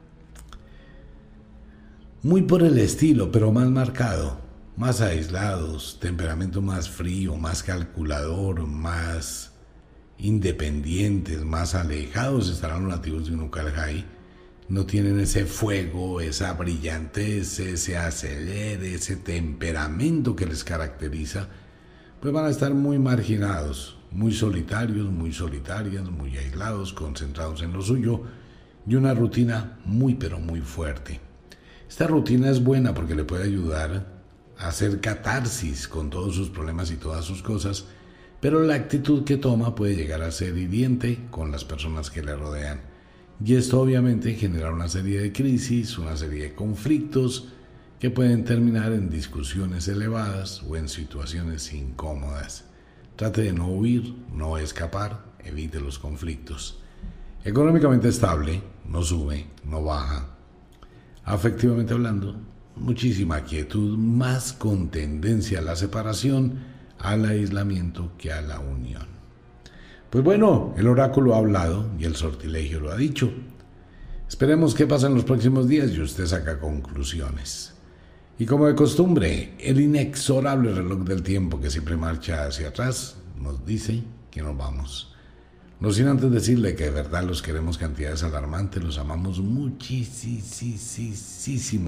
Muy 2.21 2.41
por 2.43 2.61
el 2.61 2.77
estilo, 2.77 3.31
pero 3.31 3.51
más 3.51 3.69
marcado, 3.69 4.37
más 4.75 5.01
aislados, 5.01 5.97
temperamento 6.01 6.61
más 6.61 6.89
frío, 6.89 7.35
más 7.37 7.63
calculador, 7.63 8.67
más 8.67 9.53
independientes, 10.17 11.43
más 11.43 11.73
alejados 11.73 12.49
estarán 12.49 12.83
los 12.83 12.97
nativos 12.97 13.27
de 13.27 13.33
Unucarjay 13.33 14.05
no 14.69 14.85
tienen 14.85 15.19
ese 15.19 15.45
fuego, 15.45 16.21
esa 16.21 16.53
brillantez, 16.53 17.59
ese 17.59 17.97
acelere, 17.97 18.95
ese 18.95 19.17
temperamento 19.17 20.35
que 20.35 20.45
les 20.45 20.63
caracteriza, 20.63 21.47
pues 22.23 22.33
van 22.33 22.45
a 22.45 22.51
estar 22.51 22.73
muy 22.73 22.97
marginados, 22.99 23.97
muy 24.09 24.31
solitarios, 24.31 25.11
muy 25.11 25.33
solitarias, 25.33 26.09
muy 26.09 26.37
aislados, 26.37 26.93
concentrados 26.93 27.61
en 27.63 27.73
lo 27.73 27.81
suyo 27.81 28.21
y 28.87 28.95
una 28.95 29.13
rutina 29.13 29.77
muy 29.83 30.15
pero 30.15 30.39
muy 30.39 30.61
fuerte. 30.61 31.19
Esta 31.85 32.07
rutina 32.07 32.49
es 32.49 32.63
buena 32.63 32.93
porque 32.93 33.13
le 33.13 33.25
puede 33.25 33.43
ayudar 33.43 34.07
a 34.57 34.69
hacer 34.69 35.01
catarsis 35.01 35.89
con 35.89 36.09
todos 36.09 36.33
sus 36.33 36.49
problemas 36.49 36.91
y 36.91 36.95
todas 36.95 37.25
sus 37.25 37.43
cosas, 37.43 37.87
pero 38.39 38.63
la 38.63 38.75
actitud 38.75 39.25
que 39.25 39.35
toma 39.35 39.75
puede 39.75 39.97
llegar 39.97 40.21
a 40.21 40.31
ser 40.31 40.57
hiriente 40.57 41.27
con 41.29 41.51
las 41.51 41.65
personas 41.65 42.09
que 42.09 42.23
le 42.23 42.37
rodean 42.37 42.79
y 43.43 43.55
esto 43.55 43.81
obviamente 43.81 44.35
genera 44.35 44.71
una 44.71 44.87
serie 44.87 45.19
de 45.19 45.33
crisis, 45.33 45.97
una 45.97 46.15
serie 46.15 46.43
de 46.43 46.55
conflictos 46.55 47.49
que 48.03 48.09
pueden 48.09 48.43
terminar 48.43 48.91
en 48.91 49.09
discusiones 49.09 49.87
elevadas 49.87 50.61
o 50.67 50.75
en 50.75 50.89
situaciones 50.89 51.71
incómodas. 51.71 52.65
Trate 53.15 53.43
de 53.43 53.53
no 53.53 53.69
huir, 53.69 54.13
no 54.35 54.57
escapar, 54.57 55.23
evite 55.41 55.79
los 55.79 55.99
conflictos. 55.99 56.83
Económicamente 57.45 58.09
estable, 58.09 58.61
no 58.89 59.03
sube, 59.03 59.47
no 59.63 59.85
baja. 59.85 60.35
Afectivamente 61.23 61.93
hablando, 61.93 62.35
muchísima 62.75 63.45
quietud, 63.45 63.97
más 63.97 64.51
con 64.51 64.89
tendencia 64.89 65.59
a 65.59 65.61
la 65.61 65.77
separación, 65.77 66.59
al 66.99 67.23
aislamiento 67.23 68.11
que 68.17 68.33
a 68.33 68.41
la 68.41 68.59
unión. 68.59 69.07
Pues 70.09 70.25
bueno, 70.25 70.73
el 70.75 70.87
oráculo 70.87 71.35
ha 71.35 71.37
hablado 71.37 71.89
y 71.97 72.03
el 72.03 72.17
sortilegio 72.17 72.81
lo 72.81 72.91
ha 72.91 72.97
dicho. 72.97 73.31
Esperemos 74.27 74.75
qué 74.75 74.87
pasa 74.87 75.07
en 75.07 75.15
los 75.15 75.23
próximos 75.23 75.69
días 75.69 75.89
y 75.91 76.01
usted 76.01 76.25
saca 76.25 76.59
conclusiones. 76.59 77.72
Y 78.39 78.45
como 78.47 78.65
de 78.65 78.73
costumbre, 78.73 79.53
el 79.59 79.79
inexorable 79.79 80.73
reloj 80.73 81.03
del 81.03 81.21
tiempo 81.21 81.59
que 81.59 81.69
siempre 81.69 81.95
marcha 81.95 82.47
hacia 82.47 82.69
atrás 82.69 83.15
nos 83.39 83.63
dice 83.65 84.01
que 84.31 84.41
nos 84.41 84.57
vamos. 84.57 85.13
No 85.79 85.91
sin 85.91 86.07
antes 86.07 86.31
decirle 86.31 86.75
que 86.75 86.85
de 86.85 86.91
verdad 86.91 87.23
los 87.23 87.43
queremos 87.43 87.77
cantidades 87.77 88.23
alarmantes, 88.23 88.83
los 88.83 88.97
amamos 88.97 89.39
muchísimo, 89.39 89.95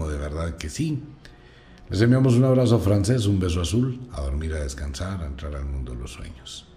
de 0.08 0.18
verdad 0.18 0.56
que 0.58 0.70
sí. 0.70 1.02
Les 1.90 2.02
enviamos 2.02 2.36
un 2.36 2.44
abrazo 2.44 2.78
francés, 2.80 3.26
un 3.26 3.40
beso 3.40 3.62
azul, 3.62 4.08
a 4.12 4.22
dormir, 4.22 4.54
a 4.54 4.60
descansar, 4.60 5.24
a 5.24 5.28
entrar 5.28 5.56
al 5.56 5.66
mundo 5.66 5.94
de 5.94 6.00
los 6.00 6.12
sueños. 6.12 6.68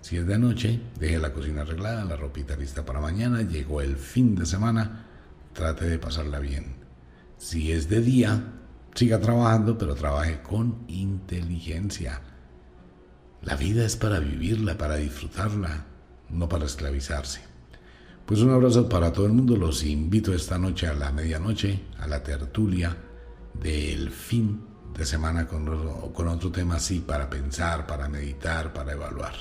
Si 0.00 0.16
es 0.16 0.26
de 0.26 0.38
noche, 0.38 0.80
deje 0.98 1.18
la 1.18 1.32
cocina 1.32 1.62
arreglada, 1.62 2.04
la 2.04 2.16
ropita 2.16 2.56
lista 2.56 2.84
para 2.84 3.00
mañana, 3.00 3.42
llegó 3.42 3.80
el 3.80 3.96
fin 3.96 4.34
de 4.34 4.46
semana, 4.46 5.04
trate 5.52 5.84
de 5.84 5.98
pasarla 5.98 6.38
bien. 6.38 6.76
Si 7.38 7.70
es 7.70 7.88
de 7.88 8.00
día, 8.00 8.52
siga 8.96 9.20
trabajando, 9.20 9.78
pero 9.78 9.94
trabaje 9.94 10.42
con 10.42 10.84
inteligencia. 10.88 12.20
La 13.42 13.54
vida 13.54 13.84
es 13.84 13.94
para 13.94 14.18
vivirla, 14.18 14.76
para 14.76 14.96
disfrutarla, 14.96 15.84
no 16.30 16.48
para 16.48 16.64
esclavizarse. 16.64 17.42
Pues 18.24 18.40
un 18.40 18.50
abrazo 18.50 18.88
para 18.88 19.12
todo 19.12 19.26
el 19.26 19.32
mundo. 19.32 19.56
Los 19.56 19.84
invito 19.84 20.34
esta 20.34 20.58
noche 20.58 20.88
a 20.88 20.94
la 20.94 21.12
medianoche 21.12 21.80
a 22.00 22.08
la 22.08 22.22
tertulia 22.22 22.96
del 23.54 24.10
fin 24.10 24.64
de 24.96 25.04
semana 25.04 25.46
con, 25.46 26.12
con 26.12 26.28
otro 26.28 26.50
tema 26.50 26.76
así 26.76 27.00
para 27.00 27.30
pensar, 27.30 27.86
para 27.86 28.08
meditar, 28.08 28.72
para 28.72 28.92
evaluar. 28.92 29.34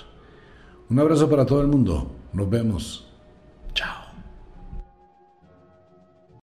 Un 0.90 1.00
abrazo 1.00 1.28
para 1.30 1.46
todo 1.46 1.62
el 1.62 1.68
mundo. 1.68 2.16
Nos 2.34 2.50
vemos. 2.50 3.08
Chao. 3.74 4.05